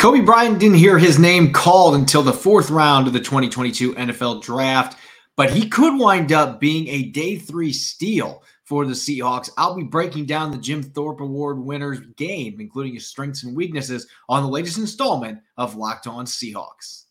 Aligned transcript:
Coby 0.00 0.24
Bryant 0.24 0.58
didn't 0.58 0.78
hear 0.78 0.96
his 0.96 1.18
name 1.18 1.52
called 1.52 1.94
until 1.94 2.22
the 2.22 2.32
fourth 2.32 2.70
round 2.70 3.06
of 3.06 3.12
the 3.12 3.20
2022 3.20 3.92
NFL 3.96 4.40
draft, 4.40 4.96
but 5.36 5.50
he 5.50 5.68
could 5.68 5.98
wind 5.98 6.32
up 6.32 6.58
being 6.58 6.88
a 6.88 7.10
day 7.10 7.36
three 7.36 7.70
steal 7.70 8.42
for 8.64 8.86
the 8.86 8.94
Seahawks. 8.94 9.50
I'll 9.58 9.74
be 9.74 9.82
breaking 9.82 10.24
down 10.24 10.52
the 10.52 10.56
Jim 10.56 10.82
Thorpe 10.82 11.20
Award 11.20 11.58
winners 11.58 12.00
game, 12.16 12.62
including 12.62 12.94
his 12.94 13.06
strengths 13.06 13.42
and 13.42 13.54
weaknesses, 13.54 14.06
on 14.26 14.42
the 14.42 14.48
latest 14.48 14.78
installment 14.78 15.40
of 15.58 15.76
Locked 15.76 16.06
On 16.06 16.24
Seahawks. 16.24 17.04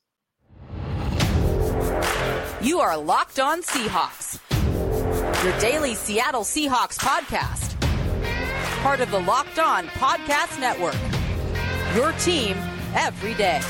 You 2.60 2.80
are 2.80 2.98
Locked 2.98 3.40
On 3.40 3.62
Seahawks, 3.62 4.40
your 5.44 5.60
daily 5.60 5.94
Seattle 5.94 6.42
Seahawks 6.42 6.98
podcast, 6.98 7.80
part 8.82 9.00
of 9.00 9.12
the 9.12 9.20
Locked 9.20 9.60
On 9.60 9.86
Podcast 9.90 10.60
Network. 10.60 10.98
Your 11.96 12.14
team 12.14 12.58
every 12.96 13.34
day. 13.36 13.62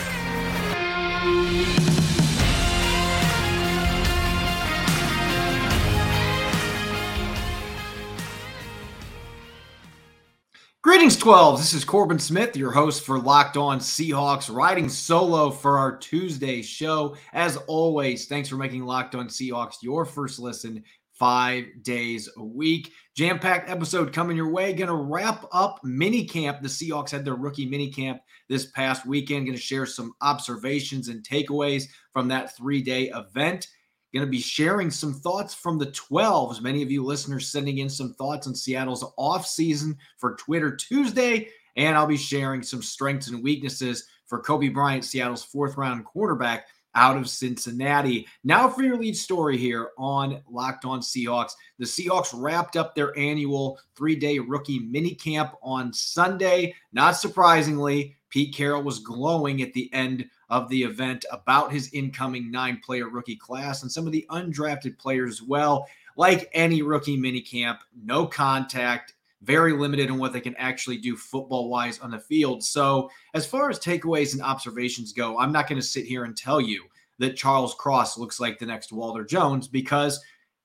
Greetings, 10.82 11.18
12. 11.18 11.60
This 11.60 11.74
is 11.74 11.83
Corbin 11.83 12.19
Smith, 12.19 12.55
your 12.55 12.71
host 12.71 13.05
for 13.05 13.19
Locked 13.19 13.57
On 13.57 13.79
Seahawks, 13.79 14.54
riding 14.54 14.89
solo 14.89 15.51
for 15.51 15.77
our 15.77 15.97
Tuesday 15.97 16.61
show. 16.61 17.15
As 17.33 17.57
always, 17.68 18.25
thanks 18.27 18.49
for 18.49 18.55
making 18.55 18.86
Locked 18.86 19.13
On 19.13 19.27
Seahawks 19.27 19.83
your 19.83 20.05
first 20.05 20.39
listen 20.39 20.83
five 21.19 21.65
days 21.83 22.29
a 22.37 22.43
week. 22.43 22.93
Jam 23.15 23.37
packed 23.37 23.69
episode 23.69 24.14
coming 24.14 24.37
your 24.37 24.50
way. 24.50 24.73
Going 24.73 24.87
to 24.87 24.96
wrap 24.96 25.46
up 25.51 25.82
mini 25.83 26.23
camp. 26.23 26.61
The 26.61 26.69
Seahawks 26.69 27.11
had 27.11 27.25
their 27.25 27.36
rookie 27.36 27.68
mini 27.68 27.91
camp 27.91 28.21
this 28.47 28.68
past 28.71 29.05
weekend. 29.05 29.46
Going 29.46 29.57
to 29.57 29.61
share 29.61 29.86
some 29.86 30.13
observations 30.21 31.10
and 31.10 31.21
takeaways 31.21 31.83
from 32.13 32.29
that 32.29 32.55
three 32.55 32.81
day 32.81 33.09
event. 33.09 33.67
Going 34.13 34.25
to 34.25 34.31
be 34.31 34.39
sharing 34.39 34.89
some 34.89 35.13
thoughts 35.13 35.53
from 35.53 35.77
the 35.77 35.88
12s. 35.88 36.61
Many 36.61 36.81
of 36.81 36.89
you 36.89 37.03
listeners 37.03 37.51
sending 37.51 37.77
in 37.77 37.89
some 37.89 38.13
thoughts 38.13 38.47
on 38.47 38.55
Seattle's 38.55 39.05
off 39.17 39.45
season 39.45 39.97
for 40.17 40.35
Twitter 40.38 40.75
Tuesday. 40.75 41.49
And 41.75 41.95
I'll 41.95 42.07
be 42.07 42.17
sharing 42.17 42.63
some 42.63 42.81
strengths 42.81 43.27
and 43.27 43.44
weaknesses 43.44 44.07
for 44.25 44.41
Coby 44.41 44.73
Bryant, 44.73 45.05
Seattle's 45.05 45.44
fourth 45.44 45.77
round 45.77 46.05
quarterback 46.05 46.67
out 47.00 47.16
of 47.16 47.30
Cincinnati. 47.30 48.28
Now 48.44 48.67
for 48.67 48.83
your 48.83 48.97
lead 48.97 49.16
story 49.16 49.55
here 49.58 49.92
on 49.97 50.42
Locked 50.50 50.83
On 50.83 51.00
Seahawks. 51.00 51.53
The 51.78 51.86
Seahawks 51.86 52.33
wrapped 52.36 52.75
up 52.75 52.94
their 52.94 53.17
annual 53.17 53.80
three-day 53.95 54.39
rookie 54.39 54.80
mini 54.80 55.16
camp 55.16 55.53
on 55.64 55.94
Sunday. 55.94 56.75
Not 56.91 57.14
surprisingly, 57.14 58.17
Pete 58.30 58.53
Carroll 58.53 58.83
was 58.83 59.00
glowing 59.00 59.61
at 59.61 59.72
the 59.72 59.89
end 59.94 60.25
of 60.50 60.67
the 60.67 60.83
event 60.83 61.23
about 61.31 61.72
his 61.72 61.89
incoming 61.94 62.52
nine-player 62.52 63.08
rookie 63.08 63.38
class 63.38 63.81
and 63.81 63.89
some 63.89 64.06
of 64.06 64.11
the 64.11 64.25
undrafted 64.30 64.97
players 65.00 65.36
as 65.36 65.41
well. 65.41 65.88
Like 66.17 66.50
any 66.52 66.81
rookie 66.81 67.16
mini 67.16 67.39
camp, 67.39 67.80
no 68.03 68.25
contact, 68.25 69.13
very 69.41 69.73
limited 69.73 70.09
in 70.09 70.17
what 70.17 70.33
they 70.33 70.41
can 70.41 70.55
actually 70.57 70.97
do 70.97 71.15
football 71.15 71.69
wise 71.69 71.99
on 71.99 72.11
the 72.11 72.19
field. 72.19 72.63
So, 72.63 73.09
as 73.33 73.45
far 73.45 73.69
as 73.69 73.79
takeaways 73.79 74.33
and 74.33 74.41
observations 74.41 75.13
go, 75.13 75.39
I'm 75.39 75.51
not 75.51 75.67
going 75.67 75.79
to 75.79 75.87
sit 75.87 76.05
here 76.05 76.25
and 76.25 76.35
tell 76.35 76.59
you 76.59 76.83
that 77.19 77.37
Charles 77.37 77.75
Cross 77.75 78.17
looks 78.17 78.39
like 78.39 78.59
the 78.59 78.65
next 78.65 78.91
Walter 78.91 79.23
Jones 79.23 79.67
because 79.67 80.19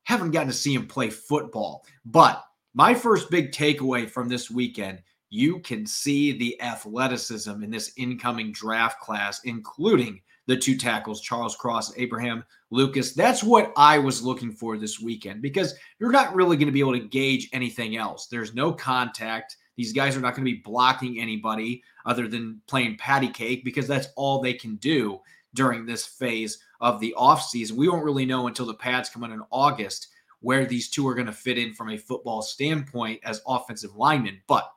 haven't 0.05 0.33
gotten 0.33 0.49
to 0.49 0.55
see 0.55 0.75
him 0.75 0.87
play 0.87 1.11
football. 1.11 1.85
But 2.05 2.43
my 2.75 2.95
first 2.95 3.31
big 3.31 3.53
takeaway 3.53 4.09
from 4.09 4.29
this 4.29 4.51
weekend, 4.51 5.03
you 5.31 5.61
can 5.61 5.87
see 5.87 6.37
the 6.37 6.61
athleticism 6.61 7.63
in 7.63 7.71
this 7.71 7.93
incoming 7.97 8.53
draft 8.53 9.01
class, 9.01 9.41
including 9.45 10.21
the 10.47 10.57
two 10.57 10.77
tackles, 10.77 11.21
Charles 11.21 11.57
Cross, 11.57 11.97
Abraham 11.97 12.45
Lucas. 12.71 13.13
That's 13.13 13.43
what 13.43 13.73
I 13.77 13.99
was 13.99 14.23
looking 14.23 14.53
for 14.53 14.77
this 14.77 15.01
weekend 15.01 15.43
because 15.43 15.75
you're 15.99 16.13
not 16.13 16.35
really 16.35 16.57
going 16.57 16.67
to 16.67 16.73
be 16.73 16.81
able 16.81 16.93
to 16.93 17.09
gauge 17.09 17.49
anything 17.53 17.97
else. 17.97 18.27
There's 18.27 18.55
no 18.55 18.73
contact. 18.73 19.57
These 19.77 19.93
guys 19.93 20.17
are 20.17 20.21
not 20.21 20.35
going 20.35 20.47
to 20.47 20.53
be 20.53 20.63
blocking 20.65 21.21
anybody 21.21 21.83
other 22.07 22.29
than 22.29 22.61
playing 22.67 22.97
patty 22.99 23.29
cake 23.29 23.65
because 23.65 23.89
that's 23.89 24.09
all 24.17 24.41
they 24.41 24.55
can 24.55 24.77
do 24.77 25.21
during 25.55 25.87
this 25.87 26.05
phase 26.05 26.59
of 26.81 27.01
the 27.01 27.15
offseason. 27.19 27.73
We 27.73 27.89
won't 27.89 28.05
really 28.05 28.27
know 28.27 28.47
until 28.47 28.67
the 28.67 28.75
pads 28.75 29.09
come 29.09 29.25
in 29.25 29.33
in 29.33 29.43
August 29.51 30.09
where 30.41 30.67
these 30.67 30.91
two 30.91 31.09
are 31.09 31.15
going 31.15 31.27
to 31.27 31.33
fit 31.33 31.59
in 31.59 31.73
from 31.73 31.91
a 31.91 31.97
football 31.97 32.43
standpoint 32.43 33.21
as 33.25 33.41
offensive 33.47 33.97
linemen. 33.97 34.43
But 34.47 34.71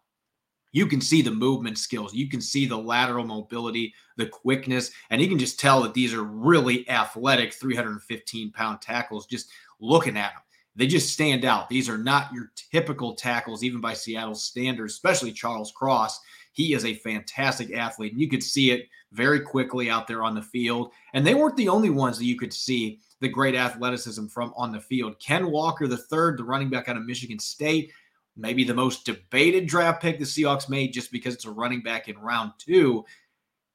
you 0.71 0.87
can 0.87 1.01
see 1.01 1.21
the 1.21 1.31
movement 1.31 1.77
skills, 1.77 2.13
you 2.13 2.29
can 2.29 2.41
see 2.41 2.65
the 2.65 2.77
lateral 2.77 3.25
mobility, 3.25 3.93
the 4.17 4.25
quickness, 4.25 4.91
and 5.09 5.21
you 5.21 5.27
can 5.27 5.39
just 5.39 5.59
tell 5.59 5.81
that 5.81 5.93
these 5.93 6.13
are 6.13 6.23
really 6.23 6.87
athletic 6.89 7.53
315 7.53 8.51
pound 8.51 8.81
tackles 8.81 9.25
just 9.25 9.49
looking 9.79 10.17
at 10.17 10.33
them. 10.33 10.41
They 10.75 10.85
just 10.85 11.11
stand 11.11 11.43
out. 11.43 11.69
These 11.69 11.89
are 11.89 11.97
not 11.97 12.31
your 12.31 12.51
typical 12.71 13.15
tackles, 13.15 13.63
even 13.63 13.81
by 13.81 13.93
Seattle 13.93 14.35
standards, 14.35 14.93
especially 14.93 15.31
Charles 15.31 15.71
Cross. 15.71 16.19
He 16.51 16.73
is 16.73 16.85
a 16.85 16.93
fantastic 16.93 17.73
athlete, 17.73 18.11
and 18.11 18.21
you 18.21 18.29
could 18.29 18.43
see 18.43 18.69
it 18.71 18.87
very 19.11 19.39
quickly 19.39 19.89
out 19.89 20.07
there 20.07 20.23
on 20.23 20.35
the 20.35 20.41
field. 20.41 20.91
And 21.13 21.25
they 21.25 21.33
weren't 21.33 21.57
the 21.57 21.69
only 21.69 21.89
ones 21.89 22.19
that 22.19 22.25
you 22.25 22.37
could 22.37 22.53
see 22.53 22.99
the 23.21 23.27
great 23.27 23.55
athleticism 23.55 24.27
from 24.27 24.53
on 24.55 24.71
the 24.71 24.79
field. 24.79 25.19
Ken 25.19 25.49
Walker, 25.49 25.87
the 25.87 25.97
third, 25.97 26.37
the 26.37 26.43
running 26.43 26.69
back 26.69 26.87
out 26.89 26.97
of 26.97 27.05
Michigan 27.05 27.39
State, 27.39 27.91
maybe 28.37 28.63
the 28.63 28.73
most 28.73 29.05
debated 29.05 29.67
draft 29.67 30.01
pick 30.01 30.19
the 30.19 30.25
Seahawks 30.25 30.69
made 30.69 30.93
just 30.93 31.11
because 31.11 31.33
it's 31.33 31.45
a 31.45 31.51
running 31.51 31.81
back 31.81 32.07
in 32.07 32.17
round 32.17 32.51
two. 32.59 33.03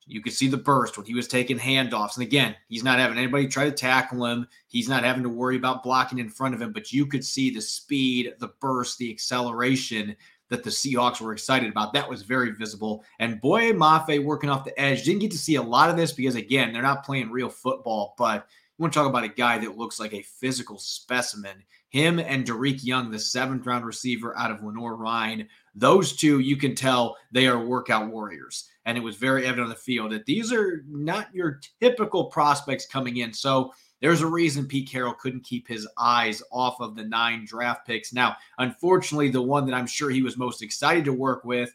You 0.06 0.20
could 0.20 0.32
see 0.32 0.48
the 0.48 0.56
burst 0.56 0.96
when 0.96 1.06
he 1.06 1.14
was 1.14 1.28
taking 1.28 1.58
handoffs. 1.58 2.16
And 2.16 2.26
again, 2.26 2.56
he's 2.68 2.82
not 2.82 2.98
having 2.98 3.18
anybody 3.18 3.46
try 3.46 3.64
to 3.64 3.72
tackle 3.72 4.24
him. 4.26 4.46
He's 4.66 4.88
not 4.88 5.04
having 5.04 5.22
to 5.22 5.28
worry 5.28 5.56
about 5.56 5.82
blocking 5.82 6.18
in 6.18 6.28
front 6.28 6.54
of 6.54 6.62
him, 6.62 6.72
but 6.72 6.92
you 6.92 7.06
could 7.06 7.24
see 7.24 7.50
the 7.50 7.60
speed, 7.60 8.34
the 8.38 8.52
burst, 8.60 8.98
the 8.98 9.10
acceleration 9.10 10.16
that 10.48 10.64
the 10.64 10.70
Seahawks 10.70 11.20
were 11.20 11.32
excited 11.32 11.70
about. 11.70 11.92
That 11.92 12.08
was 12.08 12.22
very 12.22 12.50
visible. 12.50 13.04
And 13.20 13.40
Boye 13.40 13.72
Mafe 13.72 14.22
working 14.22 14.50
off 14.50 14.64
the 14.64 14.78
edge. 14.78 15.04
Didn't 15.04 15.20
get 15.20 15.30
to 15.30 15.38
see 15.38 15.54
a 15.54 15.62
lot 15.62 15.88
of 15.88 15.96
this 15.96 16.12
because, 16.12 16.34
again, 16.34 16.72
they're 16.72 16.82
not 16.82 17.04
playing 17.04 17.30
real 17.30 17.48
football, 17.48 18.14
but 18.18 18.46
want 18.82 18.92
to 18.92 18.98
talk 18.98 19.08
about 19.08 19.24
a 19.24 19.28
guy 19.28 19.58
that 19.58 19.78
looks 19.78 20.00
like 20.00 20.12
a 20.12 20.22
physical 20.22 20.78
specimen. 20.78 21.62
Him 21.90 22.18
and 22.18 22.44
Dareke 22.44 22.84
Young, 22.84 23.10
the 23.10 23.18
seventh 23.18 23.64
round 23.64 23.86
receiver 23.86 24.36
out 24.36 24.50
of 24.50 24.62
Lenoir-Rhyne, 24.62 25.48
those 25.74 26.16
two, 26.16 26.40
you 26.40 26.56
can 26.56 26.74
tell 26.74 27.16
they 27.30 27.46
are 27.46 27.64
workout 27.64 28.08
warriors. 28.08 28.68
And 28.84 28.98
it 28.98 29.02
was 29.02 29.16
very 29.16 29.46
evident 29.46 29.66
on 29.66 29.70
the 29.70 29.76
field 29.76 30.10
that 30.10 30.26
these 30.26 30.52
are 30.52 30.84
not 30.88 31.32
your 31.32 31.60
typical 31.80 32.24
prospects 32.24 32.86
coming 32.86 33.18
in. 33.18 33.32
So 33.32 33.72
there's 34.00 34.22
a 34.22 34.26
reason 34.26 34.66
Pete 34.66 34.90
Carroll 34.90 35.14
couldn't 35.14 35.44
keep 35.44 35.68
his 35.68 35.86
eyes 35.96 36.42
off 36.50 36.80
of 36.80 36.96
the 36.96 37.04
nine 37.04 37.44
draft 37.44 37.86
picks. 37.86 38.12
Now, 38.12 38.36
unfortunately, 38.58 39.28
the 39.28 39.40
one 39.40 39.64
that 39.66 39.74
I'm 39.74 39.86
sure 39.86 40.10
he 40.10 40.22
was 40.22 40.36
most 40.36 40.60
excited 40.60 41.04
to 41.04 41.12
work 41.12 41.44
with, 41.44 41.72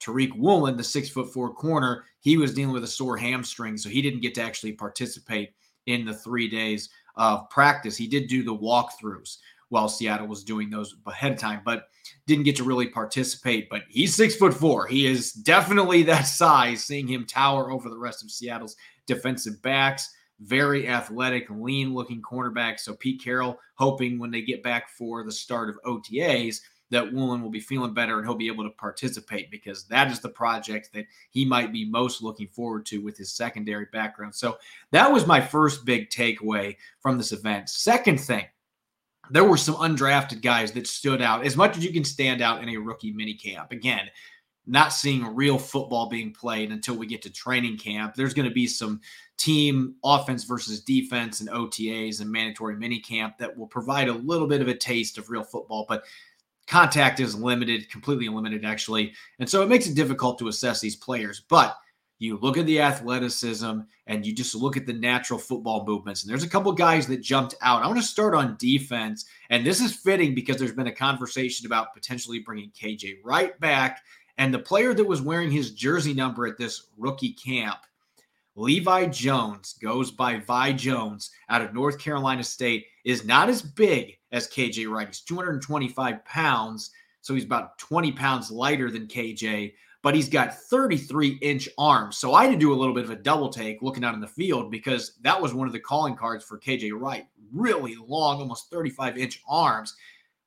Tariq 0.00 0.36
Woolen, 0.36 0.76
the 0.76 0.84
six 0.84 1.08
foot 1.08 1.32
four 1.32 1.52
corner, 1.52 2.04
he 2.20 2.36
was 2.36 2.54
dealing 2.54 2.72
with 2.72 2.84
a 2.84 2.88
sore 2.88 3.16
hamstring, 3.16 3.76
so 3.76 3.88
he 3.88 4.02
didn't 4.02 4.20
get 4.20 4.34
to 4.34 4.42
actually 4.42 4.72
participate 4.72 5.52
in 5.88 6.04
the 6.04 6.14
three 6.14 6.48
days 6.48 6.90
of 7.16 7.50
practice. 7.50 7.96
He 7.96 8.06
did 8.06 8.28
do 8.28 8.42
the 8.42 8.54
walkthroughs 8.54 9.38
while 9.70 9.88
Seattle 9.88 10.26
was 10.26 10.44
doing 10.44 10.70
those 10.70 10.94
ahead 11.06 11.32
of 11.32 11.38
time, 11.38 11.60
but 11.64 11.88
didn't 12.26 12.44
get 12.44 12.56
to 12.56 12.64
really 12.64 12.88
participate. 12.88 13.68
But 13.68 13.82
he's 13.88 14.14
six 14.14 14.36
foot 14.36 14.54
four. 14.54 14.86
He 14.86 15.06
is 15.06 15.32
definitely 15.32 16.02
that 16.04 16.22
size, 16.22 16.84
seeing 16.84 17.06
him 17.06 17.26
tower 17.26 17.70
over 17.70 17.88
the 17.88 17.98
rest 17.98 18.22
of 18.22 18.30
Seattle's 18.30 18.76
defensive 19.06 19.60
backs. 19.62 20.14
Very 20.40 20.88
athletic, 20.88 21.50
lean 21.50 21.92
looking 21.92 22.22
cornerback. 22.22 22.78
So 22.78 22.94
Pete 22.94 23.22
Carroll 23.22 23.58
hoping 23.74 24.18
when 24.18 24.30
they 24.30 24.42
get 24.42 24.62
back 24.62 24.88
for 24.90 25.24
the 25.24 25.32
start 25.32 25.68
of 25.68 25.80
OTAs 25.84 26.60
that 26.90 27.12
Woolen 27.12 27.42
will 27.42 27.50
be 27.50 27.60
feeling 27.60 27.94
better 27.94 28.16
and 28.16 28.26
he'll 28.26 28.34
be 28.34 28.48
able 28.48 28.64
to 28.64 28.70
participate 28.70 29.50
because 29.50 29.84
that 29.84 30.10
is 30.10 30.20
the 30.20 30.28
project 30.28 30.90
that 30.94 31.06
he 31.30 31.44
might 31.44 31.72
be 31.72 31.84
most 31.84 32.22
looking 32.22 32.48
forward 32.48 32.86
to 32.86 33.02
with 33.02 33.16
his 33.16 33.32
secondary 33.32 33.86
background. 33.92 34.34
So 34.34 34.58
that 34.92 35.10
was 35.10 35.26
my 35.26 35.40
first 35.40 35.84
big 35.84 36.10
takeaway 36.10 36.76
from 37.00 37.18
this 37.18 37.32
event. 37.32 37.68
Second 37.68 38.20
thing, 38.20 38.46
there 39.30 39.44
were 39.44 39.56
some 39.56 39.74
undrafted 39.76 40.40
guys 40.42 40.72
that 40.72 40.86
stood 40.86 41.20
out 41.20 41.44
as 41.44 41.56
much 41.56 41.76
as 41.76 41.84
you 41.84 41.92
can 41.92 42.04
stand 42.04 42.40
out 42.40 42.62
in 42.62 42.70
a 42.70 42.76
rookie 42.76 43.12
mini 43.12 43.34
camp. 43.34 43.72
Again, 43.72 44.08
not 44.68 44.92
seeing 44.92 45.34
real 45.34 45.58
football 45.58 46.08
being 46.08 46.32
played 46.32 46.70
until 46.70 46.94
we 46.94 47.06
get 47.06 47.22
to 47.22 47.32
training 47.32 47.78
camp. 47.78 48.14
There's 48.14 48.34
going 48.34 48.48
to 48.48 48.54
be 48.54 48.66
some 48.66 49.00
team 49.38 49.94
offense 50.04 50.44
versus 50.44 50.80
defense 50.80 51.40
and 51.40 51.48
OTAs 51.48 52.20
and 52.20 52.30
mandatory 52.30 52.76
mini 52.76 53.00
camp 53.00 53.38
that 53.38 53.56
will 53.56 53.66
provide 53.66 54.08
a 54.08 54.12
little 54.12 54.46
bit 54.46 54.60
of 54.60 54.68
a 54.68 54.74
taste 54.74 55.16
of 55.16 55.30
real 55.30 55.42
football, 55.42 55.86
but 55.88 56.04
contact 56.68 57.18
is 57.18 57.34
limited, 57.34 57.90
completely 57.90 58.28
limited 58.28 58.64
actually. 58.64 59.14
And 59.38 59.48
so 59.48 59.62
it 59.62 59.68
makes 59.68 59.86
it 59.86 59.96
difficult 59.96 60.38
to 60.38 60.48
assess 60.48 60.80
these 60.80 60.96
players. 60.96 61.42
But 61.48 61.76
you 62.18 62.36
look 62.36 62.58
at 62.58 62.66
the 62.66 62.80
athleticism 62.80 63.80
and 64.06 64.26
you 64.26 64.34
just 64.34 64.54
look 64.54 64.76
at 64.76 64.86
the 64.86 64.92
natural 64.92 65.38
football 65.38 65.86
movements. 65.86 66.22
And 66.22 66.30
there's 66.30 66.42
a 66.42 66.48
couple 66.48 66.72
guys 66.72 67.06
that 67.06 67.22
jumped 67.22 67.54
out. 67.62 67.82
I 67.82 67.86
want 67.86 67.98
to 67.98 68.04
start 68.04 68.34
on 68.34 68.56
defense. 68.58 69.24
And 69.50 69.64
this 69.64 69.80
is 69.80 69.94
fitting 69.94 70.34
because 70.34 70.56
there's 70.56 70.72
been 70.72 70.88
a 70.88 70.92
conversation 70.92 71.66
about 71.66 71.94
potentially 71.94 72.40
bringing 72.40 72.70
KJ 72.70 73.18
Wright 73.24 73.58
back 73.60 74.02
And 74.36 74.52
the 74.52 74.58
player 74.58 74.94
that 74.94 75.04
was 75.04 75.22
wearing 75.22 75.50
his 75.50 75.72
jersey 75.72 76.12
number 76.12 76.46
at 76.46 76.58
this 76.58 76.88
rookie 76.96 77.32
camp, 77.32 77.78
Levi 78.56 79.06
Jones, 79.06 79.74
goes 79.80 80.10
by 80.10 80.38
Vi 80.40 80.72
Jones 80.72 81.30
out 81.48 81.62
of 81.62 81.72
North 81.72 81.98
Carolina 81.98 82.42
State, 82.42 82.86
is 83.04 83.24
not 83.24 83.48
as 83.48 83.62
big 83.62 84.17
as 84.32 84.48
KJ 84.48 84.90
Wright. 84.90 85.06
He's 85.06 85.20
225 85.20 86.24
pounds, 86.24 86.90
so 87.20 87.34
he's 87.34 87.44
about 87.44 87.78
20 87.78 88.12
pounds 88.12 88.50
lighter 88.50 88.90
than 88.90 89.06
KJ, 89.06 89.72
but 90.02 90.14
he's 90.14 90.28
got 90.28 90.54
33 90.54 91.38
inch 91.40 91.68
arms. 91.78 92.18
So 92.18 92.34
I 92.34 92.44
had 92.44 92.52
to 92.52 92.58
do 92.58 92.72
a 92.72 92.76
little 92.76 92.94
bit 92.94 93.04
of 93.04 93.10
a 93.10 93.16
double 93.16 93.48
take 93.48 93.82
looking 93.82 94.04
out 94.04 94.14
in 94.14 94.20
the 94.20 94.26
field 94.26 94.70
because 94.70 95.12
that 95.22 95.40
was 95.40 95.54
one 95.54 95.66
of 95.66 95.72
the 95.72 95.80
calling 95.80 96.16
cards 96.16 96.44
for 96.44 96.58
KJ 96.58 96.92
Wright. 96.98 97.26
Really 97.52 97.96
long, 97.96 98.38
almost 98.38 98.70
35 98.70 99.18
inch 99.18 99.42
arms. 99.48 99.96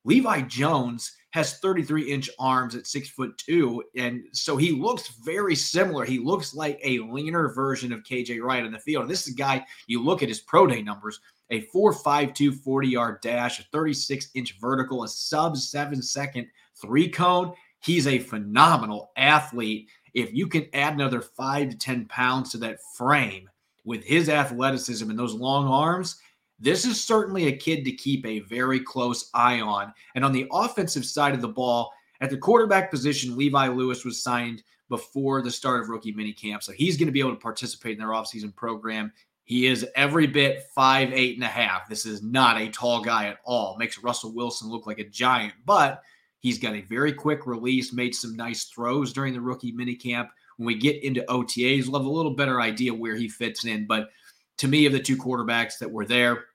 Levi 0.03 0.41
Jones 0.41 1.15
has 1.31 1.59
33 1.59 2.11
inch 2.11 2.29
arms 2.39 2.75
at 2.75 2.87
six 2.87 3.09
foot 3.09 3.37
two. 3.37 3.83
And 3.95 4.23
so 4.33 4.57
he 4.57 4.71
looks 4.71 5.09
very 5.23 5.55
similar. 5.55 6.05
He 6.05 6.19
looks 6.19 6.53
like 6.53 6.79
a 6.83 6.99
leaner 6.99 7.49
version 7.53 7.91
of 7.91 8.03
KJ 8.03 8.41
Wright 8.41 8.63
on 8.63 8.71
the 8.71 8.79
field. 8.79 9.03
And 9.03 9.11
this 9.11 9.27
is 9.27 9.33
a 9.33 9.37
guy, 9.37 9.65
you 9.87 10.03
look 10.03 10.21
at 10.21 10.29
his 10.29 10.41
pro 10.41 10.67
day 10.67 10.81
numbers, 10.81 11.19
a 11.49 11.65
4.52 11.73 12.55
40 12.63 12.87
yard 12.87 13.21
dash, 13.21 13.59
a 13.59 13.63
36 13.71 14.29
inch 14.35 14.57
vertical, 14.59 15.03
a 15.03 15.07
sub 15.07 15.57
seven 15.57 16.01
second 16.01 16.47
three 16.81 17.09
cone. 17.09 17.53
He's 17.79 18.07
a 18.07 18.19
phenomenal 18.19 19.11
athlete. 19.15 19.89
If 20.13 20.33
you 20.33 20.47
can 20.47 20.67
add 20.73 20.93
another 20.93 21.21
five 21.21 21.69
to 21.69 21.77
10 21.77 22.05
pounds 22.05 22.51
to 22.51 22.57
that 22.59 22.79
frame 22.95 23.49
with 23.85 24.03
his 24.03 24.29
athleticism 24.29 25.09
and 25.09 25.17
those 25.17 25.33
long 25.33 25.67
arms, 25.67 26.17
this 26.61 26.85
is 26.85 27.03
certainly 27.03 27.47
a 27.47 27.57
kid 27.57 27.83
to 27.85 27.91
keep 27.91 28.25
a 28.25 28.39
very 28.41 28.79
close 28.79 29.29
eye 29.33 29.61
on. 29.61 29.93
And 30.15 30.23
on 30.23 30.31
the 30.31 30.47
offensive 30.51 31.05
side 31.05 31.33
of 31.33 31.41
the 31.41 31.47
ball, 31.47 31.91
at 32.21 32.29
the 32.29 32.37
quarterback 32.37 32.91
position, 32.91 33.35
Levi 33.35 33.67
Lewis 33.69 34.05
was 34.05 34.21
signed 34.21 34.61
before 34.87 35.41
the 35.41 35.49
start 35.49 35.81
of 35.81 35.89
rookie 35.89 36.13
minicamp. 36.13 36.61
So 36.61 36.71
he's 36.71 36.97
going 36.97 37.07
to 37.07 37.11
be 37.11 37.19
able 37.19 37.31
to 37.31 37.37
participate 37.37 37.93
in 37.93 37.97
their 37.97 38.09
offseason 38.09 38.55
program. 38.55 39.11
He 39.43 39.65
is 39.65 39.87
every 39.95 40.27
bit 40.27 40.63
five, 40.75 41.11
eight 41.13 41.35
and 41.35 41.43
a 41.43 41.47
half. 41.47 41.89
This 41.89 42.05
is 42.05 42.21
not 42.21 42.61
a 42.61 42.69
tall 42.69 43.01
guy 43.01 43.25
at 43.27 43.39
all. 43.43 43.75
Makes 43.79 44.03
Russell 44.03 44.33
Wilson 44.33 44.69
look 44.69 44.85
like 44.85 44.99
a 44.99 45.09
giant, 45.09 45.53
but 45.65 46.03
he's 46.41 46.59
got 46.59 46.75
a 46.75 46.81
very 46.81 47.11
quick 47.11 47.47
release, 47.47 47.91
made 47.91 48.13
some 48.13 48.35
nice 48.35 48.65
throws 48.65 49.13
during 49.13 49.33
the 49.33 49.41
rookie 49.41 49.73
minicamp. 49.73 50.29
When 50.57 50.67
we 50.67 50.75
get 50.75 51.03
into 51.03 51.25
OTAs, 51.27 51.87
we'll 51.87 51.99
have 51.99 52.05
a 52.05 52.11
little 52.11 52.35
better 52.35 52.61
idea 52.61 52.93
where 52.93 53.15
he 53.15 53.27
fits 53.27 53.65
in. 53.65 53.87
But 53.87 54.09
to 54.57 54.67
me, 54.67 54.85
of 54.85 54.93
the 54.93 54.99
two 54.99 55.17
quarterbacks 55.17 55.79
that 55.79 55.89
were 55.89 56.05
there, 56.05 56.45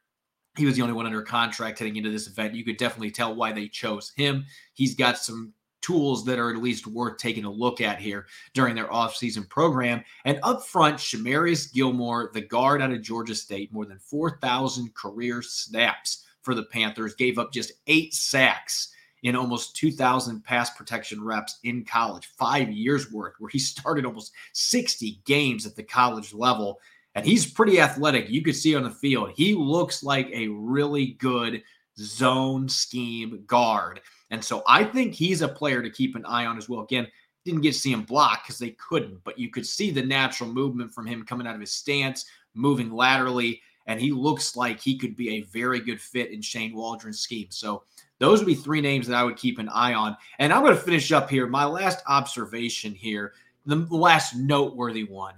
he 0.57 0.67
was 0.67 0.77
the 0.77 0.83
only 0.83 0.95
one 0.95 1.07
under 1.07 1.23
contract 1.23 1.79
heading 1.79 1.97
into 1.97 2.11
this 2.11 2.27
event. 2.27 2.55
You 2.55 2.65
could 2.65 2.77
definitely 2.77 3.11
tell 3.11 3.35
why 3.35 3.53
they 3.53 3.69
chose 3.69 4.13
him. 4.17 4.45
He's 4.75 4.95
got 4.95 5.19
some 5.19 5.53
tools 5.83 6.25
that 6.25 6.39
are 6.39 6.51
at 6.51 6.57
least 6.57 6.87
worth 6.87 7.17
taking 7.17 7.45
a 7.45 7.51
look 7.51 7.81
at 7.81 8.01
here 8.01 8.27
during 8.55 8.75
their 8.75 8.89
offseason 8.89 9.49
program. 9.49 10.03
And 10.25 10.41
up 10.43 10.67
front, 10.67 10.97
Shamarious 10.97 11.73
Gilmore, 11.73 12.31
the 12.35 12.41
guard 12.41 12.83
out 12.83 12.91
of 12.91 13.03
Georgia 13.03 13.35
State, 13.35 13.73
more 13.73 13.87
than 13.87 13.99
4,000 13.99 14.95
career 14.95 15.43
snaps 15.43 16.25
for 16.43 16.55
the 16.55 16.65
Panthers, 16.65 17.15
gave 17.15 17.39
up 17.39 17.53
just 17.53 17.73
eight 17.87 18.15
sacks 18.15 18.93
in 19.23 19.37
almost 19.37 19.77
2,000 19.77 20.43
pass 20.43 20.71
protection 20.71 21.23
reps 21.23 21.59
in 21.63 21.85
college, 21.85 22.31
five 22.37 22.71
years 22.71 23.13
worth, 23.13 23.35
where 23.39 23.51
he 23.51 23.59
started 23.61 24.05
almost 24.05 24.33
60 24.55 25.21
games 25.25 25.67
at 25.67 25.77
the 25.77 25.83
college 25.83 26.35
level 26.35 26.81
and 27.17 27.25
he's 27.25 27.51
pretty 27.51 27.81
athletic. 27.81 28.29
You 28.29 28.43
could 28.43 28.55
see 28.55 28.77
on 28.77 28.85
the 28.85 28.91
field. 28.91 29.31
He 29.35 29.55
looks 29.55 30.05
like 30.05 30.29
a 30.33 30.49
really 30.49 31.17
good 31.19 31.63
zone 31.99 32.69
scheme 32.69 33.43
guard. 33.47 34.01
And 34.31 34.45
so 34.45 34.63
I 34.69 34.85
think 34.85 35.15
he's 35.15 35.41
a 35.41 35.49
player 35.49 35.83
to 35.83 35.89
keep 35.89 36.15
an 36.15 36.27
eye 36.27 36.45
on 36.45 36.59
as 36.59 36.69
well. 36.69 36.83
Again, 36.83 37.09
didn't 37.47 37.63
get 37.63 37.73
to 37.73 37.79
see 37.79 37.93
him 37.93 38.03
block 38.03 38.43
because 38.45 38.59
they 38.59 38.73
couldn't, 38.73 39.25
but 39.25 39.39
you 39.39 39.49
could 39.51 39.67
see 39.67 39.91
the 39.91 40.03
natural 40.03 40.53
movement 40.53 40.93
from 40.93 41.07
him 41.07 41.25
coming 41.25 41.47
out 41.47 41.55
of 41.55 41.61
his 41.61 41.73
stance, 41.73 42.27
moving 42.53 42.91
laterally, 42.91 43.63
and 43.87 43.99
he 43.99 44.13
looks 44.13 44.55
like 44.55 44.79
he 44.79 44.99
could 44.99 45.17
be 45.17 45.37
a 45.37 45.43
very 45.45 45.81
good 45.81 46.01
fit 46.01 46.33
in 46.33 46.43
Shane 46.43 46.77
Waldron's 46.77 47.21
scheme. 47.21 47.47
So 47.49 47.85
those 48.19 48.41
would 48.41 48.47
be 48.47 48.55
three 48.55 48.83
names 48.83 49.07
that 49.07 49.17
I 49.17 49.25
would 49.25 49.39
keep 49.39 49.59
an 49.59 49.71
eye 49.71 49.95
on. 49.95 50.19
And 50.39 50.53
I'm 50.53 50.63
going 50.63 50.77
to 50.77 50.83
finish 50.83 51.13
up 51.13 51.31
here. 51.31 51.47
My 51.47 51.65
last 51.65 52.03
observation 52.07 52.93
here, 52.95 53.33
the 53.65 53.87
last 53.91 54.37
noteworthy 54.37 55.05
one 55.05 55.35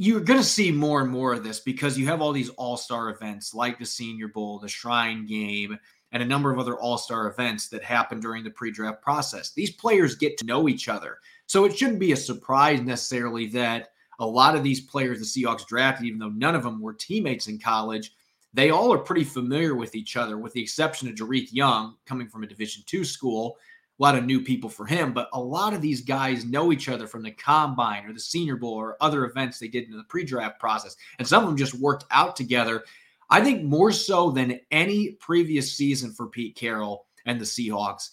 you're 0.00 0.20
going 0.20 0.38
to 0.38 0.46
see 0.46 0.70
more 0.70 1.02
and 1.02 1.10
more 1.10 1.32
of 1.32 1.42
this 1.42 1.58
because 1.58 1.98
you 1.98 2.06
have 2.06 2.22
all 2.22 2.32
these 2.32 2.50
all-star 2.50 3.10
events 3.10 3.52
like 3.52 3.78
the 3.78 3.84
senior 3.84 4.28
bowl 4.28 4.60
the 4.60 4.68
shrine 4.68 5.26
game 5.26 5.76
and 6.12 6.22
a 6.22 6.26
number 6.26 6.52
of 6.52 6.58
other 6.58 6.78
all-star 6.78 7.26
events 7.26 7.68
that 7.68 7.82
happen 7.82 8.20
during 8.20 8.42
the 8.42 8.50
pre-draft 8.50 9.02
process. 9.02 9.52
These 9.52 9.72
players 9.72 10.14
get 10.14 10.38
to 10.38 10.46
know 10.46 10.68
each 10.68 10.88
other. 10.88 11.18
So 11.46 11.64
it 11.64 11.76
shouldn't 11.76 11.98
be 11.98 12.12
a 12.12 12.16
surprise 12.16 12.80
necessarily 12.80 13.48
that 13.48 13.88
a 14.20 14.26
lot 14.26 14.56
of 14.56 14.62
these 14.62 14.80
players 14.80 15.18
the 15.18 15.24
seahawks 15.24 15.66
drafted 15.66 16.06
even 16.06 16.18
though 16.18 16.30
none 16.30 16.54
of 16.54 16.62
them 16.62 16.80
were 16.80 16.94
teammates 16.94 17.48
in 17.48 17.58
college 17.58 18.12
they 18.54 18.70
all 18.70 18.92
are 18.92 18.98
pretty 18.98 19.24
familiar 19.24 19.74
with 19.74 19.94
each 19.94 20.16
other 20.16 20.38
with 20.38 20.52
the 20.52 20.62
exception 20.62 21.08
of 21.08 21.14
Dareke 21.14 21.52
Young 21.52 21.96
coming 22.06 22.28
from 22.28 22.42
a 22.42 22.46
division 22.46 22.82
two 22.86 23.04
school 23.04 23.56
a 23.98 24.02
lot 24.02 24.14
of 24.14 24.24
new 24.24 24.40
people 24.40 24.70
for 24.70 24.86
him, 24.86 25.12
but 25.12 25.28
a 25.32 25.40
lot 25.40 25.72
of 25.72 25.80
these 25.80 26.00
guys 26.00 26.44
know 26.44 26.72
each 26.72 26.88
other 26.88 27.06
from 27.06 27.22
the 27.22 27.32
combine 27.32 28.06
or 28.06 28.12
the 28.12 28.20
senior 28.20 28.56
bowl 28.56 28.74
or 28.74 28.96
other 29.00 29.24
events 29.24 29.58
they 29.58 29.68
did 29.68 29.88
in 29.88 29.96
the 29.96 30.04
pre 30.04 30.24
draft 30.24 30.60
process. 30.60 30.96
And 31.18 31.26
some 31.26 31.42
of 31.42 31.48
them 31.48 31.56
just 31.56 31.74
worked 31.74 32.04
out 32.10 32.36
together. 32.36 32.84
I 33.30 33.42
think 33.42 33.64
more 33.64 33.92
so 33.92 34.30
than 34.30 34.60
any 34.70 35.12
previous 35.12 35.72
season 35.72 36.12
for 36.12 36.28
Pete 36.28 36.54
Carroll 36.54 37.06
and 37.26 37.40
the 37.40 37.44
Seahawks, 37.44 38.10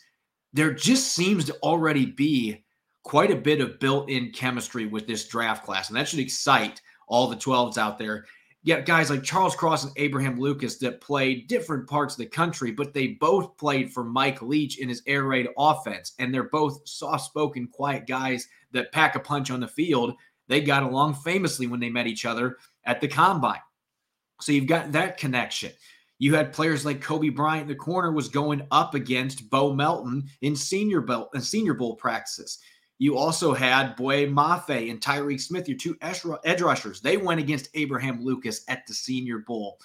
there 0.53 0.73
just 0.73 1.13
seems 1.13 1.45
to 1.45 1.55
already 1.57 2.05
be 2.05 2.63
quite 3.03 3.31
a 3.31 3.35
bit 3.35 3.61
of 3.61 3.79
built 3.79 4.09
in 4.09 4.31
chemistry 4.31 4.87
with 4.87 5.05
this 5.05 5.27
draft 5.27 5.63
class. 5.63 5.89
And 5.89 5.97
that 5.97 6.07
should 6.07 6.19
excite 6.19 6.81
all 7.07 7.27
the 7.27 7.35
12s 7.35 7.77
out 7.77 7.99
there 7.99 8.25
you 8.65 8.81
guys 8.81 9.11
like 9.11 9.21
Charles 9.21 9.55
Cross 9.55 9.83
and 9.83 9.93
Abraham 9.95 10.39
Lucas 10.39 10.77
that 10.77 10.99
played 10.99 11.47
different 11.47 11.87
parts 11.87 12.15
of 12.15 12.17
the 12.17 12.25
country, 12.25 12.71
but 12.71 12.95
they 12.95 13.09
both 13.09 13.55
played 13.57 13.93
for 13.93 14.03
Mike 14.03 14.41
Leach 14.41 14.79
in 14.79 14.89
his 14.89 15.03
air 15.05 15.25
raid 15.25 15.47
offense. 15.55 16.13
And 16.17 16.33
they're 16.33 16.49
both 16.49 16.81
soft 16.89 17.25
spoken, 17.25 17.67
quiet 17.67 18.07
guys 18.07 18.47
that 18.71 18.91
pack 18.91 19.15
a 19.15 19.19
punch 19.19 19.51
on 19.51 19.59
the 19.59 19.67
field. 19.67 20.15
They 20.47 20.61
got 20.61 20.81
along 20.81 21.13
famously 21.13 21.67
when 21.67 21.79
they 21.79 21.91
met 21.91 22.07
each 22.07 22.25
other 22.25 22.57
at 22.85 23.01
the 23.01 23.07
combine. 23.07 23.61
So 24.41 24.51
you've 24.51 24.65
got 24.65 24.91
that 24.93 25.17
connection. 25.17 25.71
You 26.17 26.33
had 26.33 26.51
players 26.51 26.85
like 26.85 27.03
Coby 27.03 27.33
Bryant, 27.33 27.67
the 27.67 27.75
corner 27.75 28.11
was 28.11 28.29
going 28.29 28.65
up 28.71 28.95
against 28.95 29.47
Bo 29.51 29.75
Melton 29.75 30.27
in 30.41 30.55
senior 30.55 31.01
belt 31.01 31.29
and 31.35 31.43
senior 31.43 31.75
bowl 31.75 31.97
practices. 31.97 32.57
You 32.97 33.17
also 33.17 33.53
had 33.53 33.95
Boye 33.95 34.27
Mafe 34.27 34.89
and 34.89 35.01
Tyreke 35.01 35.41
Smith, 35.41 35.67
your 35.67 35.77
two 35.77 35.97
edge 36.01 36.61
rushers. 36.61 37.01
They 37.01 37.17
went 37.17 37.41
against 37.41 37.69
Abraham 37.73 38.23
Lucas 38.23 38.63
at 38.67 38.87
the 38.87 38.93
Senior 38.93 39.39
Bowl. 39.39 39.79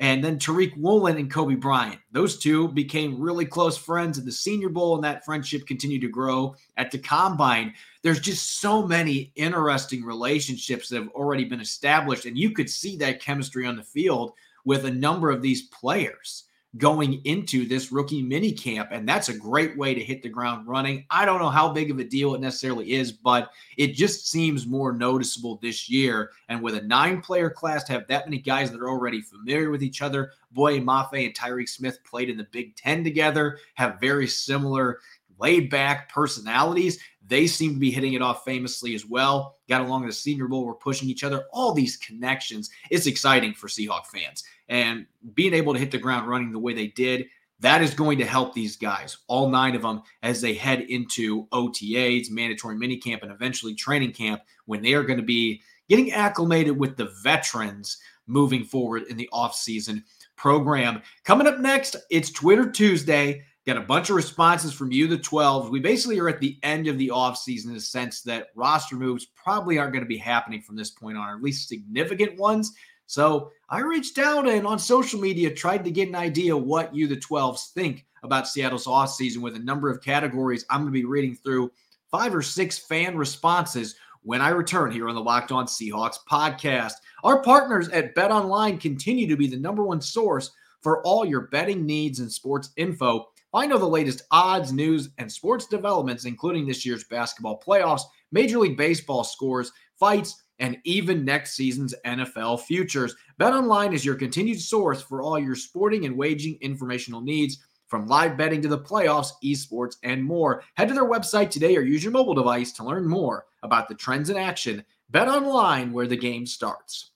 And 0.00 0.22
then 0.22 0.38
Tariq 0.38 0.76
Woolen 0.76 1.16
and 1.16 1.32
Coby 1.32 1.58
Bryant. 1.58 2.00
Those 2.12 2.38
two 2.38 2.68
became 2.68 3.20
really 3.20 3.44
close 3.44 3.76
friends 3.76 4.16
at 4.16 4.24
the 4.24 4.30
Senior 4.30 4.68
Bowl, 4.68 4.94
and 4.94 5.02
that 5.02 5.24
friendship 5.24 5.66
continued 5.66 6.02
to 6.02 6.08
grow 6.08 6.54
at 6.76 6.92
the 6.92 6.98
Combine. 6.98 7.74
There's 8.02 8.20
just 8.20 8.60
so 8.60 8.86
many 8.86 9.32
interesting 9.34 10.04
relationships 10.04 10.88
that 10.88 11.02
have 11.02 11.08
already 11.08 11.44
been 11.44 11.60
established, 11.60 12.26
and 12.26 12.38
you 12.38 12.52
could 12.52 12.70
see 12.70 12.96
that 12.98 13.20
chemistry 13.20 13.66
on 13.66 13.76
the 13.76 13.82
field 13.82 14.34
with 14.64 14.84
a 14.84 14.90
number 14.90 15.30
of 15.30 15.42
these 15.42 15.62
players 15.62 16.44
going 16.78 17.20
into 17.24 17.66
this 17.66 17.92
rookie 17.92 18.22
mini 18.22 18.52
camp. 18.52 18.90
And 18.92 19.08
that's 19.08 19.28
a 19.28 19.36
great 19.36 19.76
way 19.76 19.94
to 19.94 20.02
hit 20.02 20.22
the 20.22 20.28
ground 20.28 20.66
running. 20.66 21.04
I 21.10 21.24
don't 21.24 21.40
know 21.40 21.50
how 21.50 21.72
big 21.72 21.90
of 21.90 21.98
a 21.98 22.04
deal 22.04 22.34
it 22.34 22.40
necessarily 22.40 22.92
is, 22.92 23.12
but 23.12 23.50
it 23.76 23.94
just 23.94 24.30
seems 24.30 24.66
more 24.66 24.92
noticeable 24.92 25.58
this 25.60 25.90
year. 25.90 26.30
And 26.48 26.62
with 26.62 26.74
a 26.74 26.82
nine 26.82 27.20
player 27.20 27.50
class 27.50 27.84
to 27.84 27.92
have 27.92 28.06
that 28.08 28.26
many 28.26 28.38
guys 28.38 28.70
that 28.70 28.80
are 28.80 28.88
already 28.88 29.20
familiar 29.20 29.70
with 29.70 29.82
each 29.82 30.02
other, 30.02 30.32
Boye 30.52 30.80
Mafe 30.80 31.26
and 31.26 31.34
Tyreke 31.34 31.68
Smith 31.68 31.98
played 32.04 32.30
in 32.30 32.36
the 32.36 32.48
Big 32.50 32.76
Ten 32.76 33.04
together, 33.04 33.58
have 33.74 34.00
very 34.00 34.26
similar 34.26 35.00
laid 35.38 35.70
back 35.70 36.12
personalities. 36.12 36.98
They 37.26 37.46
seem 37.46 37.74
to 37.74 37.78
be 37.78 37.90
hitting 37.90 38.14
it 38.14 38.22
off 38.22 38.44
famously 38.44 38.94
as 38.94 39.04
well. 39.04 39.56
Got 39.68 39.82
along 39.82 40.02
in 40.02 40.08
the 40.08 40.14
Senior 40.14 40.48
Bowl. 40.48 40.64
We're 40.64 40.74
pushing 40.74 41.08
each 41.08 41.24
other. 41.24 41.44
All 41.52 41.74
these 41.74 41.96
connections. 41.96 42.70
It's 42.90 43.06
exciting 43.06 43.52
for 43.52 43.68
Seahawk 43.68 44.06
fans. 44.06 44.44
And 44.68 45.06
being 45.34 45.54
able 45.54 45.72
to 45.72 45.78
hit 45.78 45.90
the 45.90 45.98
ground 45.98 46.28
running 46.28 46.52
the 46.52 46.58
way 46.58 46.74
they 46.74 46.88
did, 46.88 47.26
that 47.60 47.82
is 47.82 47.94
going 47.94 48.18
to 48.18 48.24
help 48.24 48.54
these 48.54 48.76
guys, 48.76 49.18
all 49.26 49.50
nine 49.50 49.74
of 49.74 49.82
them, 49.82 50.02
as 50.22 50.40
they 50.40 50.54
head 50.54 50.82
into 50.82 51.46
OTAs, 51.48 52.30
mandatory 52.30 52.76
minicamp, 52.76 53.22
and 53.22 53.32
eventually 53.32 53.74
training 53.74 54.12
camp 54.12 54.42
when 54.66 54.80
they 54.80 54.94
are 54.94 55.02
going 55.02 55.18
to 55.18 55.24
be 55.24 55.60
getting 55.88 56.12
acclimated 56.12 56.78
with 56.78 56.96
the 56.96 57.12
veterans 57.22 57.98
moving 58.26 58.62
forward 58.62 59.04
in 59.08 59.16
the 59.16 59.28
offseason 59.32 60.04
program. 60.36 61.02
Coming 61.24 61.46
up 61.46 61.58
next, 61.58 61.96
it's 62.10 62.30
Twitter 62.30 62.70
Tuesday. 62.70 63.42
Got 63.66 63.76
a 63.76 63.82
bunch 63.82 64.08
of 64.08 64.16
responses 64.16 64.72
from 64.72 64.92
you, 64.92 65.06
the 65.08 65.18
12s. 65.18 65.70
We 65.70 65.80
basically 65.80 66.18
are 66.20 66.28
at 66.28 66.40
the 66.40 66.58
end 66.62 66.86
of 66.86 66.96
the 66.96 67.08
offseason 67.08 67.66
in 67.66 67.74
the 67.74 67.80
sense 67.80 68.22
that 68.22 68.48
roster 68.54 68.96
moves 68.96 69.26
probably 69.26 69.78
aren't 69.78 69.92
going 69.92 70.04
to 70.04 70.08
be 70.08 70.16
happening 70.16 70.62
from 70.62 70.76
this 70.76 70.90
point 70.90 71.18
on, 71.18 71.28
or 71.28 71.36
at 71.36 71.42
least 71.42 71.68
significant 71.68 72.38
ones. 72.38 72.72
So 73.08 73.52
I 73.70 73.80
reached 73.80 74.18
out 74.18 74.46
and 74.46 74.66
on 74.66 74.78
social 74.78 75.18
media 75.18 75.50
tried 75.50 75.82
to 75.84 75.90
get 75.90 76.08
an 76.08 76.14
idea 76.14 76.54
what 76.54 76.94
you, 76.94 77.06
the 77.06 77.16
12s, 77.16 77.72
think 77.72 78.04
about 78.22 78.46
Seattle's 78.46 78.84
offseason 78.84 79.38
with 79.38 79.56
a 79.56 79.60
number 79.60 79.88
of 79.88 80.02
categories 80.02 80.66
I'm 80.68 80.82
going 80.82 80.92
to 80.92 81.00
be 81.00 81.06
reading 81.06 81.34
through 81.34 81.72
five 82.10 82.34
or 82.34 82.42
six 82.42 82.76
fan 82.76 83.16
responses 83.16 83.94
when 84.24 84.42
I 84.42 84.50
return 84.50 84.92
here 84.92 85.08
on 85.08 85.14
the 85.14 85.22
Locked 85.22 85.52
On 85.52 85.64
Seahawks 85.64 86.18
podcast. 86.30 86.92
Our 87.24 87.42
partners 87.42 87.88
at 87.88 88.14
Bet 88.14 88.30
Online 88.30 88.76
continue 88.76 89.26
to 89.26 89.36
be 89.38 89.46
the 89.46 89.56
number 89.56 89.84
one 89.84 90.02
source 90.02 90.50
for 90.82 91.02
all 91.02 91.24
your 91.24 91.48
betting 91.48 91.86
needs 91.86 92.20
and 92.20 92.30
sports 92.30 92.72
info. 92.76 93.24
Find 93.52 93.72
all 93.72 93.78
the 93.78 93.88
latest 93.88 94.24
odds, 94.30 94.70
news, 94.70 95.08
and 95.16 95.32
sports 95.32 95.66
developments, 95.66 96.26
including 96.26 96.66
this 96.66 96.84
year's 96.84 97.04
basketball 97.04 97.58
playoffs, 97.66 98.02
Major 98.32 98.58
League 98.58 98.76
Baseball 98.76 99.24
scores, 99.24 99.72
fights, 99.98 100.42
and 100.58 100.78
even 100.84 101.24
next 101.24 101.54
season's 101.54 101.94
NFL 102.04 102.62
futures. 102.62 103.14
BetOnline 103.40 103.94
is 103.94 104.04
your 104.04 104.14
continued 104.14 104.60
source 104.60 105.00
for 105.00 105.22
all 105.22 105.38
your 105.38 105.54
sporting 105.54 106.04
and 106.04 106.16
waging 106.16 106.58
informational 106.60 107.20
needs, 107.20 107.58
from 107.86 108.06
live 108.06 108.36
betting 108.36 108.60
to 108.62 108.68
the 108.68 108.78
playoffs, 108.78 109.30
esports, 109.42 109.96
and 110.02 110.22
more. 110.22 110.62
Head 110.74 110.88
to 110.88 110.94
their 110.94 111.08
website 111.08 111.50
today 111.50 111.76
or 111.76 111.82
use 111.82 112.04
your 112.04 112.12
mobile 112.12 112.34
device 112.34 112.72
to 112.72 112.84
learn 112.84 113.08
more 113.08 113.46
about 113.62 113.88
the 113.88 113.94
trends 113.94 114.30
in 114.30 114.36
action. 114.36 114.84
BetOnline, 115.12 115.92
where 115.92 116.06
the 116.06 116.16
game 116.16 116.44
starts. 116.44 117.12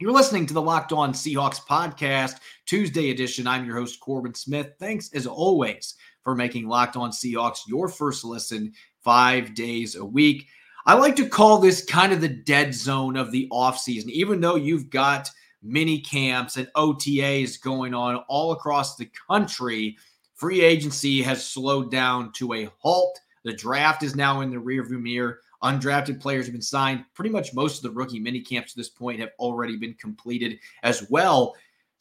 You're 0.00 0.10
listening 0.10 0.46
to 0.46 0.54
the 0.54 0.60
Locked 0.60 0.92
On 0.92 1.12
Seahawks 1.12 1.60
podcast, 1.60 2.40
Tuesday 2.66 3.10
edition. 3.10 3.46
I'm 3.46 3.64
your 3.64 3.76
host, 3.76 4.00
Corbin 4.00 4.34
Smith. 4.34 4.72
Thanks, 4.80 5.12
as 5.14 5.28
always, 5.28 5.94
for 6.24 6.34
making 6.34 6.66
Locked 6.66 6.96
On 6.96 7.12
Seahawks 7.12 7.60
your 7.68 7.88
first 7.88 8.24
listen 8.24 8.72
five 9.04 9.54
days 9.54 9.94
a 9.94 10.04
week. 10.04 10.48
I 10.84 10.94
like 10.94 11.14
to 11.16 11.28
call 11.28 11.58
this 11.58 11.84
kind 11.84 12.12
of 12.12 12.20
the 12.20 12.28
dead 12.28 12.74
zone 12.74 13.16
of 13.16 13.30
the 13.30 13.48
offseason, 13.52 14.08
even 14.08 14.40
though 14.40 14.56
you've 14.56 14.90
got 14.90 15.30
mini 15.62 16.00
camps 16.00 16.56
and 16.56 16.68
OTAs 16.74 17.60
going 17.60 17.94
on 17.94 18.16
all 18.28 18.52
across 18.52 18.96
the 18.96 19.10
country. 19.30 19.96
Free 20.34 20.60
agency 20.60 21.22
has 21.22 21.46
slowed 21.46 21.90
down 21.92 22.32
to 22.32 22.54
a 22.54 22.68
halt. 22.78 23.20
The 23.44 23.52
draft 23.52 24.02
is 24.02 24.16
now 24.16 24.40
in 24.40 24.50
the 24.50 24.56
rearview 24.56 25.00
mirror. 25.00 25.40
Undrafted 25.62 26.20
players 26.20 26.46
have 26.46 26.52
been 26.52 26.60
signed. 26.60 27.04
Pretty 27.14 27.30
much 27.30 27.54
most 27.54 27.76
of 27.76 27.82
the 27.82 27.96
rookie 27.96 28.18
mini 28.18 28.40
camps 28.40 28.72
to 28.72 28.78
this 28.78 28.88
point 28.88 29.20
have 29.20 29.30
already 29.38 29.76
been 29.76 29.94
completed 29.94 30.58
as 30.82 31.08
well. 31.10 31.54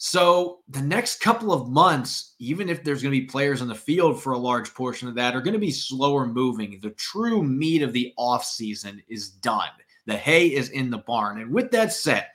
So 0.03 0.62
the 0.67 0.81
next 0.81 1.20
couple 1.20 1.53
of 1.53 1.70
months, 1.70 2.34
even 2.39 2.70
if 2.70 2.84
there's 2.84 3.03
going 3.03 3.13
to 3.13 3.22
be 3.22 3.27
players 3.27 3.62
on 3.62 3.67
the 3.67 3.75
field 3.75 4.20
for 4.20 4.34
a 4.34 4.38
large 4.38 4.74
portion 4.74 5.08
of 5.08 5.13
that, 5.13 5.36
are 5.36 5.41
going 5.41 5.53
to 5.53 5.60
be 5.60 5.70
slower 5.70 6.25
moving. 6.25 6.79
The 6.81 6.89
true 6.89 7.43
meat 7.43 7.84
of 7.84 7.93
the 7.93 8.12
offseason 8.17 9.03
is 9.08 9.29
done. 9.29 9.70
The 10.08 10.17
hay 10.17 10.48
is 10.48 10.70
in 10.70 10.89
the 10.89 10.98
barn. 10.98 11.39
And 11.39 11.53
with 11.53 11.70
that 11.70 11.93
said, 11.93 12.25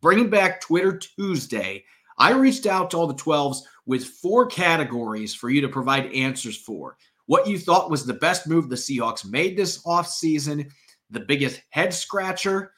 bringing 0.00 0.30
back 0.30 0.60
Twitter 0.60 0.96
Tuesday, 0.96 1.84
I 2.18 2.30
reached 2.30 2.66
out 2.66 2.88
to 2.92 2.98
all 2.98 3.08
the 3.08 3.14
12s 3.14 3.62
with 3.84 4.04
four 4.04 4.46
categories 4.46 5.34
for 5.34 5.50
you 5.50 5.60
to 5.60 5.68
provide 5.68 6.12
answers 6.12 6.56
for. 6.56 6.98
What 7.26 7.48
you 7.48 7.58
thought 7.58 7.90
was 7.90 8.06
the 8.06 8.14
best 8.14 8.46
move 8.46 8.68
the 8.68 8.76
Seahawks 8.76 9.28
made 9.28 9.56
this 9.56 9.82
offseason, 9.82 10.70
the 11.10 11.18
biggest 11.18 11.62
head 11.70 11.92
scratcher, 11.92 12.74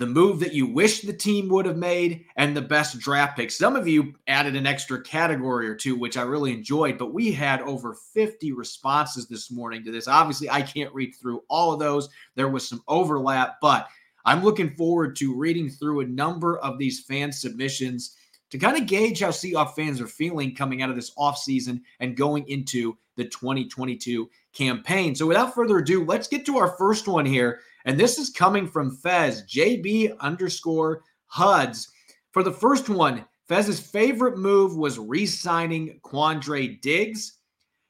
the 0.00 0.06
move 0.06 0.40
that 0.40 0.54
you 0.54 0.66
wish 0.66 1.02
the 1.02 1.12
team 1.12 1.46
would 1.50 1.66
have 1.66 1.76
made, 1.76 2.24
and 2.36 2.56
the 2.56 2.62
best 2.62 2.98
draft 2.98 3.36
pick. 3.36 3.50
Some 3.50 3.76
of 3.76 3.86
you 3.86 4.14
added 4.26 4.56
an 4.56 4.66
extra 4.66 5.02
category 5.02 5.68
or 5.68 5.74
two, 5.74 5.94
which 5.94 6.16
I 6.16 6.22
really 6.22 6.54
enjoyed, 6.54 6.96
but 6.96 7.12
we 7.12 7.30
had 7.30 7.60
over 7.60 7.94
50 8.14 8.52
responses 8.52 9.28
this 9.28 9.50
morning 9.50 9.84
to 9.84 9.92
this. 9.92 10.08
Obviously, 10.08 10.48
I 10.48 10.62
can't 10.62 10.94
read 10.94 11.14
through 11.14 11.42
all 11.50 11.74
of 11.74 11.80
those. 11.80 12.08
There 12.34 12.48
was 12.48 12.66
some 12.66 12.82
overlap, 12.88 13.56
but 13.60 13.88
I'm 14.24 14.42
looking 14.42 14.74
forward 14.74 15.16
to 15.16 15.36
reading 15.36 15.68
through 15.68 16.00
a 16.00 16.06
number 16.06 16.58
of 16.60 16.78
these 16.78 17.00
fan 17.00 17.30
submissions 17.30 18.16
to 18.52 18.58
kind 18.58 18.78
of 18.78 18.86
gauge 18.86 19.20
how 19.20 19.28
Seahawks 19.28 19.74
fans 19.74 20.00
are 20.00 20.06
feeling 20.06 20.54
coming 20.54 20.80
out 20.80 20.88
of 20.88 20.96
this 20.96 21.14
offseason 21.16 21.82
and 22.00 22.16
going 22.16 22.48
into 22.48 22.96
the 23.16 23.26
2022 23.26 24.30
campaign. 24.54 25.14
So, 25.14 25.26
without 25.26 25.54
further 25.54 25.76
ado, 25.76 26.06
let's 26.06 26.26
get 26.26 26.46
to 26.46 26.56
our 26.56 26.74
first 26.78 27.06
one 27.06 27.26
here. 27.26 27.60
And 27.84 27.98
this 27.98 28.18
is 28.18 28.30
coming 28.30 28.66
from 28.66 28.96
Fez, 28.96 29.44
JB 29.44 30.18
underscore 30.18 31.02
HUDs. 31.26 31.90
For 32.32 32.42
the 32.42 32.52
first 32.52 32.88
one, 32.88 33.24
Fez's 33.48 33.80
favorite 33.80 34.38
move 34.38 34.76
was 34.76 34.98
re 34.98 35.26
signing 35.26 36.00
Quandre 36.04 36.80
Diggs. 36.80 37.38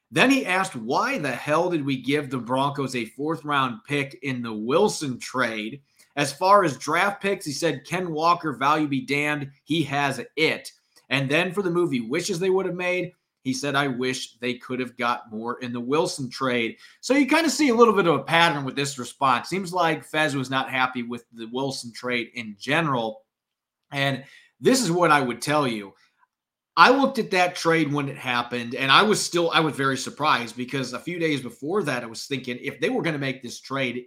Then 0.09 0.29
he 0.29 0.45
asked, 0.45 0.75
why 0.75 1.17
the 1.17 1.31
hell 1.31 1.69
did 1.69 1.85
we 1.85 2.01
give 2.01 2.29
the 2.29 2.37
Broncos 2.37 2.95
a 2.95 3.05
fourth 3.05 3.45
round 3.45 3.79
pick 3.87 4.19
in 4.23 4.41
the 4.41 4.53
Wilson 4.53 5.19
trade? 5.19 5.81
As 6.17 6.33
far 6.33 6.63
as 6.63 6.77
draft 6.77 7.21
picks, 7.21 7.45
he 7.45 7.53
said, 7.53 7.85
Ken 7.85 8.11
Walker, 8.11 8.53
value 8.53 8.87
be 8.87 9.05
damned. 9.05 9.49
He 9.63 9.83
has 9.83 10.19
it. 10.35 10.71
And 11.09 11.29
then 11.29 11.53
for 11.53 11.61
the 11.61 11.71
movie 11.71 12.01
wishes 12.01 12.39
they 12.39 12.49
would 12.49 12.65
have 12.65 12.75
made, 12.75 13.13
he 13.43 13.53
said, 13.53 13.75
I 13.75 13.87
wish 13.87 14.37
they 14.37 14.55
could 14.55 14.79
have 14.79 14.97
got 14.97 15.31
more 15.31 15.59
in 15.61 15.73
the 15.73 15.79
Wilson 15.79 16.29
trade. 16.29 16.77
So 16.99 17.15
you 17.15 17.27
kind 17.27 17.45
of 17.45 17.51
see 17.51 17.69
a 17.69 17.75
little 17.75 17.93
bit 17.93 18.07
of 18.07 18.15
a 18.15 18.23
pattern 18.23 18.63
with 18.65 18.75
this 18.75 18.99
response. 18.99 19.49
Seems 19.49 19.73
like 19.73 20.05
Fez 20.05 20.35
was 20.35 20.49
not 20.49 20.69
happy 20.69 21.03
with 21.03 21.25
the 21.33 21.47
Wilson 21.51 21.91
trade 21.91 22.29
in 22.35 22.55
general. 22.59 23.23
And 23.91 24.23
this 24.59 24.81
is 24.81 24.91
what 24.91 25.11
I 25.11 25.21
would 25.21 25.41
tell 25.41 25.67
you. 25.67 25.93
I 26.77 26.91
looked 26.91 27.19
at 27.19 27.31
that 27.31 27.55
trade 27.55 27.91
when 27.91 28.07
it 28.07 28.17
happened, 28.17 28.75
and 28.75 28.89
I 28.91 29.03
was 29.03 29.23
still 29.23 29.51
I 29.51 29.59
was 29.59 29.75
very 29.75 29.97
surprised 29.97 30.55
because 30.55 30.93
a 30.93 30.99
few 30.99 31.19
days 31.19 31.41
before 31.41 31.83
that, 31.83 32.03
I 32.03 32.07
was 32.07 32.25
thinking 32.25 32.57
if 32.61 32.79
they 32.79 32.89
were 32.89 33.01
going 33.01 33.13
to 33.13 33.19
make 33.19 33.43
this 33.43 33.59
trade, 33.59 34.05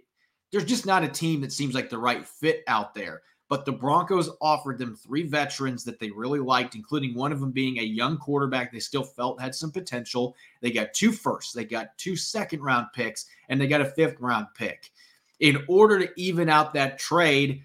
there's 0.51 0.65
just 0.65 0.85
not 0.85 1.03
a 1.03 1.07
team 1.07 1.41
that 1.41 1.51
seems 1.51 1.75
like 1.75 1.89
the 1.89 1.97
right 1.97 2.25
fit 2.25 2.63
out 2.67 2.95
there. 2.95 3.21
But 3.47 3.65
the 3.65 3.71
Broncos 3.71 4.29
offered 4.41 4.79
them 4.79 4.95
three 4.95 5.23
veterans 5.23 5.83
that 5.83 5.99
they 5.99 6.09
really 6.09 6.39
liked, 6.39 6.75
including 6.75 7.13
one 7.13 7.31
of 7.31 7.39
them 7.39 7.51
being 7.51 7.77
a 7.77 7.83
young 7.83 8.17
quarterback 8.17 8.71
they 8.71 8.79
still 8.79 9.03
felt 9.03 9.39
had 9.39 9.53
some 9.53 9.71
potential. 9.71 10.35
They 10.61 10.71
got 10.71 10.93
two 10.93 11.11
firsts, 11.11 11.53
they 11.53 11.65
got 11.65 11.97
two 11.97 12.15
second 12.15 12.61
round 12.61 12.87
picks, 12.93 13.27
and 13.49 13.61
they 13.61 13.67
got 13.67 13.81
a 13.81 13.85
fifth 13.85 14.19
round 14.19 14.47
pick. 14.55 14.91
In 15.39 15.63
order 15.67 16.05
to 16.05 16.11
even 16.15 16.49
out 16.49 16.73
that 16.73 16.97
trade, 16.97 17.63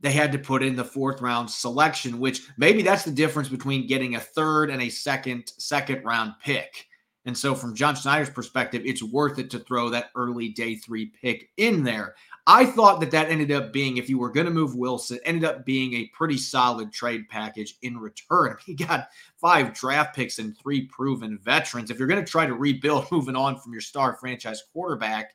they 0.00 0.12
had 0.12 0.32
to 0.32 0.38
put 0.38 0.62
in 0.62 0.76
the 0.76 0.84
fourth 0.84 1.20
round 1.20 1.50
selection, 1.50 2.20
which 2.20 2.42
maybe 2.56 2.82
that's 2.82 3.04
the 3.04 3.10
difference 3.10 3.48
between 3.48 3.86
getting 3.86 4.14
a 4.14 4.20
third 4.20 4.70
and 4.70 4.82
a 4.82 4.88
second 4.88 5.52
second 5.58 6.04
round 6.04 6.34
pick. 6.42 6.86
And 7.24 7.36
so, 7.36 7.56
from 7.56 7.74
John 7.74 7.96
Schneider's 7.96 8.30
perspective, 8.30 8.82
it's 8.84 9.02
worth 9.02 9.40
it 9.40 9.50
to 9.50 9.58
throw 9.58 9.90
that 9.90 10.10
early 10.14 10.50
day 10.50 10.76
three 10.76 11.06
pick 11.06 11.50
in 11.56 11.82
there. 11.82 12.14
I 12.48 12.64
thought 12.64 13.00
that 13.00 13.10
that 13.10 13.28
ended 13.28 13.50
up 13.50 13.72
being, 13.72 13.96
if 13.96 14.08
you 14.08 14.18
were 14.18 14.30
going 14.30 14.46
to 14.46 14.52
move 14.52 14.76
Wilson, 14.76 15.18
ended 15.24 15.44
up 15.44 15.66
being 15.66 15.94
a 15.94 16.06
pretty 16.08 16.38
solid 16.38 16.92
trade 16.92 17.28
package 17.28 17.76
in 17.82 17.98
return. 17.98 18.56
He 18.64 18.74
got 18.74 19.08
five 19.40 19.74
draft 19.74 20.14
picks 20.14 20.38
and 20.38 20.56
three 20.56 20.86
proven 20.86 21.38
veterans. 21.38 21.90
If 21.90 21.98
you're 21.98 22.08
going 22.08 22.24
to 22.24 22.30
try 22.30 22.46
to 22.46 22.54
rebuild 22.54 23.06
moving 23.12 23.36
on 23.36 23.58
from 23.58 23.72
your 23.72 23.80
star 23.80 24.14
franchise 24.14 24.62
quarterback, 24.72 25.34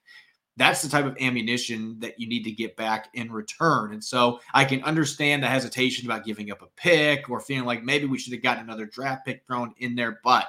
that's 0.58 0.82
the 0.82 0.90
type 0.90 1.06
of 1.06 1.18
ammunition 1.20 2.00
that 2.00 2.20
you 2.20 2.28
need 2.28 2.44
to 2.44 2.52
get 2.52 2.76
back 2.76 3.10
in 3.14 3.32
return. 3.32 3.94
And 3.94 4.04
so 4.04 4.40
I 4.54 4.66
can 4.66 4.84
understand 4.84 5.42
the 5.42 5.48
hesitation 5.48 6.06
about 6.06 6.26
giving 6.26 6.52
up 6.52 6.62
a 6.62 6.68
pick 6.76 7.30
or 7.30 7.40
feeling 7.40 7.66
like 7.66 7.84
maybe 7.84 8.06
we 8.06 8.20
should 8.20 8.34
have 8.34 8.44
gotten 8.44 8.64
another 8.64 8.86
draft 8.86 9.26
pick 9.26 9.44
thrown 9.48 9.74
in 9.78 9.96
there. 9.96 10.20
But 10.24 10.48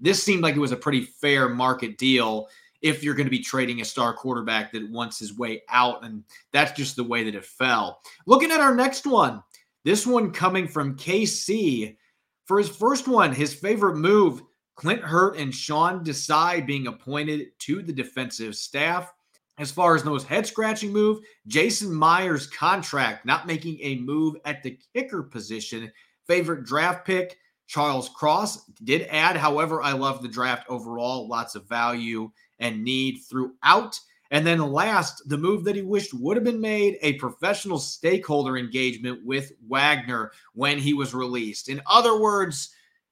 this 0.00 0.22
seemed 0.22 0.42
like 0.42 0.54
it 0.54 0.60
was 0.60 0.72
a 0.72 0.76
pretty 0.76 1.02
fair 1.02 1.48
market 1.48 1.96
deal 1.96 2.48
if 2.82 3.02
you're 3.02 3.14
going 3.14 3.26
to 3.26 3.30
be 3.30 3.38
trading 3.38 3.80
a 3.80 3.84
star 3.84 4.12
quarterback 4.12 4.72
that 4.72 4.90
wants 4.90 5.18
his 5.18 5.36
way 5.36 5.62
out. 5.68 6.04
And 6.04 6.24
that's 6.52 6.72
just 6.72 6.96
the 6.96 7.04
way 7.04 7.24
that 7.24 7.34
it 7.34 7.44
fell. 7.44 8.00
Looking 8.26 8.50
at 8.50 8.60
our 8.60 8.74
next 8.74 9.06
one, 9.06 9.42
this 9.84 10.06
one 10.06 10.32
coming 10.32 10.68
from 10.68 10.96
KC. 10.96 11.96
For 12.44 12.58
his 12.58 12.68
first 12.68 13.08
one, 13.08 13.32
his 13.32 13.54
favorite 13.54 13.96
move, 13.96 14.42
Clint 14.74 15.02
Hurt 15.02 15.36
and 15.36 15.54
Sean 15.54 16.04
Desai 16.04 16.66
being 16.66 16.88
appointed 16.88 17.48
to 17.60 17.82
the 17.82 17.92
defensive 17.92 18.56
staff. 18.56 19.12
As 19.58 19.70
far 19.70 19.94
as 19.94 20.02
the 20.02 20.10
most 20.10 20.26
head 20.26 20.46
scratching 20.46 20.92
move, 20.92 21.20
Jason 21.46 21.94
Myers' 21.94 22.46
contract, 22.46 23.26
not 23.26 23.46
making 23.46 23.78
a 23.82 23.96
move 23.96 24.36
at 24.44 24.62
the 24.62 24.78
kicker 24.94 25.22
position. 25.22 25.92
Favorite 26.26 26.64
draft 26.64 27.06
pick, 27.06 27.38
Charles 27.66 28.08
Cross 28.08 28.64
did 28.84 29.06
add. 29.10 29.36
However, 29.36 29.82
I 29.82 29.92
love 29.92 30.22
the 30.22 30.28
draft 30.28 30.66
overall. 30.68 31.28
Lots 31.28 31.54
of 31.54 31.68
value 31.68 32.30
and 32.62 32.82
need 32.82 33.18
throughout. 33.28 34.00
And 34.30 34.46
then 34.46 34.72
last, 34.72 35.28
the 35.28 35.36
move 35.36 35.64
that 35.64 35.76
he 35.76 35.82
wished 35.82 36.14
would 36.14 36.38
have 36.38 36.44
been 36.44 36.60
made 36.60 36.96
a 37.02 37.14
professional 37.14 37.78
stakeholder 37.78 38.56
engagement 38.56 39.22
with 39.26 39.52
Wagner 39.68 40.32
when 40.54 40.78
he 40.78 40.94
was 40.94 41.12
released. 41.12 41.68
In 41.68 41.82
other 41.86 42.18
words, 42.18 42.70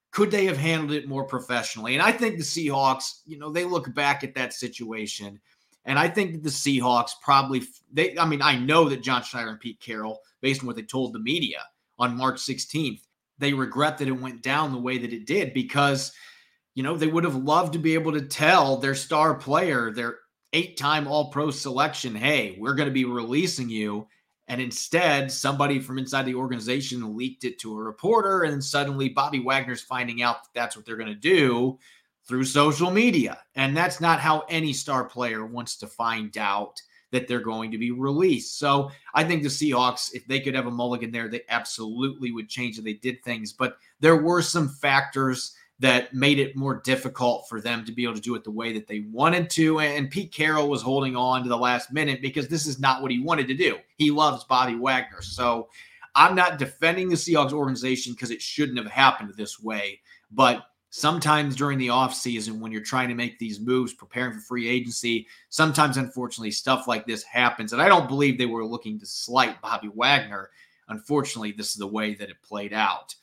could 0.09 0.31
they 0.31 0.45
have 0.45 0.57
handled 0.57 0.93
it 0.93 1.07
more 1.07 1.23
professionally? 1.23 1.93
And 1.93 2.01
I 2.01 2.11
think 2.11 2.37
the 2.37 2.43
Seahawks, 2.43 3.21
you 3.27 3.37
know, 3.37 3.51
they 3.51 3.65
look 3.65 3.93
back 3.93 4.23
at 4.23 4.33
that 4.33 4.53
situation. 4.53 5.39
And 5.85 5.99
I 5.99 6.07
think 6.07 6.33
that 6.33 6.43
the 6.43 6.49
Seahawks 6.49 7.11
probably, 7.21 7.63
they, 7.93 8.17
I 8.17 8.25
mean, 8.25 8.41
I 8.41 8.57
know 8.57 8.89
that 8.89 9.03
John 9.03 9.21
Schneider 9.21 9.49
and 9.49 9.59
Pete 9.59 9.79
Carroll, 9.79 10.21
based 10.41 10.61
on 10.61 10.67
what 10.67 10.75
they 10.75 10.81
told 10.81 11.13
the 11.13 11.19
media 11.19 11.59
on 11.99 12.17
March 12.17 12.37
16th, 12.37 13.01
they 13.37 13.53
regret 13.53 13.97
that 13.97 14.07
it 14.07 14.11
went 14.11 14.41
down 14.41 14.71
the 14.71 14.77
way 14.77 14.97
that 14.97 15.13
it 15.13 15.25
did 15.25 15.53
because 15.53 16.13
you 16.73 16.83
know, 16.83 16.97
they 16.97 17.07
would 17.07 17.23
have 17.23 17.35
loved 17.35 17.73
to 17.73 17.79
be 17.79 17.93
able 17.93 18.13
to 18.13 18.21
tell 18.21 18.77
their 18.77 18.95
star 18.95 19.35
player, 19.35 19.91
their 19.91 20.19
eight 20.53 20.77
time 20.77 21.07
All 21.07 21.31
Pro 21.31 21.51
selection, 21.51 22.15
hey, 22.15 22.55
we're 22.59 22.75
going 22.75 22.89
to 22.89 22.93
be 22.93 23.05
releasing 23.05 23.69
you. 23.69 24.07
And 24.47 24.59
instead, 24.59 25.31
somebody 25.31 25.79
from 25.79 25.97
inside 25.97 26.23
the 26.23 26.35
organization 26.35 27.15
leaked 27.15 27.45
it 27.45 27.59
to 27.59 27.77
a 27.77 27.81
reporter. 27.81 28.43
And 28.43 28.63
suddenly 28.63 29.09
Bobby 29.09 29.39
Wagner's 29.39 29.81
finding 29.81 30.21
out 30.21 30.43
that 30.43 30.49
that's 30.53 30.75
what 30.75 30.85
they're 30.85 30.97
going 30.97 31.07
to 31.07 31.15
do 31.15 31.79
through 32.27 32.43
social 32.43 32.91
media. 32.91 33.39
And 33.55 33.75
that's 33.75 34.01
not 34.01 34.19
how 34.19 34.43
any 34.49 34.73
star 34.73 35.05
player 35.05 35.45
wants 35.45 35.77
to 35.77 35.87
find 35.87 36.37
out 36.37 36.81
that 37.11 37.27
they're 37.27 37.39
going 37.39 37.71
to 37.71 37.77
be 37.77 37.91
released. 37.91 38.57
So 38.57 38.91
I 39.13 39.23
think 39.23 39.43
the 39.43 39.49
Seahawks, 39.49 40.09
if 40.13 40.25
they 40.27 40.39
could 40.39 40.55
have 40.55 40.67
a 40.67 40.71
mulligan 40.71 41.11
there, 41.11 41.27
they 41.27 41.41
absolutely 41.49 42.31
would 42.31 42.49
change 42.49 42.77
it. 42.77 42.83
They 42.83 42.93
did 42.93 43.23
things, 43.23 43.53
but 43.53 43.77
there 43.99 44.17
were 44.17 44.41
some 44.41 44.69
factors 44.69 45.53
that 45.81 46.13
made 46.13 46.37
it 46.37 46.55
more 46.55 46.75
difficult 46.75 47.49
for 47.49 47.59
them 47.59 47.83
to 47.83 47.91
be 47.91 48.03
able 48.03 48.13
to 48.13 48.21
do 48.21 48.35
it 48.35 48.43
the 48.43 48.51
way 48.51 48.71
that 48.71 48.85
they 48.85 48.99
wanted 49.11 49.49
to. 49.49 49.79
And 49.79 50.11
Pete 50.11 50.31
Carroll 50.31 50.69
was 50.69 50.83
holding 50.83 51.15
on 51.15 51.41
to 51.41 51.49
the 51.49 51.57
last 51.57 51.91
minute 51.91 52.21
because 52.21 52.47
this 52.47 52.67
is 52.67 52.79
not 52.79 53.01
what 53.01 53.09
he 53.09 53.19
wanted 53.19 53.47
to 53.47 53.55
do. 53.55 53.77
He 53.97 54.11
loves 54.11 54.43
Bobby 54.43 54.75
Wagner. 54.75 55.23
So 55.23 55.69
I'm 56.13 56.35
not 56.35 56.59
defending 56.59 57.09
the 57.09 57.15
Seahawks 57.15 57.51
organization 57.51 58.13
because 58.13 58.29
it 58.29 58.43
shouldn't 58.43 58.77
have 58.77 58.91
happened 58.91 59.33
this 59.35 59.59
way. 59.59 60.01
But 60.29 60.67
sometimes 60.91 61.55
during 61.55 61.79
the 61.79 61.87
offseason, 61.87 62.59
when 62.59 62.71
you're 62.71 62.81
trying 62.81 63.09
to 63.09 63.15
make 63.15 63.39
these 63.39 63.59
moves, 63.59 63.91
preparing 63.91 64.33
for 64.33 64.41
free 64.41 64.69
agency, 64.69 65.25
sometimes 65.49 65.97
unfortunately 65.97 66.51
stuff 66.51 66.87
like 66.87 67.07
this 67.07 67.23
happens. 67.23 67.73
And 67.73 67.81
I 67.81 67.87
don't 67.87 68.07
believe 68.07 68.37
they 68.37 68.45
were 68.45 68.65
looking 68.65 68.99
to 68.99 69.05
slight 69.07 69.59
Bobby 69.63 69.89
Wagner. 69.95 70.51
Unfortunately, 70.89 71.53
this 71.53 71.71
is 71.71 71.77
the 71.77 71.87
way 71.87 72.13
that 72.13 72.29
it 72.29 72.43
played 72.43 72.71
out. 72.71 73.15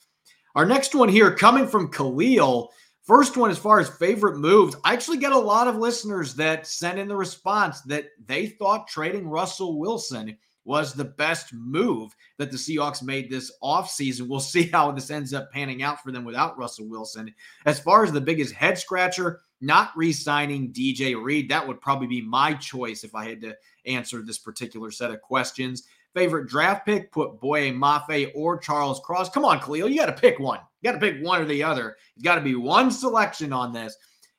Our 0.59 0.67
next 0.67 0.93
one 0.93 1.09
here 1.09 1.33
coming 1.33 1.69
from 1.69 1.89
Khalil. 1.89 2.73
First 3.05 3.37
one, 3.37 3.49
as 3.49 3.59
far 3.59 3.79
as 3.79 3.89
favorite 3.91 4.39
moves, 4.39 4.75
I 4.85 4.93
actually 4.93 5.19
get 5.19 5.31
a 5.31 5.39
lot 5.39 5.69
of 5.69 5.77
listeners 5.77 6.35
that 6.35 6.67
sent 6.67 6.99
in 6.99 7.07
the 7.07 7.15
response 7.15 7.81
that 7.83 8.07
they 8.27 8.49
thought 8.49 8.89
trading 8.89 9.29
Russell 9.29 9.79
Wilson 9.79 10.37
was 10.65 10.95
the 10.95 11.05
best 11.05 11.55
move 11.55 12.13
that 12.39 12.51
the 12.51 12.57
Seahawks 12.57 13.05
made 13.05 13.31
this 13.31 13.53
offseason. 13.63 14.27
We'll 14.27 14.41
see 14.41 14.65
how 14.67 14.91
this 14.91 15.13
ends 15.13 15.33
up 15.33 15.53
panning 15.53 15.85
out 15.85 16.03
for 16.03 16.11
them 16.11 16.25
without 16.25 16.59
Russell 16.59 16.89
Wilson. 16.89 17.33
As 17.65 17.79
far 17.79 18.03
as 18.03 18.11
the 18.11 18.21
biggest 18.21 18.53
head 18.53 18.81
scratcher, 18.81 19.39
not 19.61 19.97
re 19.97 20.13
signing 20.13 20.73
DJ 20.73 21.21
Reed. 21.23 21.49
That 21.49 21.69
would 21.69 21.81
probably 21.81 22.09
be 22.09 22.23
my 22.23 22.55
choice 22.55 23.05
if 23.05 23.15
I 23.15 23.29
had 23.29 23.41
to 23.43 23.57
answer 23.87 24.23
this 24.23 24.39
particular 24.39 24.91
set 24.91 25.13
of 25.13 25.21
questions 25.21 25.85
favorite 26.15 26.49
draft 26.49 26.87
pick, 26.87 27.13
put 27.13 27.41
Boye 27.41 27.71
Mafe 27.73 28.33
or 28.35 28.59
Charles 28.59 29.01
Cross. 29.01 29.31
Come 29.31 29.45
on, 29.45 29.61
Khalil, 29.61 29.89
you 29.89 29.99
got 29.99 30.07
to 30.07 30.21
pick 30.21 30.39
one. 30.39 30.61
You 30.81 30.91
got 30.91 30.99
to 30.99 31.05
pick 31.05 31.23
one 31.25 31.41
or 31.41 31.45
the 31.45 31.63
other. 31.63 31.97
It's 32.17 32.25
got 32.25 32.37
to 32.37 32.41
be 32.41 32.55
one 32.55 32.91
selection 32.91 33.53
on 33.53 33.73
this. 33.73 33.97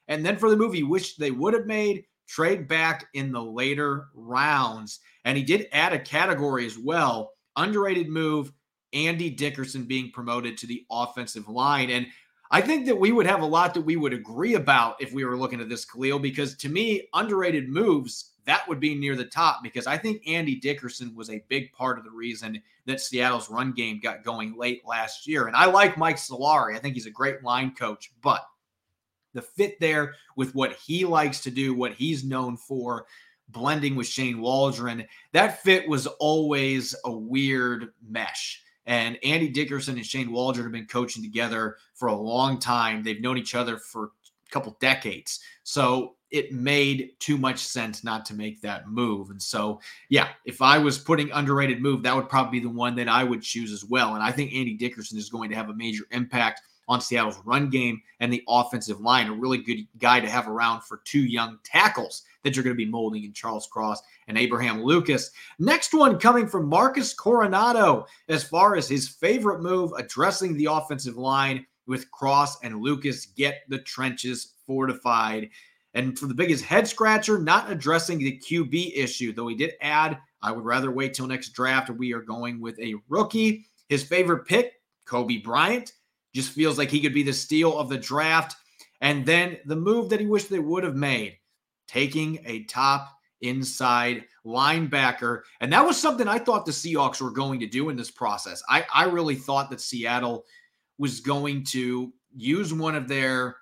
And 0.07 0.25
then 0.25 0.37
for 0.37 0.49
the 0.49 0.57
movie, 0.57 0.83
wish 0.83 1.15
they 1.15 1.31
would 1.31 1.53
have 1.53 1.65
made 1.65 2.05
trade 2.27 2.67
back 2.67 3.07
in 3.13 3.31
the 3.31 3.43
later 3.43 4.07
rounds. 4.13 4.99
And 5.25 5.37
he 5.37 5.43
did 5.43 5.67
add 5.71 5.93
a 5.93 5.99
category 5.99 6.65
as 6.65 6.77
well. 6.77 7.31
Underrated 7.55 8.09
move, 8.09 8.51
Andy 8.93 9.29
Dickerson 9.29 9.83
being 9.83 10.11
promoted 10.11 10.57
to 10.57 10.67
the 10.67 10.85
offensive 10.91 11.47
line. 11.47 11.89
And 11.89 12.07
I 12.51 12.61
think 12.61 12.87
that 12.87 12.99
we 12.99 13.11
would 13.11 13.27
have 13.27 13.41
a 13.41 13.45
lot 13.45 13.73
that 13.75 13.81
we 13.81 13.95
would 13.95 14.13
agree 14.13 14.55
about 14.55 14.95
if 14.99 15.13
we 15.13 15.23
were 15.23 15.37
looking 15.37 15.61
at 15.61 15.69
this, 15.69 15.85
Khalil, 15.85 16.19
because 16.19 16.55
to 16.57 16.69
me, 16.69 17.07
underrated 17.13 17.69
moves 17.69 18.31
that 18.49 18.67
would 18.67 18.79
be 18.79 18.95
near 18.95 19.15
the 19.15 19.25
top 19.25 19.61
because 19.61 19.85
I 19.85 19.95
think 19.95 20.27
Andy 20.27 20.55
Dickerson 20.55 21.13
was 21.15 21.29
a 21.29 21.43
big 21.49 21.71
part 21.71 21.99
of 21.99 22.03
the 22.03 22.09
reason 22.09 22.59
that 22.87 22.99
Seattle's 22.99 23.49
run 23.49 23.73
game 23.73 23.99
got 24.01 24.23
going 24.23 24.57
late 24.57 24.81
last 24.87 25.27
year. 25.27 25.45
And 25.45 25.55
I 25.55 25.65
like 25.65 25.99
Mike 25.99 26.15
Solari. 26.15 26.75
I 26.75 26.79
think 26.79 26.95
he's 26.95 27.05
a 27.05 27.11
great 27.11 27.43
line 27.43 27.75
coach, 27.75 28.11
but 28.23 28.43
the 29.35 29.43
fit 29.43 29.79
there 29.79 30.15
with 30.35 30.55
what 30.55 30.73
he 30.73 31.05
likes 31.05 31.41
to 31.41 31.51
do, 31.51 31.75
what 31.75 31.93
he's 31.93 32.23
known 32.23 32.57
for, 32.57 33.05
blending 33.49 33.95
with 33.95 34.07
Shane 34.07 34.41
Waldron, 34.41 35.05
that 35.31 35.61
fit 35.61 35.87
was 35.87 36.07
always 36.07 36.95
a 37.05 37.11
weird 37.11 37.93
mesh. 38.03 38.63
And 38.87 39.19
Andy 39.23 39.49
Dickerson 39.49 39.97
and 39.97 40.05
Shane 40.05 40.31
Waldron 40.31 40.65
have 40.65 40.73
been 40.73 40.87
coaching 40.87 41.21
together 41.21 41.77
for 41.93 42.07
a 42.07 42.15
long 42.15 42.59
time. 42.59 43.03
They've 43.03 43.21
known 43.21 43.37
each 43.37 43.53
other 43.53 43.77
for 43.77 44.13
couple 44.49 44.77
decades. 44.79 45.39
So 45.63 46.15
it 46.31 46.53
made 46.53 47.11
too 47.19 47.37
much 47.37 47.59
sense 47.59 48.03
not 48.03 48.25
to 48.25 48.33
make 48.35 48.61
that 48.61 48.87
move. 48.87 49.31
And 49.31 49.41
so, 49.41 49.81
yeah, 50.09 50.29
if 50.45 50.61
I 50.61 50.77
was 50.77 50.97
putting 50.97 51.31
underrated 51.31 51.81
move, 51.81 52.03
that 52.03 52.15
would 52.15 52.29
probably 52.29 52.59
be 52.59 52.63
the 52.63 52.71
one 52.71 52.95
that 52.95 53.07
I 53.07 53.23
would 53.23 53.41
choose 53.41 53.71
as 53.71 53.83
well. 53.83 54.13
And 54.13 54.23
I 54.23 54.31
think 54.31 54.53
Andy 54.53 54.75
Dickerson 54.75 55.17
is 55.17 55.29
going 55.29 55.49
to 55.49 55.55
have 55.55 55.69
a 55.69 55.73
major 55.73 56.03
impact 56.11 56.61
on 56.87 56.99
Seattle's 56.99 57.39
run 57.45 57.69
game 57.69 58.01
and 58.19 58.33
the 58.33 58.43
offensive 58.47 58.99
line. 58.99 59.27
A 59.27 59.33
really 59.33 59.59
good 59.59 59.87
guy 59.99 60.19
to 60.19 60.29
have 60.29 60.47
around 60.47 60.81
for 60.81 61.01
two 61.05 61.23
young 61.23 61.59
tackles 61.63 62.23
that 62.43 62.55
you're 62.55 62.63
going 62.63 62.75
to 62.75 62.85
be 62.85 62.89
molding 62.89 63.23
in 63.23 63.33
Charles 63.33 63.67
Cross 63.67 64.01
and 64.27 64.37
Abraham 64.37 64.83
Lucas. 64.83 65.31
Next 65.59 65.93
one 65.93 66.17
coming 66.19 66.47
from 66.47 66.67
Marcus 66.67 67.13
Coronado 67.13 68.07
as 68.27 68.43
far 68.43 68.75
as 68.75 68.87
his 68.87 69.07
favorite 69.07 69.61
move 69.61 69.91
addressing 69.97 70.57
the 70.57 70.65
offensive 70.65 71.15
line 71.15 71.65
with 71.89 72.09
Cross 72.11 72.63
and 72.63 72.81
Lucas 72.81 73.25
get 73.25 73.63
the 73.67 73.79
trenches 73.79 74.53
fortified. 74.65 75.49
And 75.95 76.17
for 76.17 76.27
the 76.27 76.35
biggest 76.35 76.63
head 76.63 76.87
scratcher, 76.87 77.39
not 77.39 77.71
addressing 77.71 78.19
the 78.19 78.39
QB 78.39 78.95
issue, 78.95 79.33
though 79.33 79.47
he 79.47 79.55
did 79.55 79.73
add, 79.81 80.19
I 80.41 80.51
would 80.51 80.63
rather 80.63 80.91
wait 80.91 81.15
till 81.15 81.27
next 81.27 81.49
draft. 81.49 81.89
We 81.89 82.13
are 82.13 82.21
going 82.21 82.61
with 82.61 82.79
a 82.79 82.95
rookie. 83.09 83.65
His 83.89 84.03
favorite 84.03 84.45
pick, 84.45 84.73
Coby 85.07 85.43
Bryant, 85.43 85.93
just 86.33 86.51
feels 86.51 86.77
like 86.77 86.91
he 86.91 87.01
could 87.01 87.13
be 87.13 87.23
the 87.23 87.33
steal 87.33 87.77
of 87.77 87.89
the 87.89 87.97
draft. 87.97 88.55
And 89.01 89.25
then 89.25 89.57
the 89.65 89.75
move 89.75 90.09
that 90.09 90.19
he 90.19 90.27
wished 90.27 90.49
they 90.49 90.59
would 90.59 90.83
have 90.83 90.95
made, 90.95 91.39
taking 91.87 92.39
a 92.45 92.65
top 92.65 93.09
inside 93.41 94.25
linebacker. 94.45 95.41
And 95.59 95.73
that 95.73 95.85
was 95.85 95.99
something 95.99 96.27
I 96.27 96.37
thought 96.37 96.67
the 96.67 96.71
Seahawks 96.71 97.19
were 97.19 97.31
going 97.31 97.59
to 97.61 97.67
do 97.67 97.89
in 97.89 97.97
this 97.97 98.11
process. 98.11 98.61
I, 98.69 98.85
I 98.93 99.05
really 99.05 99.35
thought 99.35 99.71
that 99.71 99.81
Seattle 99.81 100.45
was 100.99 101.21
going 101.21 101.63
to 101.63 102.13
use 102.35 102.71
one 102.71 102.93
of 102.93 103.07
their 103.07 103.55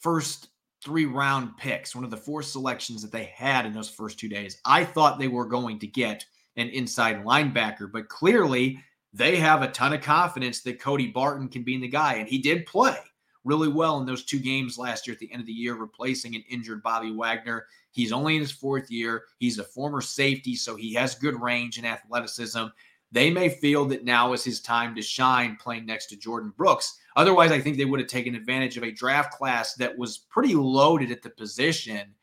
first 0.00 0.48
three 0.84 1.06
round 1.06 1.56
picks, 1.56 1.94
one 1.94 2.04
of 2.04 2.10
the 2.10 2.16
four 2.16 2.42
selections 2.42 3.00
that 3.00 3.12
they 3.12 3.24
had 3.24 3.64
in 3.64 3.72
those 3.72 3.88
first 3.88 4.18
two 4.18 4.28
days. 4.28 4.60
I 4.64 4.84
thought 4.84 5.18
they 5.18 5.28
were 5.28 5.46
going 5.46 5.78
to 5.78 5.86
get 5.86 6.24
an 6.56 6.68
inside 6.68 7.24
linebacker, 7.24 7.90
but 7.90 8.08
clearly 8.08 8.82
they 9.12 9.36
have 9.36 9.62
a 9.62 9.68
ton 9.68 9.92
of 9.92 10.02
confidence 10.02 10.60
that 10.62 10.80
Cody 10.80 11.08
Barton 11.08 11.48
can 11.48 11.62
be 11.62 11.78
the 11.78 11.88
guy. 11.88 12.14
And 12.14 12.28
he 12.28 12.38
did 12.38 12.66
play 12.66 12.96
really 13.44 13.68
well 13.68 13.98
in 13.98 14.06
those 14.06 14.24
two 14.24 14.38
games 14.38 14.78
last 14.78 15.06
year 15.06 15.14
at 15.14 15.20
the 15.20 15.32
end 15.32 15.40
of 15.40 15.46
the 15.46 15.52
year, 15.52 15.74
replacing 15.74 16.34
an 16.34 16.44
injured 16.48 16.82
Bobby 16.82 17.10
Wagner. 17.10 17.66
He's 17.92 18.12
only 18.12 18.34
in 18.34 18.40
his 18.40 18.52
fourth 18.52 18.90
year. 18.90 19.24
He's 19.38 19.58
a 19.58 19.64
former 19.64 20.00
safety, 20.00 20.54
so 20.54 20.76
he 20.76 20.94
has 20.94 21.14
good 21.14 21.40
range 21.40 21.78
and 21.78 21.86
athleticism. 21.86 22.66
They 23.12 23.30
may 23.30 23.48
feel 23.48 23.84
that 23.86 24.04
now 24.04 24.32
is 24.32 24.44
his 24.44 24.60
time 24.60 24.94
to 24.94 25.02
shine 25.02 25.56
playing 25.60 25.86
next 25.86 26.06
to 26.06 26.16
Jordyn 26.16 26.54
Brooks. 26.54 26.96
Otherwise, 27.16 27.50
I 27.50 27.60
think 27.60 27.76
they 27.76 27.84
would 27.84 28.00
have 28.00 28.08
taken 28.08 28.34
advantage 28.34 28.76
of 28.76 28.84
a 28.84 28.92
draft 28.92 29.32
class 29.32 29.74
that 29.74 29.98
was 29.98 30.18
pretty 30.18 30.54
loaded 30.54 31.10
at 31.10 31.22
the 31.22 31.30
position 31.30 32.14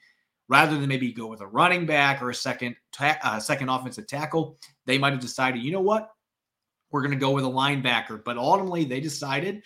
rather 0.50 0.80
than 0.80 0.88
maybe 0.88 1.12
go 1.12 1.28
with 1.28 1.41
a 1.41 1.47
running 1.47 1.86
back 1.86 2.21
or 2.21 2.30
a 2.30 2.36
second 2.36 2.76
ta- 2.93 3.19
uh, 3.21 3.39
second 3.39 3.69
offensive 3.69 4.08
tackle. 4.08 4.58
They 4.86 4.97
might 4.97 5.12
have 5.12 5.19
decided, 5.19 5.62
you 5.62 5.71
know 5.71 5.82
what, 5.82 6.12
we're 6.91 7.02
going 7.02 7.12
to 7.12 7.17
go 7.17 7.32
with 7.32 7.43
a 7.43 7.50
linebacker. 7.50 8.23
But 8.23 8.38
ultimately, 8.38 8.86
they 8.86 9.02
decided 9.02 9.63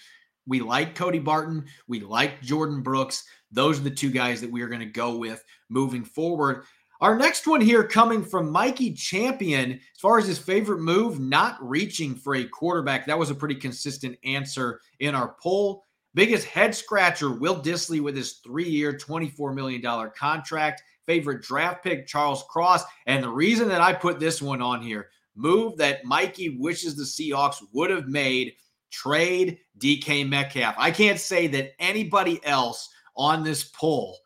we 0.47 0.59
like 0.59 0.95
Cody 0.95 1.19
Barton, 1.19 1.65
we 1.87 1.99
like 1.99 2.41
Jordyn 2.41 2.83
Brooks. 2.83 3.25
Those 3.51 3.79
are 3.79 3.83
the 3.83 3.91
two 3.91 4.09
guys 4.09 4.41
that 4.41 4.51
we 4.51 4.61
are 4.61 4.67
going 4.67 4.79
to 4.79 4.85
go 4.85 5.17
with 5.17 5.43
moving 5.69 6.03
forward. 6.03 6.63
Our 7.01 7.17
next 7.17 7.47
one 7.47 7.61
here 7.61 7.83
coming 7.83 8.23
from 8.23 8.51
Mikey 8.51 8.93
Champion. 8.93 9.71
As 9.71 9.99
far 9.99 10.19
as 10.19 10.27
his 10.27 10.37
favorite 10.37 10.81
move, 10.81 11.19
not 11.19 11.57
reaching 11.59 12.13
for 12.13 12.35
a 12.35 12.43
quarterback. 12.43 13.07
That 13.07 13.17
was 13.17 13.31
a 13.31 13.35
pretty 13.35 13.55
consistent 13.55 14.19
answer 14.23 14.79
in 14.99 15.15
our 15.15 15.35
poll. 15.41 15.83
Biggest 16.13 16.45
head 16.45 16.75
scratcher, 16.75 17.31
Will 17.31 17.59
Dissly 17.59 18.01
with 18.01 18.15
his 18.15 18.33
three 18.43 18.69
year, 18.69 18.93
$24 18.93 19.55
million 19.55 19.81
contract. 20.15 20.83
Favorite 21.07 21.41
draft 21.41 21.83
pick, 21.83 22.05
Charles 22.05 22.43
Cross. 22.47 22.83
And 23.07 23.23
the 23.23 23.29
reason 23.29 23.67
that 23.69 23.81
I 23.81 23.93
put 23.93 24.19
this 24.19 24.39
one 24.39 24.61
on 24.61 24.83
here, 24.83 25.09
move 25.35 25.77
that 25.77 26.05
Mikey 26.05 26.57
wishes 26.59 26.95
the 26.95 27.03
Seahawks 27.03 27.63
would 27.73 27.89
have 27.89 28.09
made 28.09 28.53
trade 28.91 29.57
DK 29.79 30.29
Metcalf. 30.29 30.75
I 30.77 30.91
can't 30.91 31.19
say 31.19 31.47
that 31.47 31.71
anybody 31.79 32.39
else 32.45 32.89
on 33.15 33.43
this 33.43 33.63
poll 33.63 34.19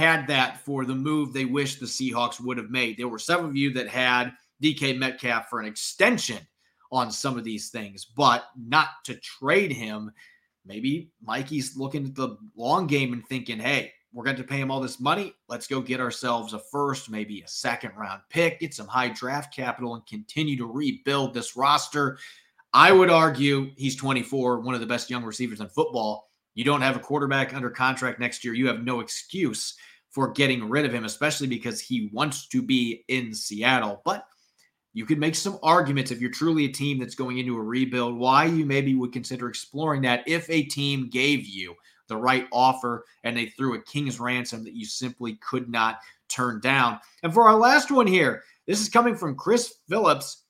had 0.00 0.26
that 0.26 0.58
for 0.64 0.86
the 0.86 0.94
move 0.94 1.32
they 1.32 1.44
wish 1.44 1.78
the 1.78 1.84
Seahawks 1.84 2.40
would 2.40 2.56
have 2.56 2.70
made. 2.70 2.96
There 2.96 3.08
were 3.08 3.18
some 3.18 3.44
of 3.44 3.54
you 3.54 3.70
that 3.74 3.86
had 3.86 4.32
DK 4.62 4.98
Metcalf 4.98 5.48
for 5.50 5.60
an 5.60 5.66
extension 5.66 6.38
on 6.90 7.12
some 7.12 7.36
of 7.36 7.44
these 7.44 7.68
things, 7.68 8.06
but 8.16 8.44
not 8.56 8.88
to 9.04 9.14
trade 9.16 9.70
him. 9.70 10.10
Maybe 10.64 11.10
Mikey's 11.22 11.76
looking 11.76 12.06
at 12.06 12.14
the 12.14 12.38
long 12.56 12.86
game 12.86 13.12
and 13.12 13.26
thinking, 13.26 13.58
hey, 13.58 13.92
we're 14.12 14.24
going 14.24 14.36
to 14.36 14.42
pay 14.42 14.58
him 14.58 14.70
all 14.70 14.80
this 14.80 15.00
money. 15.00 15.34
Let's 15.48 15.66
go 15.66 15.82
get 15.82 16.00
ourselves 16.00 16.54
a 16.54 16.58
first, 16.58 17.10
maybe 17.10 17.42
a 17.42 17.48
second 17.48 17.92
round 17.94 18.22
pick, 18.30 18.60
get 18.60 18.72
some 18.72 18.88
high 18.88 19.10
draft 19.10 19.54
capital, 19.54 19.94
and 19.94 20.06
continue 20.06 20.56
to 20.56 20.66
rebuild 20.66 21.34
this 21.34 21.56
roster. 21.56 22.18
I 22.72 22.90
would 22.90 23.10
argue 23.10 23.70
he's 23.76 23.96
24, 23.96 24.60
one 24.60 24.74
of 24.74 24.80
the 24.80 24.86
best 24.86 25.10
young 25.10 25.24
receivers 25.24 25.60
in 25.60 25.68
football. 25.68 26.30
You 26.54 26.64
don't 26.64 26.80
have 26.80 26.96
a 26.96 27.00
quarterback 27.00 27.54
under 27.54 27.70
contract 27.70 28.18
next 28.18 28.44
year. 28.44 28.54
You 28.54 28.66
have 28.66 28.82
no 28.82 29.00
excuse 29.00 29.76
for 30.10 30.32
getting 30.32 30.68
rid 30.68 30.84
of 30.84 30.92
him, 30.92 31.04
especially 31.04 31.46
because 31.46 31.80
he 31.80 32.10
wants 32.12 32.48
to 32.48 32.62
be 32.62 33.04
in 33.08 33.32
Seattle. 33.32 34.02
But 34.04 34.26
you 34.92 35.06
could 35.06 35.18
make 35.18 35.36
some 35.36 35.58
arguments 35.62 36.10
if 36.10 36.20
you're 36.20 36.30
truly 36.30 36.64
a 36.64 36.72
team 36.72 36.98
that's 36.98 37.14
going 37.14 37.38
into 37.38 37.56
a 37.56 37.62
rebuild, 37.62 38.18
why 38.18 38.46
you 38.46 38.66
maybe 38.66 38.94
would 38.96 39.12
consider 39.12 39.48
exploring 39.48 40.02
that 40.02 40.24
if 40.26 40.50
a 40.50 40.64
team 40.64 41.08
gave 41.08 41.46
you 41.46 41.74
the 42.08 42.16
right 42.16 42.48
offer 42.52 43.04
and 43.22 43.36
they 43.36 43.46
threw 43.46 43.74
a 43.74 43.82
king's 43.82 44.18
ransom 44.18 44.64
that 44.64 44.74
you 44.74 44.84
simply 44.84 45.38
could 45.48 45.68
not 45.68 46.00
turn 46.28 46.60
down. 46.60 46.98
And 47.22 47.32
for 47.32 47.48
our 47.48 47.56
last 47.56 47.90
one 47.90 48.06
here, 48.06 48.42
this 48.66 48.80
is 48.80 48.88
coming 48.88 49.14
from 49.14 49.36
Chris 49.36 49.74
Phillips. 49.88 50.44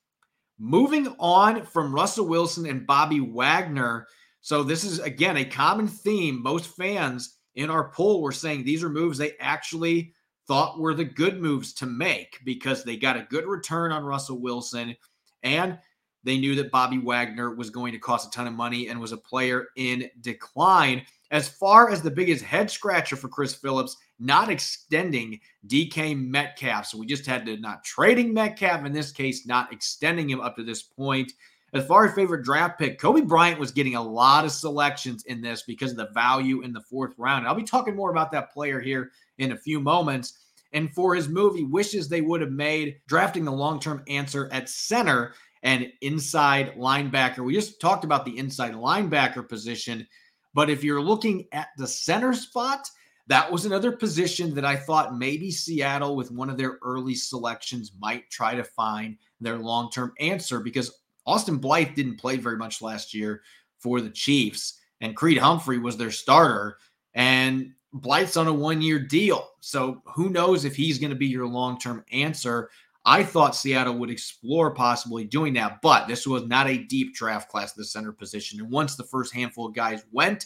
Moving 0.57 1.07
on 1.19 1.63
from 1.65 1.93
Russell 1.93 2.27
Wilson 2.27 2.67
and 2.67 2.85
Bobby 2.85 3.19
Wagner. 3.19 4.07
So, 4.41 4.61
this 4.63 4.83
is 4.83 4.99
again 4.99 5.37
a 5.37 5.45
common 5.45 5.87
theme. 5.87 6.41
Most 6.41 6.75
fans 6.75 7.39
in 7.55 7.69
our 7.69 7.89
poll 7.89 8.21
were 8.21 8.31
saying 8.31 8.63
these 8.63 8.83
are 8.83 8.89
moves 8.89 9.17
they 9.17 9.33
actually 9.39 10.13
thought 10.47 10.79
were 10.79 10.93
the 10.93 11.05
good 11.05 11.41
moves 11.41 11.73
to 11.73 11.85
make 11.85 12.39
because 12.43 12.83
they 12.83 12.97
got 12.97 13.17
a 13.17 13.27
good 13.29 13.45
return 13.45 13.91
on 13.91 14.03
Russell 14.03 14.39
Wilson 14.39 14.95
and 15.43 15.77
they 16.23 16.37
knew 16.37 16.55
that 16.55 16.71
Bobby 16.71 16.99
Wagner 16.99 17.55
was 17.55 17.69
going 17.69 17.91
to 17.93 17.99
cost 17.99 18.27
a 18.27 18.31
ton 18.31 18.47
of 18.47 18.53
money 18.53 18.87
and 18.87 18.99
was 18.99 19.11
a 19.11 19.17
player 19.17 19.67
in 19.75 20.09
decline. 20.21 21.03
As 21.31 21.47
far 21.47 21.89
as 21.89 22.01
the 22.01 22.11
biggest 22.11 22.43
head 22.43 22.69
scratcher 22.69 23.15
for 23.15 23.27
Chris 23.27 23.55
Phillips, 23.55 23.97
not 24.19 24.49
extending 24.49 25.39
DK 25.67 26.19
Metcalf. 26.19 26.85
So 26.85 26.97
we 26.97 27.05
just 27.05 27.25
had 27.25 27.45
to 27.45 27.57
not 27.57 27.83
trading 27.83 28.33
Metcalf, 28.33 28.85
in 28.85 28.91
this 28.91 29.11
case, 29.11 29.47
not 29.47 29.73
extending 29.73 30.29
him 30.29 30.41
up 30.41 30.55
to 30.57 30.63
this 30.63 30.83
point. 30.83 31.31
As 31.73 31.85
far 31.85 32.05
as 32.05 32.13
favorite 32.13 32.43
draft 32.43 32.77
pick, 32.77 32.99
Coby 32.99 33.25
Bryant 33.25 33.59
was 33.59 33.71
getting 33.71 33.95
a 33.95 34.01
lot 34.01 34.43
of 34.43 34.51
selections 34.51 35.23
in 35.25 35.41
this 35.41 35.61
because 35.61 35.91
of 35.91 35.97
the 35.97 36.09
value 36.13 36.63
in 36.63 36.73
the 36.73 36.81
fourth 36.81 37.13
round. 37.17 37.47
I'll 37.47 37.55
be 37.55 37.63
talking 37.63 37.95
more 37.95 38.11
about 38.11 38.31
that 38.33 38.51
player 38.51 38.81
here 38.81 39.11
in 39.37 39.53
a 39.53 39.57
few 39.57 39.79
moments. 39.79 40.39
And 40.73 40.93
for 40.93 41.15
his 41.15 41.29
movie, 41.29 41.63
wishes 41.63 42.09
they 42.09 42.21
would 42.21 42.41
have 42.41 42.51
made 42.51 42.97
drafting 43.07 43.45
the 43.45 43.51
long 43.51 43.79
term 43.79 44.03
answer 44.07 44.49
at 44.51 44.69
center 44.69 45.33
and 45.63 45.91
inside 46.01 46.75
linebacker. 46.75 47.39
We 47.39 47.53
just 47.53 47.79
talked 47.79 48.03
about 48.03 48.25
the 48.25 48.37
inside 48.37 48.73
linebacker 48.73 49.47
position. 49.47 50.07
But 50.53 50.69
if 50.69 50.83
you're 50.83 51.01
looking 51.01 51.47
at 51.53 51.69
the 51.77 51.87
center 51.87 52.33
spot, 52.33 52.89
that 53.27 53.49
was 53.49 53.65
another 53.65 53.93
position 53.93 54.53
that 54.55 54.65
I 54.65 54.75
thought 54.75 55.17
maybe 55.17 55.51
Seattle, 55.51 56.17
with 56.17 56.31
one 56.31 56.49
of 56.49 56.57
their 56.57 56.79
early 56.83 57.15
selections, 57.15 57.93
might 57.99 58.29
try 58.29 58.55
to 58.55 58.63
find 58.63 59.17
their 59.39 59.57
long 59.57 59.89
term 59.89 60.13
answer 60.19 60.59
because 60.59 61.00
Austin 61.25 61.57
Blythe 61.57 61.95
didn't 61.95 62.17
play 62.17 62.37
very 62.37 62.57
much 62.57 62.81
last 62.81 63.13
year 63.13 63.41
for 63.79 64.01
the 64.01 64.09
Chiefs, 64.09 64.79
and 65.01 65.15
Creed 65.15 65.37
Humphrey 65.37 65.79
was 65.79 65.97
their 65.97 66.11
starter. 66.11 66.77
And 67.13 67.73
Blythe's 67.93 68.37
on 68.37 68.47
a 68.47 68.53
one 68.53 68.81
year 68.81 68.99
deal. 68.99 69.49
So 69.59 70.01
who 70.05 70.29
knows 70.29 70.65
if 70.65 70.75
he's 70.75 70.99
going 70.99 71.09
to 71.09 71.15
be 71.15 71.27
your 71.27 71.47
long 71.47 71.79
term 71.79 72.05
answer. 72.11 72.69
I 73.03 73.23
thought 73.23 73.55
Seattle 73.55 73.97
would 73.97 74.11
explore 74.11 74.75
possibly 74.75 75.23
doing 75.23 75.53
that, 75.53 75.81
but 75.81 76.07
this 76.07 76.27
was 76.27 76.45
not 76.45 76.67
a 76.67 76.83
deep 76.83 77.15
draft 77.15 77.49
class, 77.49 77.71
at 77.71 77.77
the 77.77 77.83
center 77.83 78.11
position. 78.11 78.59
And 78.59 78.69
once 78.69 78.95
the 78.95 79.03
first 79.03 79.33
handful 79.33 79.65
of 79.65 79.73
guys 79.73 80.05
went, 80.11 80.45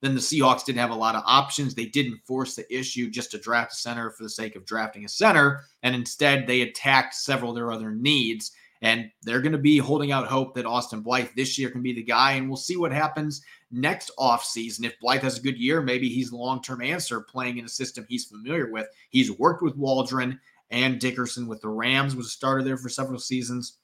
then 0.00 0.14
the 0.14 0.20
Seahawks 0.20 0.64
didn't 0.64 0.80
have 0.80 0.90
a 0.90 0.94
lot 0.94 1.14
of 1.14 1.22
options. 1.24 1.72
They 1.72 1.86
didn't 1.86 2.20
force 2.26 2.56
the 2.56 2.76
issue 2.76 3.10
just 3.10 3.30
to 3.30 3.38
draft 3.38 3.72
a 3.72 3.76
center 3.76 4.10
for 4.10 4.24
the 4.24 4.28
sake 4.28 4.56
of 4.56 4.66
drafting 4.66 5.04
a 5.04 5.08
center. 5.08 5.62
And 5.84 5.94
instead, 5.94 6.46
they 6.46 6.62
attacked 6.62 7.14
several 7.14 7.52
of 7.52 7.56
their 7.56 7.70
other 7.70 7.92
needs. 7.92 8.52
And 8.84 9.10
they're 9.22 9.40
going 9.40 9.52
to 9.52 9.58
be 9.58 9.78
holding 9.78 10.12
out 10.12 10.26
hope 10.26 10.54
that 10.54 10.66
Austin 10.66 11.00
Blythe 11.00 11.30
this 11.34 11.58
year 11.58 11.70
can 11.70 11.80
be 11.80 11.94
the 11.94 12.02
guy. 12.02 12.32
And 12.32 12.48
we'll 12.48 12.58
see 12.58 12.76
what 12.76 12.92
happens 12.92 13.42
next 13.70 14.10
offseason. 14.18 14.84
If 14.84 15.00
Blythe 15.00 15.22
has 15.22 15.38
a 15.38 15.42
good 15.42 15.58
year, 15.58 15.80
maybe 15.80 16.10
he's 16.10 16.32
long 16.32 16.60
term 16.60 16.82
answer 16.82 17.22
playing 17.22 17.56
in 17.56 17.64
a 17.64 17.68
system 17.68 18.04
he's 18.06 18.26
familiar 18.26 18.70
with. 18.70 18.86
He's 19.08 19.32
worked 19.32 19.62
with 19.62 19.74
Waldron 19.76 20.38
and 20.70 21.00
Dickerson 21.00 21.46
with 21.46 21.62
the 21.62 21.68
Rams, 21.68 22.14
was 22.14 22.26
a 22.26 22.30
starter 22.30 22.62
there 22.62 22.76
for 22.76 22.90
several 22.90 23.18
seasons. 23.18 23.78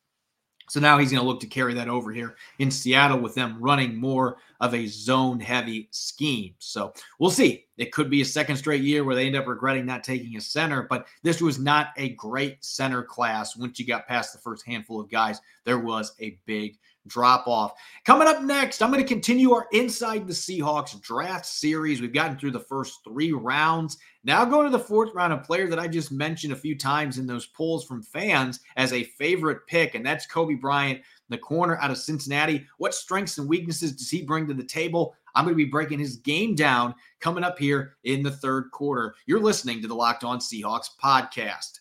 So 0.71 0.79
now 0.79 0.99
he's 0.99 1.11
going 1.11 1.21
to 1.21 1.27
look 1.27 1.41
to 1.41 1.49
carry 1.49 1.75
that 1.75 1.89
over 1.89 2.13
here 2.13 2.37
in 2.61 2.71
Seattle 2.71 3.19
with 3.19 3.35
them 3.35 3.57
running 3.59 3.97
more 3.97 4.37
of 4.61 4.73
a 4.73 4.87
zone 4.87 5.41
heavy 5.41 5.89
scheme. 5.91 6.55
So 6.61 6.93
we'll 7.19 7.33
see. 7.33 7.65
It 7.77 7.91
could 7.91 8.09
be 8.09 8.21
a 8.21 8.25
second 8.25 8.57
straight 8.57 8.83
year 8.83 9.03
where 9.03 9.17
they 9.17 9.27
end 9.27 9.35
up 9.35 9.49
regretting 9.49 9.85
not 9.85 10.05
taking 10.05 10.37
a 10.37 10.41
center, 10.41 10.87
but 10.89 11.09
this 11.25 11.43
was 11.43 11.59
not 11.59 11.89
a 11.97 12.11
great 12.11 12.65
center 12.65 13.03
class. 13.03 13.57
Once 13.57 13.81
you 13.81 13.87
got 13.87 14.07
past 14.07 14.33
the 14.33 14.39
first 14.39 14.65
handful 14.65 15.01
of 15.01 15.11
guys, 15.11 15.41
there 15.65 15.81
was 15.81 16.13
a 16.21 16.39
big 16.47 16.77
drop 17.07 17.47
off. 17.47 17.73
Coming 18.05 18.29
up 18.29 18.43
next, 18.43 18.83
I'm 18.83 18.91
going 18.91 19.03
to 19.03 19.09
continue 19.09 19.53
our 19.53 19.67
Inside 19.73 20.27
the 20.27 20.33
Seahawks 20.33 21.01
draft 21.01 21.47
series. 21.47 22.01
We've 22.01 22.13
gotten 22.13 22.39
through 22.39 22.53
the 22.53 22.61
first 22.61 23.01
three 23.05 23.33
rounds. 23.33 23.99
Now 24.23 24.45
going 24.45 24.71
to 24.71 24.77
the 24.77 24.85
fourth 24.85 25.15
round, 25.15 25.33
a 25.33 25.39
player 25.39 25.67
that 25.69 25.79
I 25.79 25.89
just 25.89 26.13
mentioned 26.13 26.53
a 26.53 26.57
few 26.57 26.77
times 26.77 27.19
in 27.19 27.27
those 27.27 27.47
polls 27.47 27.87
from 27.87 28.03
fans 28.03 28.61
as 28.77 28.93
a 28.93 29.05
favorite 29.05 29.67
pick, 29.67 29.95
and 29.95 30.05
that's 30.05 30.27
Coby 30.27 30.61
Bryant, 30.61 31.01
the 31.31 31.39
corner 31.39 31.79
out 31.79 31.91
of 31.91 31.99
Cincinnati. 31.99 32.67
What 32.79 32.95
strengths 32.95 33.39
and 33.39 33.49
weaknesses 33.49 33.93
does 33.93 34.11
he 34.11 34.23
bring 34.23 34.47
to 34.49 34.55
the 34.55 34.65
table? 34.65 35.15
I'm 35.35 35.45
going 35.45 35.55
to 35.55 35.65
be 35.65 35.71
breaking 35.71 36.01
his 36.01 36.17
game 36.17 36.55
down 36.55 36.95
coming 37.21 37.45
up 37.45 37.59
here 37.59 37.95
in 38.05 38.23
the 38.23 38.31
third 38.31 38.71
quarter. 38.73 39.15
You're 39.27 39.41
listening 39.41 39.81
to 39.81 39.89
the 39.89 39.95
Locked 39.95 40.25
On 40.25 40.39
Seahawks 40.39 40.89
podcast. 41.03 41.81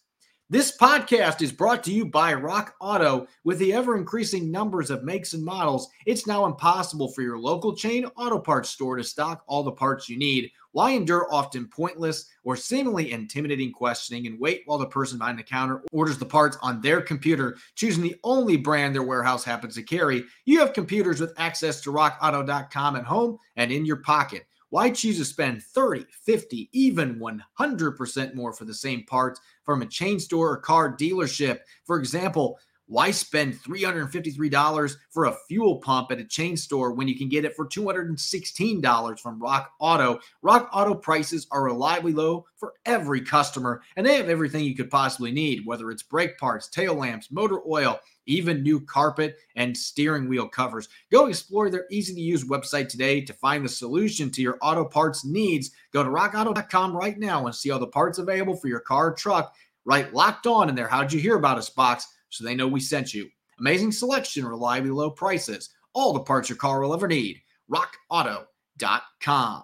This 0.51 0.75
podcast 0.75 1.43
is 1.43 1.51
brought 1.51 1.83
to 1.83 1.93
you 1.93 2.07
by 2.07 2.33
Rock 2.33 2.73
Auto. 2.81 3.27
With 3.43 3.59
the 3.59 3.71
ever 3.71 3.95
increasing 3.95 4.49
numbers 4.49 4.89
of 4.89 5.03
makes 5.03 5.33
and 5.33 5.45
models, 5.45 5.87
it's 6.07 6.25
now 6.25 6.47
impossible 6.47 7.09
for 7.09 7.21
your 7.21 7.37
local 7.37 7.75
chain 7.75 8.05
auto 8.17 8.39
parts 8.39 8.69
store 8.69 8.95
to 8.95 9.03
stock 9.03 9.43
all 9.45 9.61
the 9.61 9.71
parts 9.71 10.09
you 10.09 10.17
need. 10.17 10.49
Why 10.71 10.89
endure 10.93 11.31
often 11.31 11.67
pointless 11.67 12.25
or 12.43 12.55
seemingly 12.55 13.11
intimidating 13.11 13.71
questioning 13.71 14.25
and 14.25 14.39
wait 14.39 14.63
while 14.65 14.79
the 14.79 14.87
person 14.87 15.19
behind 15.19 15.37
the 15.37 15.43
counter 15.43 15.83
orders 15.91 16.17
the 16.17 16.25
parts 16.25 16.57
on 16.63 16.81
their 16.81 16.99
computer, 16.99 17.55
choosing 17.75 18.01
the 18.01 18.15
only 18.23 18.57
brand 18.57 18.95
their 18.95 19.03
warehouse 19.03 19.43
happens 19.43 19.75
to 19.75 19.83
carry? 19.83 20.25
You 20.45 20.61
have 20.61 20.73
computers 20.73 21.21
with 21.21 21.31
access 21.37 21.79
to 21.81 21.91
rockauto.com 21.91 22.95
at 22.95 23.05
home 23.05 23.37
and 23.55 23.71
in 23.71 23.85
your 23.85 23.97
pocket. 23.97 24.47
Why 24.71 24.91
choose 24.91 25.17
to 25.17 25.25
spend 25.25 25.63
30, 25.63 26.05
50, 26.11 26.69
even 26.73 27.19
100% 27.19 28.35
more 28.35 28.53
for 28.53 28.65
the 28.65 28.73
same 28.73 29.03
parts 29.05 29.39
from 29.63 29.81
a 29.81 29.87
chain 29.87 30.19
store 30.19 30.51
or 30.51 30.57
car 30.57 30.95
dealership? 30.95 31.59
For 31.85 31.97
example, 31.97 32.59
why 32.89 33.11
spend 33.11 33.53
$353 33.53 34.95
for 35.11 35.25
a 35.25 35.37
fuel 35.47 35.77
pump 35.77 36.11
at 36.11 36.17
a 36.17 36.23
chain 36.23 36.57
store 36.57 36.91
when 36.91 37.07
you 37.07 37.15
can 37.15 37.29
get 37.29 37.45
it 37.45 37.55
for 37.55 37.67
$216 37.67 39.19
from 39.19 39.39
Rock 39.39 39.71
Auto? 39.79 40.19
Rock 40.41 40.69
Auto 40.73 40.95
prices 40.95 41.45
are 41.51 41.63
reliably 41.63 42.13
low 42.13 42.47
for 42.55 42.73
every 42.87 43.21
customer, 43.21 43.83
and 43.95 44.05
they 44.05 44.17
have 44.17 44.27
everything 44.27 44.63
you 44.63 44.75
could 44.75 44.89
possibly 44.89 45.31
need, 45.31 45.67
whether 45.67 45.91
it's 45.91 46.01
brake 46.01 46.39
parts, 46.39 46.67
tail 46.67 46.95
lamps, 46.95 47.31
motor 47.31 47.59
oil, 47.69 47.99
even 48.25 48.63
new 48.63 48.79
carpet 48.81 49.37
and 49.55 49.77
steering 49.77 50.27
wheel 50.27 50.47
covers. 50.47 50.89
Go 51.11 51.27
explore 51.27 51.69
their 51.69 51.85
easy 51.91 52.15
to 52.15 52.19
use 52.19 52.43
website 52.43 52.89
today 52.89 53.21
to 53.21 53.33
find 53.33 53.63
the 53.63 53.69
solution 53.69 54.31
to 54.31 54.41
your 54.41 54.57
auto 54.63 54.83
parts 54.83 55.23
needs. 55.23 55.71
Go 55.93 56.03
to 56.03 56.09
rockauto.com 56.09 56.97
right 56.97 57.19
now 57.19 57.45
and 57.45 57.53
see 57.53 57.69
all 57.69 57.79
the 57.79 57.87
parts 57.87 58.17
available 58.17 58.55
for 58.55 58.67
your 58.67 58.79
car 58.79 59.09
or 59.09 59.13
truck. 59.13 59.53
Right 59.85 60.11
locked 60.13 60.45
on 60.45 60.69
in 60.69 60.75
there. 60.75 60.87
How'd 60.87 61.13
you 61.13 61.19
hear 61.19 61.35
about 61.35 61.57
us 61.57 61.69
box 61.69 62.07
so 62.29 62.43
they 62.43 62.55
know 62.55 62.67
we 62.67 62.79
sent 62.79 63.13
you? 63.13 63.29
Amazing 63.59 63.91
selection, 63.91 64.45
reliably 64.45 64.91
low 64.91 65.11
prices, 65.11 65.69
all 65.93 66.13
the 66.13 66.21
parts 66.21 66.49
your 66.49 66.57
car 66.57 66.81
will 66.81 66.93
ever 66.93 67.07
need. 67.07 67.41
RockAuto.com. 67.71 69.63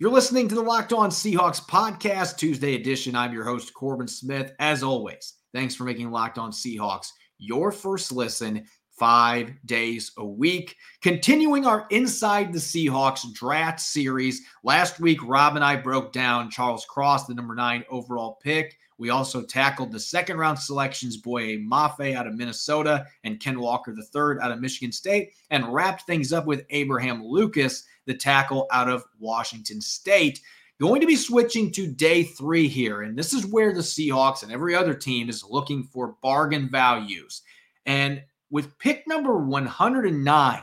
You're 0.00 0.10
listening 0.12 0.48
to 0.48 0.54
the 0.54 0.62
Locked 0.62 0.92
On 0.92 1.10
Seahawks 1.10 1.60
podcast, 1.60 2.36
Tuesday 2.36 2.76
edition. 2.76 3.16
I'm 3.16 3.32
your 3.32 3.44
host, 3.44 3.74
Corbin 3.74 4.06
Smith. 4.06 4.52
As 4.60 4.82
always, 4.82 5.34
thanks 5.52 5.74
for 5.74 5.84
making 5.84 6.10
Locked 6.12 6.38
On 6.38 6.52
Seahawks 6.52 7.08
your 7.38 7.72
first 7.72 8.12
listen 8.12 8.64
five 8.98 9.52
days 9.64 10.12
a 10.18 10.24
week. 10.24 10.76
Continuing 11.02 11.66
our 11.66 11.86
Inside 11.90 12.52
the 12.52 12.58
Seahawks 12.58 13.32
draft 13.32 13.80
series. 13.80 14.42
Last 14.62 15.00
week, 15.00 15.18
Rob 15.24 15.56
and 15.56 15.64
I 15.64 15.76
broke 15.76 16.12
down 16.12 16.50
Charles 16.50 16.84
Cross, 16.84 17.26
the 17.26 17.34
number 17.34 17.54
nine 17.54 17.84
overall 17.90 18.38
pick. 18.42 18.76
We 18.98 19.10
also 19.10 19.42
tackled 19.42 19.92
the 19.92 20.00
second 20.00 20.38
round 20.38 20.58
selections, 20.58 21.16
Boye 21.16 21.56
Mafe 21.58 22.14
out 22.14 22.26
of 22.26 22.34
Minnesota 22.34 23.06
and 23.22 23.38
Ken 23.38 23.60
Walker 23.60 23.92
III 23.96 24.40
out 24.42 24.50
of 24.50 24.60
Michigan 24.60 24.90
State, 24.90 25.34
and 25.50 25.72
wrapped 25.72 26.02
things 26.02 26.32
up 26.32 26.46
with 26.46 26.66
Abraham 26.70 27.24
Lucas, 27.24 27.84
the 28.06 28.14
tackle 28.14 28.66
out 28.72 28.88
of 28.88 29.04
Washington 29.20 29.80
State. 29.80 30.40
Going 30.80 31.00
to 31.00 31.06
be 31.06 31.16
switching 31.16 31.70
to 31.72 31.86
day 31.86 32.24
three 32.24 32.68
here. 32.68 33.02
And 33.02 33.16
this 33.16 33.32
is 33.32 33.46
where 33.46 33.72
the 33.72 33.80
Seahawks 33.80 34.42
and 34.42 34.52
every 34.52 34.74
other 34.74 34.94
team 34.94 35.28
is 35.28 35.44
looking 35.44 35.84
for 35.84 36.16
bargain 36.22 36.68
values. 36.68 37.42
And 37.86 38.22
with 38.50 38.78
pick 38.78 39.04
number 39.06 39.38
109, 39.38 40.62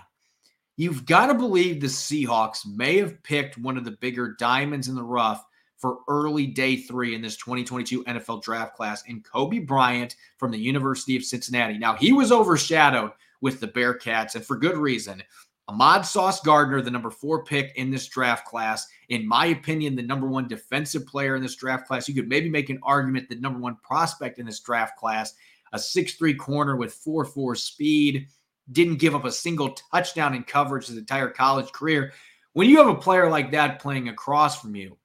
you've 0.78 1.06
got 1.06 1.28
to 1.28 1.34
believe 1.34 1.80
the 1.80 1.88
Seahawks 1.88 2.66
may 2.66 2.98
have 2.98 3.22
picked 3.24 3.58
one 3.58 3.78
of 3.78 3.86
the 3.86 3.92
bigger 3.92 4.36
diamonds 4.40 4.88
in 4.88 4.96
the 4.96 5.04
rough 5.04 5.46
for 5.78 6.00
early 6.08 6.48
day 6.48 6.78
three 6.78 7.16
in 7.16 7.22
this 7.22 7.38
2022 7.38 8.04
NFL 8.06 8.42
draft 8.44 8.76
class 8.76 9.04
in 9.08 9.22
Coby 9.22 9.66
Bryant 9.66 10.16
from 10.38 10.52
the 10.52 10.58
University 10.58 11.16
of 11.16 11.24
Cincinnati. 11.24 11.78
Now, 11.78 11.96
he 11.96 12.14
was 12.14 12.32
overshadowed 12.32 13.12
with 13.42 13.60
the 13.60 13.68
Bearcats, 13.68 14.36
and 14.36 14.46
for 14.46 14.58
good 14.58 14.78
reason. 14.78 15.22
Ahmad 15.68 16.06
Sauce 16.06 16.42
Gardner, 16.42 16.82
the 16.82 16.92
number 16.92 17.10
four 17.10 17.44
pick 17.44 17.74
in 17.76 17.90
this 17.90 18.08
draft 18.08 18.46
class. 18.46 18.88
In 19.10 19.28
my 19.28 19.48
opinion, 19.48 19.96
the 19.96 20.04
number 20.04 20.28
one 20.28 20.48
defensive 20.48 21.08
player 21.08 21.36
in 21.36 21.42
this 21.42 21.56
draft 21.56 21.88
class. 21.88 22.08
You 22.08 22.14
could 22.14 22.30
maybe 22.30 22.50
make 22.50 22.70
an 22.70 22.80
argument 22.84 23.30
the 23.30 23.36
number 23.36 23.60
one 23.60 23.78
prospect 23.84 24.38
in 24.38 24.46
this 24.46 24.60
draft 24.60 24.96
class, 24.98 25.34
a 25.74 25.80
six-three 25.80 26.36
corner 26.36 26.76
with 26.76 26.94
4 26.94 27.26
4 27.26 27.56
speed, 27.56 28.28
didn't 28.72 28.98
give 28.98 29.16
up 29.16 29.26
a 29.26 29.32
single 29.32 29.76
touchdown 29.92 30.36
in 30.36 30.44
coverage 30.44 30.88
his 30.88 30.98
entire 30.98 31.30
college 31.30 31.72
career. 31.72 32.14
when 32.54 32.70
you 32.70 32.78
have 32.78 32.88
a 32.88 32.96
player 32.96 33.30
like 33.30 33.52
that 33.52 33.80
playing 33.80 34.08
across 34.10 34.62
from 34.62 34.76
you, 34.76 34.96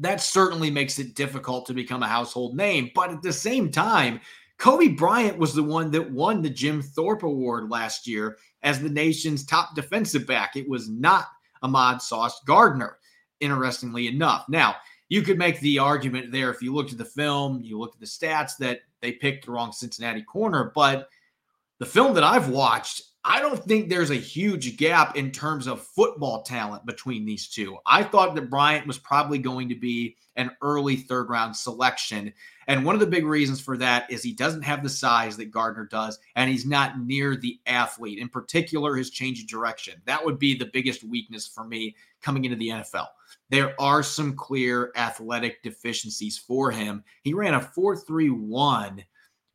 that 0.00 0.20
certainly 0.20 0.70
makes 0.70 0.98
it 0.98 1.14
difficult 1.14 1.66
to 1.66 1.74
become 1.74 2.02
a 2.02 2.08
household 2.08 2.56
name. 2.56 2.90
But 2.94 3.10
at 3.10 3.22
the 3.22 3.32
same 3.32 3.70
time, 3.70 4.20
Coby 4.58 4.96
Bryant 4.96 5.38
was 5.38 5.54
the 5.54 5.62
one 5.62 5.90
that 5.92 6.10
won 6.10 6.42
the 6.42 6.50
Jim 6.50 6.82
Thorpe 6.82 7.22
Award 7.22 7.70
last 7.70 8.06
year 8.06 8.38
as 8.62 8.80
the 8.80 8.88
nation's 8.88 9.44
top 9.44 9.74
defensive 9.74 10.26
back. 10.26 10.56
It 10.56 10.68
was 10.68 10.88
not 10.88 11.26
Ahmad 11.62 12.02
Sauce 12.02 12.40
Gardner, 12.44 12.98
interestingly 13.40 14.08
enough. 14.08 14.46
Now, 14.48 14.76
you 15.08 15.22
could 15.22 15.38
make 15.38 15.60
the 15.60 15.78
argument 15.78 16.30
there 16.30 16.50
if 16.50 16.62
you 16.62 16.74
looked 16.74 16.92
at 16.92 16.98
the 16.98 17.04
film, 17.04 17.60
you 17.62 17.78
looked 17.78 17.96
at 17.96 18.00
the 18.00 18.06
stats 18.06 18.56
that 18.58 18.80
they 19.00 19.12
picked 19.12 19.46
the 19.46 19.52
wrong 19.52 19.72
Cincinnati 19.72 20.22
corner. 20.22 20.72
But 20.74 21.08
the 21.78 21.86
film 21.86 22.14
that 22.14 22.24
I've 22.24 22.48
watched, 22.48 23.02
I 23.22 23.40
don't 23.40 23.62
think 23.62 23.88
there's 23.88 24.10
a 24.10 24.14
huge 24.14 24.78
gap 24.78 25.14
in 25.14 25.30
terms 25.30 25.66
of 25.66 25.82
football 25.82 26.42
talent 26.42 26.86
between 26.86 27.26
these 27.26 27.48
two. 27.48 27.76
I 27.84 28.02
thought 28.02 28.34
that 28.34 28.48
Bryant 28.48 28.86
was 28.86 28.96
probably 28.96 29.38
going 29.38 29.68
to 29.68 29.74
be 29.74 30.16
an 30.36 30.50
early 30.62 30.96
third 30.96 31.28
round 31.28 31.54
selection. 31.54 32.32
And 32.66 32.82
one 32.82 32.94
of 32.94 33.00
the 33.00 33.06
big 33.06 33.26
reasons 33.26 33.60
for 33.60 33.76
that 33.76 34.10
is 34.10 34.22
he 34.22 34.32
doesn't 34.32 34.62
have 34.62 34.82
the 34.82 34.88
size 34.88 35.36
that 35.36 35.50
Gardner 35.50 35.84
does, 35.84 36.18
and 36.34 36.50
he's 36.50 36.64
not 36.64 36.98
near 36.98 37.36
the 37.36 37.60
athlete, 37.66 38.18
in 38.18 38.28
particular, 38.30 38.96
his 38.96 39.10
change 39.10 39.40
of 39.40 39.48
direction. 39.48 40.00
That 40.06 40.24
would 40.24 40.38
be 40.38 40.56
the 40.56 40.70
biggest 40.72 41.04
weakness 41.04 41.46
for 41.46 41.64
me 41.64 41.94
coming 42.22 42.46
into 42.46 42.56
the 42.56 42.68
NFL. 42.68 43.08
There 43.50 43.74
are 43.78 44.02
some 44.02 44.34
clear 44.34 44.92
athletic 44.96 45.62
deficiencies 45.62 46.38
for 46.38 46.70
him. 46.70 47.04
He 47.22 47.34
ran 47.34 47.54
a 47.54 47.60
4 47.60 47.96
3 47.96 48.30
1 48.30 49.04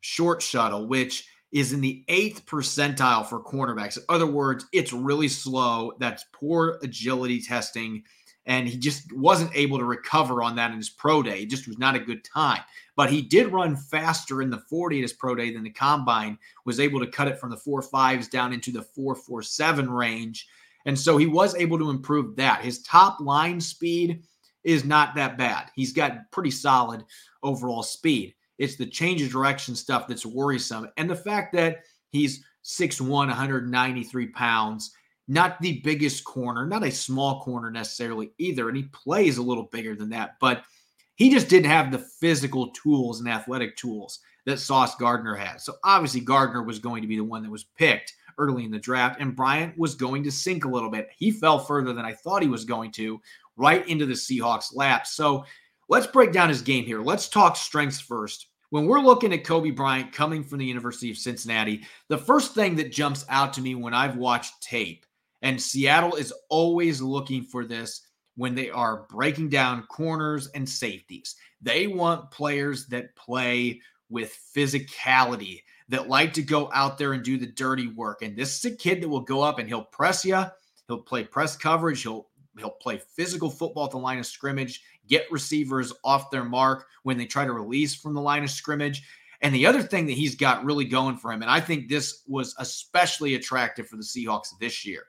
short 0.01 0.43
shuttle, 0.43 0.87
which 0.87 1.27
is 1.55 1.71
in 1.71 1.79
the 1.79 2.03
eighth 2.09 2.45
percentile 2.45 3.25
for 3.25 3.39
cornerbacks. 3.39 3.97
In 3.97 4.03
other 4.09 4.27
words, 4.27 4.65
it's 4.73 4.91
really 4.91 5.29
slow. 5.29 5.93
That's 5.99 6.25
poor 6.33 6.77
agility 6.83 7.41
testing. 7.41 8.03
And 8.45 8.67
he 8.67 8.77
just 8.77 9.09
wasn't 9.13 9.55
able 9.55 9.77
to 9.77 9.85
recover 9.85 10.43
on 10.43 10.57
that 10.57 10.71
in 10.71 10.77
his 10.77 10.89
pro 10.89 11.23
day. 11.23 11.43
It 11.43 11.49
just 11.49 11.65
was 11.65 11.77
not 11.77 11.95
a 11.95 11.99
good 11.99 12.25
time. 12.25 12.59
But 12.97 13.09
he 13.09 13.21
did 13.21 13.53
run 13.53 13.77
faster 13.77 14.41
in 14.41 14.49
the 14.49 14.65
40 14.69 14.97
at 14.97 15.03
his 15.03 15.13
pro 15.13 15.33
day 15.33 15.53
than 15.53 15.63
the 15.63 15.69
combine, 15.69 16.37
was 16.65 16.81
able 16.81 16.99
to 16.99 17.07
cut 17.07 17.29
it 17.29 17.39
from 17.39 17.51
the 17.51 17.57
four 17.57 17.81
fives 17.81 18.27
down 18.27 18.51
into 18.51 18.73
the 18.73 18.83
447 18.83 19.89
range. 19.89 20.49
And 20.85 20.99
so 20.99 21.15
he 21.15 21.25
was 21.25 21.55
able 21.55 21.77
to 21.77 21.89
improve 21.89 22.35
that. 22.35 22.65
His 22.65 22.81
top 22.81 23.21
line 23.21 23.61
speed 23.61 24.23
is 24.65 24.83
not 24.83 25.15
that 25.15 25.37
bad. 25.37 25.71
He's 25.73 25.93
got 25.93 26.29
pretty 26.31 26.51
solid 26.51 27.05
overall 27.43 27.81
speed. 27.81 28.35
It's 28.57 28.75
the 28.75 28.85
change 28.85 29.21
of 29.21 29.31
direction 29.31 29.75
stuff 29.75 30.07
that's 30.07 30.25
worrisome. 30.25 30.89
And 30.97 31.09
the 31.09 31.15
fact 31.15 31.53
that 31.53 31.83
he's 32.11 32.43
6'1, 32.63 33.07
193 33.07 34.27
pounds, 34.27 34.91
not 35.27 35.59
the 35.61 35.81
biggest 35.83 36.23
corner, 36.23 36.65
not 36.65 36.83
a 36.83 36.91
small 36.91 37.41
corner 37.41 37.71
necessarily 37.71 38.31
either. 38.37 38.67
And 38.67 38.77
he 38.77 38.83
plays 38.83 39.37
a 39.37 39.43
little 39.43 39.69
bigger 39.71 39.95
than 39.95 40.09
that, 40.09 40.35
but 40.39 40.63
he 41.15 41.31
just 41.31 41.49
didn't 41.49 41.71
have 41.71 41.91
the 41.91 41.99
physical 41.99 42.71
tools 42.71 43.19
and 43.19 43.29
athletic 43.29 43.75
tools 43.77 44.19
that 44.45 44.59
Sauce 44.59 44.95
Gardner 44.95 45.35
has. 45.35 45.63
So 45.63 45.75
obviously, 45.83 46.21
Gardner 46.21 46.61
was 46.61 46.79
going 46.79 47.01
to 47.01 47.07
be 47.07 47.17
the 47.17 47.23
one 47.23 47.41
that 47.43 47.51
was 47.51 47.63
picked 47.63 48.13
early 48.37 48.65
in 48.65 48.71
the 48.71 48.77
draft, 48.77 49.21
and 49.21 49.35
Bryant 49.35 49.77
was 49.77 49.95
going 49.95 50.23
to 50.23 50.31
sink 50.31 50.65
a 50.65 50.69
little 50.69 50.91
bit. 50.91 51.09
He 51.17 51.31
fell 51.31 51.57
further 51.57 51.93
than 51.93 52.05
I 52.05 52.13
thought 52.13 52.41
he 52.41 52.49
was 52.49 52.65
going 52.65 52.91
to, 52.91 53.19
right 53.55 53.87
into 53.87 54.05
the 54.05 54.13
Seahawks' 54.13 54.75
lap. 54.75 55.07
So 55.07 55.45
Let's 55.87 56.07
break 56.07 56.31
down 56.31 56.49
his 56.49 56.61
game 56.61 56.83
here. 56.85 57.01
Let's 57.01 57.29
talk 57.29 57.55
strengths 57.55 57.99
first. 57.99 58.47
When 58.71 58.87
we're 58.87 58.99
looking 58.99 59.31
at 59.33 59.43
Coby 59.43 59.75
Bryant 59.75 60.11
coming 60.11 60.43
from 60.43 60.57
the 60.57 60.65
University 60.65 61.11
of 61.11 61.17
Cincinnati, 61.17 61.83
the 62.09 62.17
first 62.17 62.55
thing 62.55 62.75
that 62.77 62.91
jumps 62.91 63.23
out 63.29 63.53
to 63.53 63.61
me 63.61 63.75
when 63.75 63.93
I've 63.93 64.17
watched 64.17 64.63
tape, 64.63 65.05
and 65.43 65.61
Seattle 65.61 66.15
is 66.15 66.33
always 66.49 67.01
looking 67.01 67.43
for 67.43 67.65
this 67.65 68.01
when 68.35 68.55
they 68.55 68.69
are 68.71 69.05
breaking 69.09 69.49
down 69.49 69.83
corners 69.83 70.47
and 70.55 70.67
safeties. 70.67 71.35
They 71.61 71.85
want 71.85 72.31
players 72.31 72.87
that 72.87 73.15
play 73.15 73.81
with 74.09 74.37
physicality, 74.55 75.61
that 75.89 76.09
like 76.09 76.33
to 76.33 76.41
go 76.41 76.71
out 76.73 76.97
there 76.97 77.13
and 77.13 77.23
do 77.23 77.37
the 77.37 77.45
dirty 77.45 77.87
work. 77.87 78.23
And 78.23 78.35
this 78.35 78.57
is 78.57 78.73
a 78.73 78.75
kid 78.75 79.01
that 79.01 79.09
will 79.09 79.21
go 79.21 79.41
up 79.41 79.59
and 79.59 79.67
he'll 79.67 79.83
press 79.83 80.25
you, 80.25 80.43
he'll 80.87 81.01
play 81.01 81.23
press 81.23 81.55
coverage, 81.55 82.01
he'll 82.01 82.27
he'll 82.57 82.69
play 82.69 83.01
physical 83.15 83.49
football 83.49 83.85
at 83.85 83.91
the 83.91 83.97
line 83.97 84.19
of 84.19 84.25
scrimmage, 84.25 84.81
get 85.07 85.31
receivers 85.31 85.93
off 86.03 86.31
their 86.31 86.43
mark 86.43 86.87
when 87.03 87.17
they 87.17 87.25
try 87.25 87.45
to 87.45 87.53
release 87.53 87.95
from 87.95 88.13
the 88.13 88.21
line 88.21 88.43
of 88.43 88.49
scrimmage. 88.49 89.03
And 89.41 89.53
the 89.53 89.65
other 89.65 89.81
thing 89.81 90.05
that 90.07 90.13
he's 90.13 90.35
got 90.35 90.65
really 90.65 90.85
going 90.85 91.17
for 91.17 91.31
him, 91.31 91.41
and 91.41 91.51
I 91.51 91.59
think 91.59 91.87
this 91.87 92.23
was 92.27 92.55
especially 92.57 93.35
attractive 93.35 93.87
for 93.87 93.97
the 93.97 94.03
Seahawks 94.03 94.57
this 94.59 94.85
year, 94.85 95.03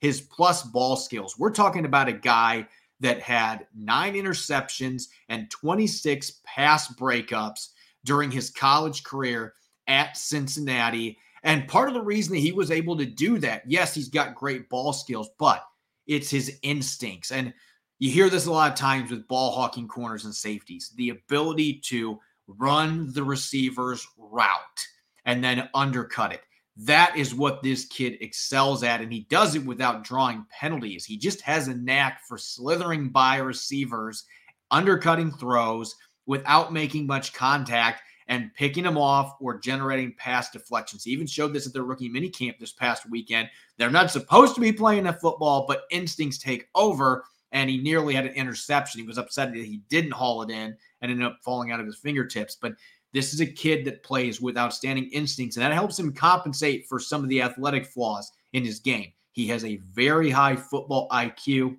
his 0.00 0.20
plus 0.20 0.62
ball 0.62 0.96
skills. 0.96 1.38
We're 1.38 1.50
talking 1.50 1.84
about 1.84 2.08
a 2.08 2.12
guy 2.12 2.66
that 3.00 3.20
had 3.20 3.66
nine 3.74 4.14
interceptions 4.14 5.04
and 5.28 5.50
26 5.50 6.40
pass 6.44 6.92
breakups 6.94 7.68
during 8.04 8.30
his 8.30 8.50
college 8.50 9.02
career 9.02 9.54
at 9.88 10.16
Cincinnati. 10.16 11.18
And 11.42 11.66
part 11.66 11.88
of 11.88 11.94
the 11.94 12.02
reason 12.02 12.34
that 12.34 12.40
he 12.40 12.52
was 12.52 12.70
able 12.70 12.96
to 12.98 13.06
do 13.06 13.38
that, 13.38 13.62
yes, 13.66 13.94
he's 13.94 14.08
got 14.08 14.34
great 14.34 14.68
ball 14.68 14.92
skills, 14.92 15.30
but 15.38 15.64
it's 16.06 16.30
his 16.30 16.58
instincts. 16.62 17.32
And 17.32 17.54
you 18.00 18.10
hear 18.10 18.28
this 18.28 18.46
a 18.46 18.52
lot 18.52 18.72
of 18.72 18.78
times 18.78 19.10
with 19.10 19.28
ball 19.28 19.52
hawking 19.52 19.86
corners 19.86 20.24
and 20.24 20.34
safeties 20.34 20.92
the 20.96 21.10
ability 21.10 21.74
to 21.84 22.18
run 22.48 23.12
the 23.12 23.22
receiver's 23.22 24.06
route 24.16 24.86
and 25.26 25.44
then 25.44 25.68
undercut 25.74 26.32
it. 26.32 26.40
That 26.76 27.14
is 27.14 27.34
what 27.34 27.62
this 27.62 27.84
kid 27.84 28.16
excels 28.22 28.82
at. 28.82 29.02
And 29.02 29.12
he 29.12 29.26
does 29.28 29.54
it 29.54 29.64
without 29.64 30.02
drawing 30.02 30.46
penalties. 30.50 31.04
He 31.04 31.18
just 31.18 31.42
has 31.42 31.68
a 31.68 31.74
knack 31.74 32.22
for 32.26 32.38
slithering 32.38 33.10
by 33.10 33.36
receivers, 33.36 34.24
undercutting 34.70 35.30
throws 35.32 35.94
without 36.24 36.72
making 36.72 37.06
much 37.06 37.34
contact 37.34 38.02
and 38.28 38.54
picking 38.54 38.84
them 38.84 38.96
off 38.96 39.36
or 39.40 39.58
generating 39.58 40.14
pass 40.16 40.50
deflections. 40.50 41.04
He 41.04 41.10
even 41.10 41.26
showed 41.26 41.52
this 41.52 41.66
at 41.66 41.74
the 41.74 41.82
rookie 41.82 42.08
minicamp 42.08 42.58
this 42.58 42.72
past 42.72 43.10
weekend. 43.10 43.50
They're 43.76 43.90
not 43.90 44.10
supposed 44.10 44.54
to 44.54 44.60
be 44.60 44.72
playing 44.72 45.06
a 45.06 45.12
football, 45.12 45.66
but 45.66 45.82
instincts 45.90 46.38
take 46.38 46.68
over. 46.74 47.24
And 47.52 47.68
he 47.68 47.78
nearly 47.78 48.14
had 48.14 48.26
an 48.26 48.34
interception. 48.34 49.00
He 49.00 49.06
was 49.06 49.18
upset 49.18 49.52
that 49.52 49.64
he 49.64 49.82
didn't 49.88 50.12
haul 50.12 50.42
it 50.42 50.50
in 50.50 50.76
and 51.00 51.10
ended 51.10 51.26
up 51.26 51.38
falling 51.44 51.72
out 51.72 51.80
of 51.80 51.86
his 51.86 51.98
fingertips. 51.98 52.56
But 52.60 52.74
this 53.12 53.34
is 53.34 53.40
a 53.40 53.46
kid 53.46 53.84
that 53.86 54.02
plays 54.02 54.40
with 54.40 54.56
outstanding 54.56 55.10
instincts, 55.10 55.56
and 55.56 55.64
that 55.64 55.72
helps 55.72 55.98
him 55.98 56.12
compensate 56.12 56.86
for 56.86 57.00
some 57.00 57.22
of 57.22 57.28
the 57.28 57.42
athletic 57.42 57.86
flaws 57.86 58.30
in 58.52 58.64
his 58.64 58.78
game. 58.78 59.12
He 59.32 59.48
has 59.48 59.64
a 59.64 59.80
very 59.92 60.30
high 60.30 60.56
football 60.56 61.08
IQ. 61.10 61.76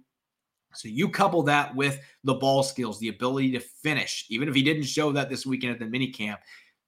So 0.73 0.87
you 0.87 1.09
couple 1.09 1.43
that 1.43 1.75
with 1.75 1.99
the 2.23 2.33
ball 2.33 2.63
skills, 2.63 2.99
the 2.99 3.09
ability 3.09 3.51
to 3.53 3.59
finish, 3.59 4.25
even 4.29 4.47
if 4.47 4.55
he 4.55 4.63
didn't 4.63 4.83
show 4.83 5.11
that 5.11 5.29
this 5.29 5.45
weekend 5.45 5.73
at 5.73 5.79
the 5.79 5.85
mini 5.85 6.11
camp, 6.11 6.39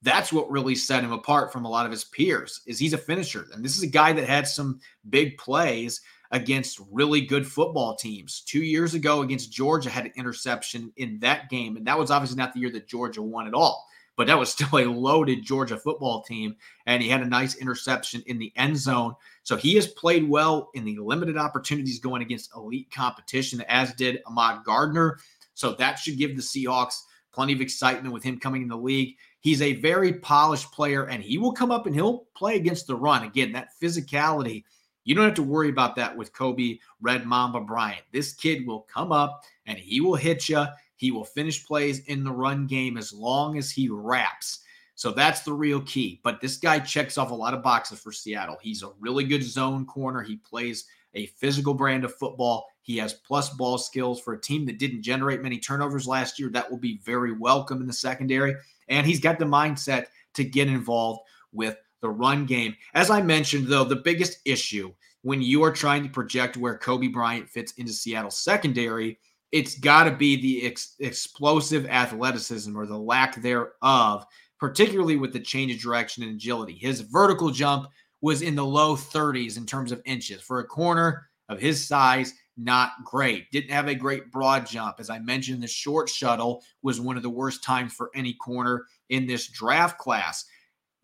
that's 0.02 0.32
what 0.32 0.50
really 0.50 0.74
set 0.74 1.02
him 1.02 1.12
apart 1.12 1.52
from 1.52 1.64
a 1.64 1.68
lot 1.68 1.86
of 1.86 1.92
his 1.92 2.04
peers 2.04 2.60
is 2.66 2.78
he's 2.78 2.92
a 2.92 2.98
finisher. 2.98 3.46
And 3.52 3.64
this 3.64 3.76
is 3.76 3.82
a 3.82 3.88
guy 3.88 4.12
that 4.12 4.28
had 4.28 4.46
some 4.46 4.80
big 5.08 5.38
plays 5.38 6.02
against 6.34 6.80
really 6.90 7.22
good 7.22 7.46
football 7.46 7.96
teams. 7.96 8.42
2 8.42 8.58
years 8.58 8.92
ago 8.92 9.22
against 9.22 9.50
Georgia 9.50 9.88
had 9.88 10.04
an 10.04 10.12
interception 10.16 10.92
in 10.96 11.18
that 11.20 11.48
game 11.48 11.76
and 11.76 11.86
that 11.86 11.98
was 11.98 12.10
obviously 12.10 12.36
not 12.36 12.52
the 12.52 12.60
year 12.60 12.70
that 12.70 12.86
Georgia 12.86 13.22
won 13.22 13.46
at 13.46 13.54
all 13.54 13.86
but 14.16 14.26
that 14.26 14.38
was 14.38 14.50
still 14.52 14.78
a 14.78 14.84
loaded 14.84 15.42
Georgia 15.42 15.76
football 15.76 16.22
team. 16.22 16.56
And 16.86 17.02
he 17.02 17.08
had 17.08 17.22
a 17.22 17.26
nice 17.26 17.56
interception 17.56 18.22
in 18.26 18.38
the 18.38 18.52
end 18.56 18.76
zone. 18.76 19.14
So 19.42 19.56
he 19.56 19.74
has 19.76 19.86
played 19.86 20.28
well 20.28 20.70
in 20.74 20.84
the 20.84 20.98
limited 20.98 21.36
opportunities 21.36 21.98
going 21.98 22.22
against 22.22 22.54
elite 22.56 22.90
competition, 22.90 23.62
as 23.62 23.92
did 23.94 24.20
Ahmad 24.26 24.64
Gardner. 24.64 25.18
So 25.54 25.72
that 25.74 25.98
should 25.98 26.18
give 26.18 26.36
the 26.36 26.42
Seahawks 26.42 27.02
plenty 27.32 27.52
of 27.52 27.60
excitement 27.60 28.14
with 28.14 28.22
him 28.22 28.38
coming 28.38 28.62
in 28.62 28.68
the 28.68 28.76
league. 28.76 29.16
He's 29.40 29.60
a 29.60 29.74
very 29.74 30.14
polished 30.14 30.72
player 30.72 31.04
and 31.04 31.22
he 31.22 31.36
will 31.36 31.52
come 31.52 31.70
up 31.70 31.86
and 31.86 31.94
he'll 31.94 32.26
play 32.34 32.56
against 32.56 32.86
the 32.86 32.96
run. 32.96 33.24
Again, 33.24 33.52
that 33.52 33.68
physicality. 33.80 34.64
You 35.04 35.14
don't 35.14 35.24
have 35.24 35.34
to 35.34 35.42
worry 35.42 35.68
about 35.68 35.96
that 35.96 36.16
with 36.16 36.32
Coby 36.32 36.80
Red 37.00 37.26
Mamba 37.26 37.60
Bryant. 37.60 38.02
This 38.12 38.32
kid 38.32 38.66
will 38.66 38.80
come 38.92 39.12
up 39.12 39.44
and 39.66 39.78
he 39.78 40.00
will 40.00 40.16
hit 40.16 40.48
you. 40.48 40.64
He 40.96 41.10
will 41.10 41.24
finish 41.24 41.64
plays 41.64 42.00
in 42.06 42.24
the 42.24 42.32
run 42.32 42.66
game 42.66 42.96
as 42.96 43.12
long 43.12 43.58
as 43.58 43.70
he 43.70 43.88
wraps. 43.88 44.60
So 44.94 45.10
that's 45.10 45.40
the 45.40 45.52
real 45.52 45.80
key. 45.82 46.20
But 46.22 46.40
this 46.40 46.56
guy 46.56 46.78
checks 46.78 47.18
off 47.18 47.30
a 47.30 47.34
lot 47.34 47.54
of 47.54 47.62
boxes 47.62 48.00
for 48.00 48.12
Seattle. 48.12 48.58
He's 48.62 48.82
a 48.82 48.92
really 49.00 49.24
good 49.24 49.42
zone 49.42 49.84
corner. 49.86 50.22
He 50.22 50.36
plays 50.36 50.84
a 51.14 51.26
physical 51.26 51.74
brand 51.74 52.04
of 52.04 52.14
football. 52.14 52.66
He 52.82 52.96
has 52.98 53.12
plus 53.12 53.50
ball 53.50 53.78
skills 53.78 54.20
for 54.20 54.34
a 54.34 54.40
team 54.40 54.66
that 54.66 54.78
didn't 54.78 55.02
generate 55.02 55.42
many 55.42 55.58
turnovers 55.58 56.06
last 56.06 56.38
year. 56.38 56.48
That 56.50 56.70
will 56.70 56.78
be 56.78 56.98
very 57.04 57.32
welcome 57.32 57.80
in 57.80 57.86
the 57.86 57.92
secondary. 57.92 58.54
And 58.88 59.06
he's 59.06 59.20
got 59.20 59.38
the 59.38 59.44
mindset 59.44 60.06
to 60.34 60.44
get 60.44 60.68
involved 60.68 61.20
with 61.52 61.76
the 62.04 62.10
run 62.10 62.46
game. 62.46 62.76
As 62.94 63.10
I 63.10 63.22
mentioned, 63.22 63.66
though, 63.66 63.84
the 63.84 63.96
biggest 63.96 64.38
issue 64.44 64.92
when 65.22 65.42
you 65.42 65.64
are 65.64 65.72
trying 65.72 66.04
to 66.04 66.08
project 66.08 66.56
where 66.56 66.78
Coby 66.78 67.12
Bryant 67.12 67.48
fits 67.48 67.72
into 67.72 67.92
Seattle's 67.92 68.38
secondary 68.38 69.18
it's 69.54 69.78
got 69.78 70.02
to 70.02 70.10
be 70.10 70.34
the 70.34 70.66
ex- 70.66 70.96
explosive 70.98 71.86
athleticism 71.86 72.76
or 72.76 72.86
the 72.86 72.98
lack 72.98 73.40
thereof, 73.40 74.26
particularly 74.58 75.14
with 75.14 75.32
the 75.32 75.38
change 75.38 75.72
of 75.72 75.78
direction 75.78 76.24
and 76.24 76.32
agility. 76.32 76.72
His 76.72 77.02
vertical 77.02 77.52
jump 77.52 77.86
was 78.20 78.42
in 78.42 78.56
the 78.56 78.64
low 78.64 78.96
30s 78.96 79.56
in 79.56 79.64
terms 79.64 79.92
of 79.92 80.02
inches. 80.06 80.40
For 80.42 80.58
a 80.58 80.66
corner 80.66 81.28
of 81.48 81.60
his 81.60 81.86
size, 81.86 82.34
not 82.56 82.94
great. 83.04 83.48
Didn't 83.52 83.70
have 83.70 83.86
a 83.86 83.94
great 83.94 84.32
broad 84.32 84.66
jump. 84.66 84.96
As 84.98 85.08
I 85.08 85.20
mentioned, 85.20 85.62
the 85.62 85.68
short 85.68 86.08
shuttle 86.08 86.64
was 86.82 87.00
one 87.00 87.16
of 87.16 87.22
the 87.22 87.30
worst 87.30 87.62
times 87.62 87.92
for 87.92 88.10
any 88.12 88.32
corner 88.32 88.86
in 89.10 89.24
this 89.24 89.46
draft 89.46 89.98
class. 89.98 90.46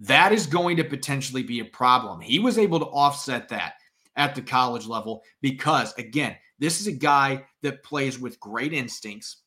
That 0.01 0.33
is 0.33 0.47
going 0.47 0.77
to 0.79 0.85
potentially 0.85 1.43
be 1.43 1.61
a 1.61 1.65
problem. 1.65 2.21
He 2.21 2.39
was 2.39 2.59
able 2.59 2.81
to 2.81 2.87
offset 2.87 3.49
that 3.51 3.75
at 4.17 4.35
the 4.35 4.43
college 4.43 4.87
level 4.87 5.23
because, 5.41 5.93
again, 5.95 6.37
this 6.59 6.81
is 6.81 6.87
a 6.87 6.93
guy 6.93 7.45
that 7.63 7.85
plays 7.85 8.19
with 8.19 8.41
great 8.41 8.73
instincts 8.73 9.43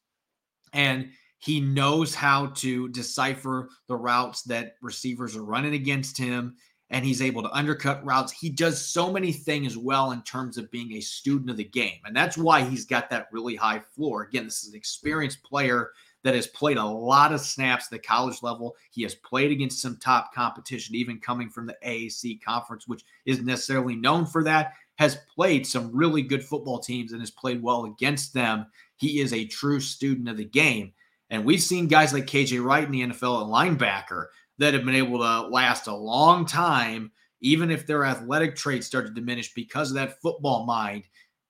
and 0.73 1.09
he 1.39 1.59
knows 1.59 2.15
how 2.15 2.47
to 2.47 2.87
decipher 2.89 3.69
the 3.87 3.95
routes 3.95 4.43
that 4.43 4.75
receivers 4.81 5.35
are 5.35 5.43
running 5.43 5.73
against 5.73 6.17
him 6.17 6.55
and 6.89 7.03
he's 7.03 7.21
able 7.21 7.41
to 7.41 7.51
undercut 7.51 8.05
routes. 8.05 8.31
He 8.31 8.49
does 8.49 8.87
so 8.87 9.11
many 9.11 9.31
things 9.31 9.77
well 9.77 10.11
in 10.11 10.21
terms 10.21 10.57
of 10.57 10.71
being 10.71 10.93
a 10.93 11.01
student 11.01 11.49
of 11.49 11.57
the 11.57 11.63
game. 11.63 11.97
And 12.05 12.15
that's 12.15 12.37
why 12.37 12.63
he's 12.63 12.85
got 12.85 13.09
that 13.09 13.27
really 13.31 13.55
high 13.55 13.81
floor. 13.95 14.23
Again, 14.23 14.45
this 14.45 14.63
is 14.63 14.69
an 14.69 14.75
experienced 14.75 15.43
player 15.43 15.91
that 16.23 16.35
has 16.35 16.47
played 16.47 16.77
a 16.77 16.85
lot 16.85 17.33
of 17.33 17.41
snaps 17.41 17.85
at 17.85 17.91
the 17.91 17.99
college 17.99 18.41
level. 18.41 18.75
He 18.91 19.03
has 19.03 19.15
played 19.15 19.51
against 19.51 19.81
some 19.81 19.97
top 19.97 20.33
competition, 20.33 20.95
even 20.95 21.19
coming 21.19 21.49
from 21.49 21.67
the 21.67 21.77
AAC 21.85 22.41
conference, 22.41 22.87
which 22.87 23.03
isn't 23.25 23.45
necessarily 23.45 23.95
known 23.95 24.25
for 24.25 24.43
that, 24.45 24.73
has 24.97 25.17
played 25.33 25.67
some 25.67 25.95
really 25.95 26.21
good 26.21 26.43
football 26.43 26.79
teams 26.79 27.11
and 27.11 27.21
has 27.21 27.31
played 27.31 27.61
well 27.61 27.85
against 27.85 28.33
them. 28.33 28.65
He 28.95 29.19
is 29.19 29.33
a 29.33 29.45
true 29.45 29.79
student 29.79 30.29
of 30.29 30.37
the 30.37 30.45
game. 30.45 30.93
And 31.29 31.43
we've 31.45 31.61
seen 31.61 31.87
guys 31.87 32.13
like 32.13 32.25
KJ 32.25 32.63
Wright 32.63 32.83
in 32.83 32.91
the 32.91 33.01
NFL, 33.01 33.41
a 33.41 33.45
linebacker, 33.45 34.27
that 34.59 34.73
have 34.73 34.85
been 34.85 34.95
able 34.95 35.17
to 35.19 35.47
last 35.47 35.87
a 35.87 35.95
long 35.95 36.45
time, 36.45 37.11
even 37.41 37.71
if 37.71 37.87
their 37.87 38.05
athletic 38.05 38.55
traits 38.55 38.87
start 38.87 39.07
to 39.07 39.13
diminish 39.13 39.53
because 39.53 39.89
of 39.89 39.95
that 39.95 40.21
football 40.21 40.65
mind. 40.65 41.05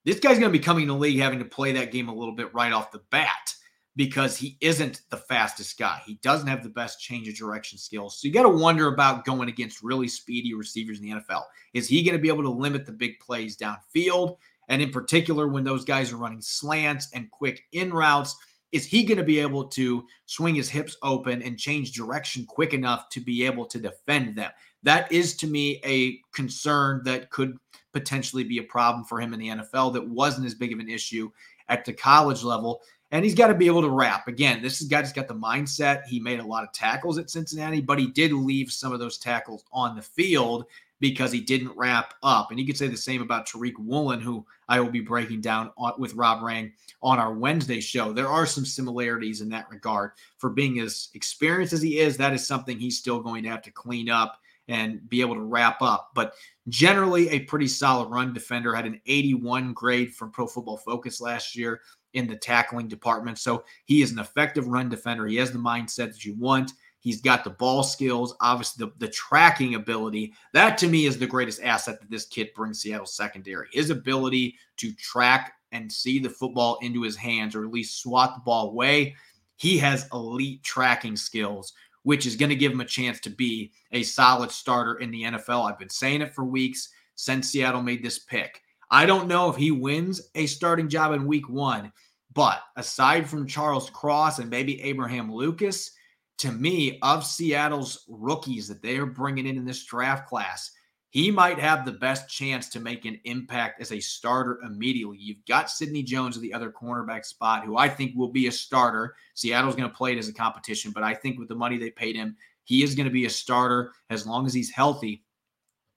This 0.05 0.19
guy's 0.19 0.39
going 0.39 0.51
to 0.51 0.57
be 0.57 0.63
coming 0.63 0.88
to 0.88 0.93
the 0.93 0.99
league 0.99 1.19
having 1.19 1.39
to 1.39 1.45
play 1.45 1.73
that 1.73 1.91
game 1.91 2.09
a 2.09 2.15
little 2.15 2.36
bit 2.36 2.53
right 2.53 2.71
off 2.71 2.91
the 2.91 3.01
bat 3.09 3.53
because 3.95 4.38
he 4.38 4.58
isn't 4.60 5.01
the 5.10 5.17
fastest 5.17 5.77
guy. 5.77 6.01
He 6.06 6.15
doesn't 6.23 6.47
have 6.47 6.63
the 6.63 6.69
best 6.69 6.99
change 6.99 7.27
of 7.27 7.36
direction 7.36 7.77
skills. 7.77 8.19
So 8.19 8.27
you 8.27 8.34
got 8.34 8.43
to 8.43 8.49
wonder 8.49 8.88
about 8.88 9.25
going 9.25 9.49
against 9.49 9.84
really 9.84 10.08
speedy 10.08 10.53
receivers 10.53 10.99
in 10.99 11.06
the 11.06 11.12
NFL. 11.12 11.43
Is 11.73 11.88
he 11.88 12.03
going 12.03 12.17
to 12.17 12.21
be 12.21 12.29
able 12.29 12.43
to 12.43 12.49
limit 12.49 12.86
the 12.86 12.91
big 12.91 13.19
plays 13.19 13.58
downfield? 13.58 14.38
And 14.69 14.82
in 14.82 14.91
particular, 14.91 15.47
when 15.47 15.63
those 15.63 15.86
guys 15.86 16.12
are 16.12 16.17
running 16.17 16.41
slants 16.41 17.10
and 17.13 17.29
quick 17.29 17.63
in 17.73 17.91
routes, 17.91 18.36
is 18.71 18.86
he 18.86 19.03
going 19.03 19.19
to 19.19 19.23
be 19.23 19.39
able 19.39 19.65
to 19.65 20.03
swing 20.25 20.56
his 20.56 20.69
hips 20.69 20.97
open 21.03 21.43
and 21.43 21.60
change 21.60 21.91
direction 21.91 22.45
quick 22.45 22.73
enough 22.73 23.08
to 23.10 23.19
be 23.19 23.45
able 23.45 23.65
to 23.67 23.77
defend 23.77 24.36
them? 24.36 24.49
That 24.82 25.12
is 25.12 25.36
to 25.38 25.47
me 25.47 25.79
a 25.86 26.19
concern 26.34 27.01
that 27.06 27.29
could 27.29 27.56
potentially 27.93 28.43
be 28.43 28.58
a 28.58 28.63
problem 28.63 29.06
for 29.06 29.21
him 29.21 29.34
in 29.34 29.39
the 29.39 29.49
NFL 29.49 29.93
that 29.93 30.10
wasn't 30.10 30.47
as 30.47 30.56
big 30.56 30.73
of 30.73 30.79
an 30.79 30.89
issue 30.89 31.29
at 31.69 31.86
the 31.86 31.93
college 31.93 32.43
level. 32.43 32.82
And 33.13 33.23
he's 33.23 33.36
got 33.36 33.47
to 33.47 33.54
be 33.54 33.67
able 33.67 33.84
to 33.84 33.91
wrap. 33.91 34.28
Again, 34.28 34.63
this 34.63 34.82
guy 34.82 34.97
has 34.97 35.13
got 35.13 35.28
the 35.28 35.36
mindset. 35.36 36.04
He 36.06 36.19
made 36.19 36.39
a 36.39 36.45
lot 36.45 36.63
of 36.63 36.73
tackles 36.73 37.19
at 37.19 37.30
Cincinnati, 37.30 37.80
but 37.80 37.99
he 37.99 38.08
did 38.08 38.34
leave 38.34 38.71
some 38.71 38.91
of 38.91 38.99
those 38.99 39.19
tackles 39.19 39.65
on 39.71 39.95
the 39.95 40.02
field 40.02 40.65
because 40.99 41.32
he 41.32 41.39
didn't 41.39 41.78
wrap 41.78 42.15
up. 42.23 42.49
And 42.49 42.60
you 42.60 42.65
could 42.65 42.78
say 42.78 42.88
the 42.88 42.97
same 42.97 43.21
about 43.21 43.47
Tariq 43.47 43.73
Woolen, 43.78 44.19
who 44.19 44.43
I 44.67 44.80
will 44.80 44.89
be 44.89 44.99
breaking 44.99 45.41
down 45.41 45.69
with 45.99 46.15
Rob 46.15 46.41
Rang 46.41 46.73
on 47.04 47.19
our 47.19 47.34
Wednesday 47.34 47.82
show. 47.82 48.13
There 48.13 48.28
are 48.28 48.47
some 48.47 48.65
similarities 48.65 49.41
in 49.41 49.49
that 49.49 49.69
regard. 49.69 50.13
For 50.39 50.49
being 50.49 50.80
as 50.80 51.10
experienced 51.13 51.73
as 51.73 51.84
he 51.84 51.99
is, 51.99 52.17
that 52.17 52.34
is 52.34 52.47
something 52.47 52.80
he's 52.80 52.97
still 52.97 53.19
going 53.19 53.43
to 53.43 53.49
have 53.49 53.62
to 53.62 53.71
clean 53.71 54.10
up 54.10 54.39
and 54.69 55.08
be 55.08 55.21
able 55.21 55.36
to 55.36 55.41
wrap 55.41 55.84
up. 55.84 56.12
But 56.15 56.34
generally, 56.69 57.30
a 57.30 57.41
pretty 57.41 57.67
solid 57.67 58.10
run 58.10 58.34
defender. 58.34 58.73
Had 58.73 58.88
an 58.88 59.02
81 59.06 59.73
grade 59.73 60.15
from 60.15 60.32
Pro 60.32 60.47
Football 60.47 60.78
Focus 60.78 61.21
last 61.21 61.56
year 61.56 61.82
in 62.13 62.28
the 62.28 62.36
tackling 62.36 62.88
department. 62.88 63.38
So 63.38 63.63
he 63.86 64.02
is 64.02 64.12
an 64.12 64.19
effective 64.19 64.67
run 64.67 64.89
defender. 64.89 65.26
He 65.28 65.36
has 65.38 65.52
the 65.52 65.60
mindset 65.60 66.12
that 66.12 66.26
you 66.26 66.36
want. 66.36 66.71
He's 66.99 67.21
got 67.21 67.43
the 67.43 67.49
ball 67.49 67.84
skills, 67.84 68.34
obviously 68.39 68.86
the, 68.86 68.93
the 69.06 69.12
tracking 69.12 69.76
ability. 69.76 70.34
That 70.54 70.78
to 70.78 70.88
me 70.88 71.06
is 71.06 71.17
the 71.17 71.28
greatest 71.28 71.62
asset 71.62 71.99
that 71.99 72.10
this 72.10 72.26
kid 72.26 72.54
brings 72.56 72.80
Seattle 72.80 73.06
secondary. 73.06 73.67
His 73.73 73.89
ability 73.89 74.56
to 74.78 74.93
track 74.93 75.54
and 75.73 75.91
see 75.91 76.19
the 76.19 76.30
football 76.30 76.78
into 76.82 77.02
his 77.02 77.17
hands 77.17 77.56
or 77.56 77.65
at 77.65 77.71
least 77.71 78.02
swat 78.02 78.36
the 78.36 78.41
ball 78.41 78.69
away. 78.69 79.15
He 79.58 79.78
has 79.80 80.08
elite 80.13 80.63
tracking 80.63 81.17
skills, 81.17 81.73
which 82.04 82.26
is 82.26 82.38
going 82.38 82.49
to 82.49 82.56
give 82.56 82.71
him 82.71 82.82
a 82.82 82.86
chance 82.86 83.19
to 83.21 83.30
be 83.30 83.73
a 83.91 84.04
solid 84.04 84.52
starter 84.52 84.99
in 84.99 85.12
the 85.12 85.23
NFL. 85.23 85.69
I've 85.69 85.80
been 85.80 85.89
saying 85.89 86.21
it 86.21 86.34
for 86.34 86.45
weeks 86.45 86.89
since 87.15 87.49
Seattle 87.49 87.82
made 87.82 88.02
this 88.02 88.19
pick. 88.19 88.62
I 88.93 89.08
don't 89.08 89.27
know 89.27 89.49
if 89.49 89.56
he 89.56 89.71
wins 89.71 90.29
a 90.36 90.45
starting 90.45 90.88
job 90.88 91.13
in 91.13 91.25
week 91.25 91.49
one, 91.49 91.91
but 92.32 92.62
aside 92.75 93.27
from 93.27 93.47
Charles 93.47 93.89
Cross 93.89 94.38
and 94.38 94.51
maybe 94.51 94.79
Abraham 94.84 95.34
Lucas, 95.34 95.89
to 96.38 96.51
me, 96.51 96.99
of 97.01 97.25
Seattle's 97.25 98.06
rookies 98.08 98.67
that 98.67 98.84
they 98.84 98.97
are 98.97 99.08
bringing 99.08 99.47
in 99.47 99.58
in 99.58 99.65
this 99.65 99.84
draft 99.84 100.27
class, 100.27 100.69
he 101.10 101.32
might 101.32 101.58
have 101.58 101.86
the 101.86 101.91
best 101.91 102.29
chance 102.29 102.69
to 102.69 102.79
make 102.79 103.06
an 103.06 103.19
impact 103.23 103.82
as 103.82 103.91
a 103.91 103.99
starter 103.99 104.60
immediately. 104.63 105.17
You've 105.19 105.43
got 105.47 105.71
Sidney 105.71 106.03
Jones 106.03 106.38
at 106.38 106.43
the 106.43 106.53
other 106.53 106.71
cornerback 106.71 107.25
spot, 107.25 107.65
who 107.65 107.77
I 107.77 107.89
think 107.89 108.15
will 108.15 108.32
be 108.32 108.45
a 108.45 108.51
starter. 108.51 109.15
Seattle's 109.34 109.75
going 109.75 109.89
to 109.89 109.95
play 109.95 110.12
it 110.12 110.19
as 110.19 110.29
a 110.29 110.34
competition, 110.34 110.91
but 110.91 111.01
I 111.01 111.15
think 111.15 111.39
with 111.39 111.47
the 111.47 111.56
money 111.56 111.79
they 111.79 111.89
paid 111.89 112.15
him, 112.15 112.38
he 112.63 112.84
is 112.84 112.93
going 112.93 113.08
to 113.08 113.12
be 113.12 113.25
a 113.25 113.29
starter 113.32 113.91
as 114.12 114.27
long 114.27 114.45
as 114.45 114.53
he's 114.53 114.69
healthy. 114.69 115.23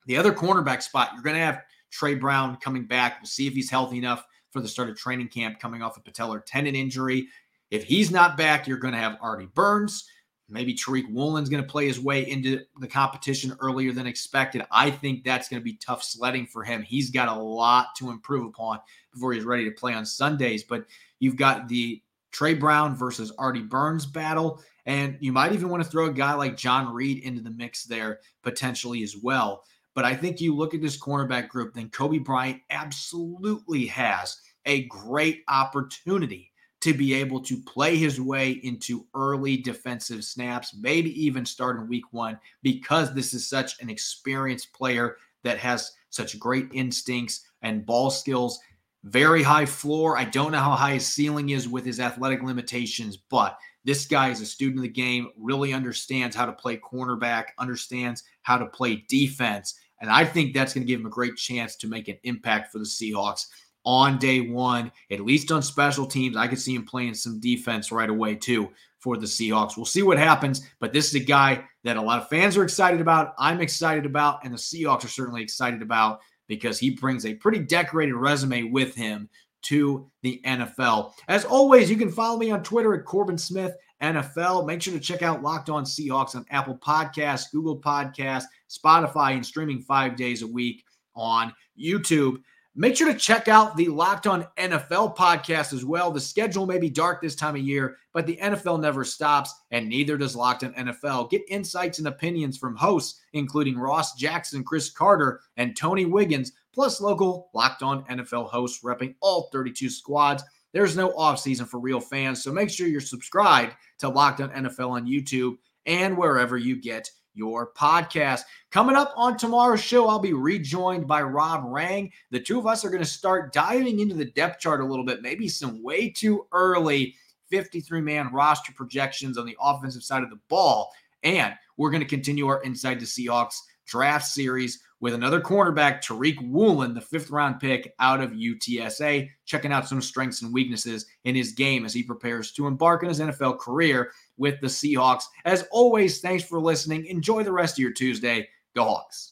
The 0.07 0.17
other 0.17 0.33
cornerback 0.33 0.83
spot, 0.83 1.11
you're 1.13 1.23
going 1.23 1.37
to 1.37 1.45
have 1.45 1.61
Tre 1.97 2.15
Brown 2.15 2.57
coming 2.57 2.85
back. 2.85 3.21
We'll 3.21 3.27
see 3.27 3.47
if 3.47 3.55
he's 3.55 3.71
healthy 3.71 3.97
enough 3.97 4.23
for 4.51 4.61
the 4.61 4.69
start 4.69 4.91
of 4.91 4.99
training 4.99 5.29
camp 5.29 5.59
coming 5.59 5.81
off 5.81 5.97
a 5.97 6.01
patellar 6.01 6.43
tendon 6.45 6.75
injury. 6.75 7.29
If 7.71 7.85
he's 7.85 8.11
not 8.11 8.37
back, 8.37 8.69
you're 8.69 8.77
going 8.77 8.93
to 8.93 9.01
have 9.01 9.17
Artie 9.23 9.49
Burns. 9.55 10.07
Maybe 10.49 10.75
Tariq 10.75 11.11
Woolen's 11.11 11.49
going 11.49 11.63
to 11.63 11.69
play 11.69 11.87
his 11.87 11.99
way 11.99 12.29
into 12.29 12.61
the 12.79 12.87
competition 12.87 13.57
earlier 13.61 13.93
than 13.93 14.07
expected. 14.07 14.63
I 14.71 14.91
think 14.91 15.25
that's 15.25 15.49
going 15.49 15.61
to 15.61 15.65
be 15.65 15.79
tough 15.79 16.05
sledding 16.05 16.47
for 16.47 16.63
him. 16.63 16.83
He's 16.83 17.11
got 17.11 17.35
a 17.35 17.43
lot 17.43 17.89
to 17.97 18.11
improve 18.11 18.45
upon 18.45 18.81
before 19.11 19.33
he's 19.33 19.45
ready 19.45 19.65
to 19.65 19.71
play 19.71 19.95
on 19.95 20.05
Sundays. 20.05 20.65
But 20.65 20.85
you've 21.19 21.37
got 21.37 21.67
the 21.67 22.03
Tre 22.31 22.53
Brown 22.53 22.95
versus 22.95 23.33
Artie 23.39 23.63
Burns 23.63 24.05
battle. 24.05 24.63
And 24.85 25.17
you 25.21 25.33
might 25.33 25.53
even 25.53 25.71
want 25.71 25.83
to 25.83 25.89
throw 25.89 26.07
a 26.07 26.13
guy 26.13 26.35
like 26.35 26.59
John 26.59 26.93
Reid 26.93 27.25
into 27.25 27.41
the 27.41 27.51
mix 27.51 27.85
there 27.85 28.21
potentially 28.43 29.03
as 29.03 29.17
well. 29.17 29.65
But 29.97 30.05
I 30.05 30.15
think 30.15 30.43
you 30.43 30.55
look 30.55 30.75
at 30.75 30.83
this 30.83 31.01
cornerback 31.01 31.49
group, 31.49 31.73
then 31.73 31.89
Coby 31.89 32.23
Bryant 32.23 32.61
absolutely 32.69 33.87
has 33.87 34.37
a 34.67 34.85
great 34.85 35.43
opportunity 35.49 36.53
to 36.83 36.93
be 36.93 37.15
able 37.15 37.41
to 37.41 37.63
play 37.63 37.97
his 37.97 38.21
way 38.21 38.61
into 38.63 39.07
early 39.15 39.57
defensive 39.57 40.23
snaps, 40.23 40.77
maybe 40.79 41.11
even 41.25 41.47
start 41.47 41.79
in 41.79 41.89
week 41.89 42.13
one, 42.13 42.39
because 42.63 43.15
this 43.15 43.33
is 43.33 43.49
such 43.49 43.81
an 43.81 43.89
experienced 43.89 44.71
player 44.75 45.17
that 45.45 45.57
has 45.57 45.93
such 46.11 46.39
great 46.39 46.69
instincts 46.75 47.49
and 47.63 47.87
ball 47.87 48.11
skills. 48.11 48.61
Very 49.05 49.43
high 49.43 49.65
floor. 49.65 50.19
I 50.19 50.25
don't 50.25 50.53
know 50.53 50.59
how 50.59 50.73
high 50.73 50.95
his 50.95 51.07
ceiling 51.07 51.49
is 51.49 51.71
with 51.71 51.87
his 51.87 52.01
athletic 52.01 52.43
limitations, 52.43 53.17
but 53.17 53.57
this 53.87 54.05
guy 54.05 54.29
is 54.29 54.43
a 54.43 54.47
student 54.47 54.81
of 54.81 54.83
the 54.83 54.89
game, 54.89 55.31
really 55.39 55.73
understands 55.73 56.37
how 56.37 56.45
to 56.45 56.53
play 56.53 56.77
cornerback, 56.77 57.47
understands 57.59 58.25
how 58.43 58.59
to 58.59 58.67
play 58.67 59.05
defense. 59.09 59.79
And 60.01 60.11
I 60.11 60.25
think 60.25 60.55
that's 60.55 60.75
going 60.75 60.87
to 60.87 60.91
give 60.91 61.01
him 61.01 61.07
a 61.07 61.11
great 61.11 61.37
chance 61.37 61.77
to 61.77 61.89
make 61.89 62.09
an 62.09 62.19
impact 62.25 62.73
for 62.73 62.79
the 62.79 62.85
Seahawks 62.85 63.47
on 63.85 64.19
day 64.19 64.41
one, 64.41 64.91
at 65.11 65.21
least 65.21 65.53
on 65.53 65.63
special 65.63 66.07
teams. 66.07 66.37
I 66.37 66.49
could 66.49 66.61
see 66.61 66.75
him 66.75 66.85
playing 66.85 67.15
some 67.15 67.41
defense 67.41 67.93
right 67.93 68.11
away, 68.11 68.35
too, 68.35 68.69
for 68.99 69.17
the 69.17 69.27
Seahawks. 69.27 69.77
We'll 69.77 69.87
see 69.87 70.03
what 70.03 70.19
happens, 70.19 70.69
but 70.81 70.93
this 70.93 71.07
is 71.07 71.15
a 71.15 71.25
guy 71.25 71.65
that 71.85 71.97
a 71.97 72.03
lot 72.03 72.21
of 72.21 72.29
fans 72.29 72.57
are 72.57 72.65
excited 72.65 73.01
about. 73.01 73.35
I'm 73.39 73.61
excited 73.61 74.05
about, 74.05 74.45
and 74.45 74.53
the 74.53 74.59
Seahawks 74.59 75.05
are 75.05 75.09
certainly 75.09 75.43
excited 75.43 75.83
about 75.83 76.21
because 76.49 76.79
he 76.79 76.91
brings 76.91 77.25
a 77.25 77.35
pretty 77.35 77.61
decorated 77.61 78.15
resume 78.15 78.65
with 78.65 78.95
him 78.95 79.29
to 79.63 80.11
the 80.23 80.41
NFL. 80.45 81.13
As 81.29 81.45
always, 81.45 81.91
you 81.91 81.97
can 81.97 82.11
follow 82.11 82.39
me 82.39 82.51
on 82.51 82.63
Twitter 82.63 82.95
at 82.95 83.05
Corbin 83.05 83.39
Smith 83.39 83.77
NFL. 84.03 84.67
Make 84.67 84.83
sure 84.83 84.95
to 84.95 85.01
check 85.01 85.23
out 85.23 85.43
Locked 85.43 85.71
On 85.71 85.85
Seahawks 85.85 86.35
on 86.37 86.45
Apple 86.51 86.77
Podcasts, 86.77 87.51
Google 87.51 87.81
Podcasts, 87.81 88.45
Spotify, 88.69 89.33
and 89.33 89.45
streaming 89.45 89.81
five 89.81 90.17
days 90.17 90.43
a 90.43 90.47
week 90.47 90.85
on 91.15 91.53
YouTube. 91.79 92.43
Make 92.79 92.95
sure 92.95 93.11
to 93.11 93.19
check 93.19 93.49
out 93.49 93.75
the 93.75 93.89
Locked 93.89 94.27
On 94.27 94.47
NFL 94.59 95.17
podcast 95.17 95.73
as 95.73 95.83
well. 95.83 96.11
The 96.11 96.21
schedule 96.21 96.67
may 96.67 96.79
be 96.79 96.91
dark 96.91 97.23
this 97.23 97.35
time 97.35 97.55
of 97.55 97.63
year, 97.63 97.97
but 98.13 98.27
the 98.27 98.37
NFL 98.37 98.83
never 98.83 99.03
stops, 99.03 99.55
and 99.71 99.89
neither 99.89 100.19
does 100.19 100.37
Locked 100.37 100.63
On 100.63 100.75
NFL. 100.75 101.31
Get 101.31 101.41
insights 101.49 102.01
and 102.01 102.09
opinions 102.09 102.59
from 102.59 102.77
hosts, 102.77 103.23
including 103.33 103.79
Ross 103.79 104.15
Jackson, 104.15 104.63
Chris 104.63 104.91
Carter, 104.91 105.41
and 105.57 105.75
Tony 105.75 106.05
Wiggins, 106.05 106.53
plus 106.75 107.01
local 107.01 107.49
Locked 107.55 107.83
On 107.83 108.05
NFL 108.05 108.51
hosts 108.51 108.85
repping 108.85 109.15
all 109.23 109.49
32 109.53 109.89
squads. 109.89 110.45
There's 110.75 110.99
no 110.99 111.13
offseason 111.13 111.67
for 111.67 111.81
real 111.81 112.01
fans, 112.01 112.45
so 112.45 112.53
make 112.53 112.69
sure 112.69 112.87
you're 112.87 113.01
subscribed 113.01 113.75
to 114.01 114.11
Locked 114.11 114.43
On 114.43 114.51
NFL 114.51 114.91
on 114.91 115.07
YouTube 115.07 115.57
and 115.87 116.15
wherever 116.19 116.59
you 116.59 116.77
get 116.77 117.11
your 117.37 117.73
podcast. 117.73 118.43
Coming 118.71 118.97
up 118.97 119.13
on 119.17 119.37
tomorrow's 119.37 119.83
show, 119.83 120.09
I'll 120.09 120.19
be 120.19 120.33
rejoined 120.33 121.07
by 121.07 121.23
Rob 121.23 121.65
Rang. 121.67 122.11
The 122.31 122.41
two 122.41 122.59
of 122.59 122.67
us 122.67 122.85
are 122.85 122.91
going 122.91 123.03
to 123.03 123.09
start 123.09 123.53
diving 123.53 124.01
into 124.01 124.15
the 124.15 124.25
depth 124.25 124.61
chart 124.61 124.81
a 124.81 124.85
little 124.85 125.05
bit, 125.05 125.23
maybe 125.23 125.49
some 125.49 125.83
way 125.83 126.11
too 126.11 126.47
early 126.53 127.15
53 127.51 128.01
man 128.01 128.33
roster 128.33 128.73
projections 128.73 129.39
on 129.39 129.47
the 129.47 129.57
offensive 129.61 130.03
side 130.03 130.23
of 130.23 130.31
the 130.31 130.41
ball. 130.49 130.93
And 131.23 131.55
we're 131.77 131.91
going 131.91 132.03
to 132.03 132.09
continue 132.09 132.47
our 132.49 132.63
Inside 132.63 133.01
the 133.01 133.07
Seahawks 133.07 133.59
draft 133.87 134.27
series 134.27 134.81
with 135.01 135.15
another 135.15 135.41
cornerback, 135.41 136.03
Tariq 136.03 136.37
Woolen, 136.49 136.95
the 136.95 137.01
fifth 137.01 137.31
round 137.31 137.61
pick 137.61 137.95
out 138.01 138.21
of 138.21 138.31
UTSA, 138.33 139.29
checking 139.45 139.73
out 139.73 139.89
some 139.89 140.01
strengths 140.01 140.43
and 140.43 140.53
weaknesses 140.53 141.07
in 141.25 141.35
his 141.35 141.53
game 141.53 141.85
as 141.85 141.93
he 141.93 142.03
prepares 142.03 142.53
to 142.53 142.67
embark 142.67 143.03
on 143.03 143.09
his 143.09 143.21
NFL 143.21 143.59
career 143.59 144.13
with 144.37 144.61
the 144.61 144.67
Seahawks. 144.67 145.25
As 145.45 145.67
always, 145.71 146.21
thanks 146.21 146.45
for 146.45 146.61
listening. 146.61 147.07
Enjoy 147.07 147.43
the 147.43 147.53
rest 147.53 147.75
of 147.75 147.83
your 147.83 147.93
Tuesday. 147.93 148.49
Go 148.75 148.85
Hawks. 148.85 149.25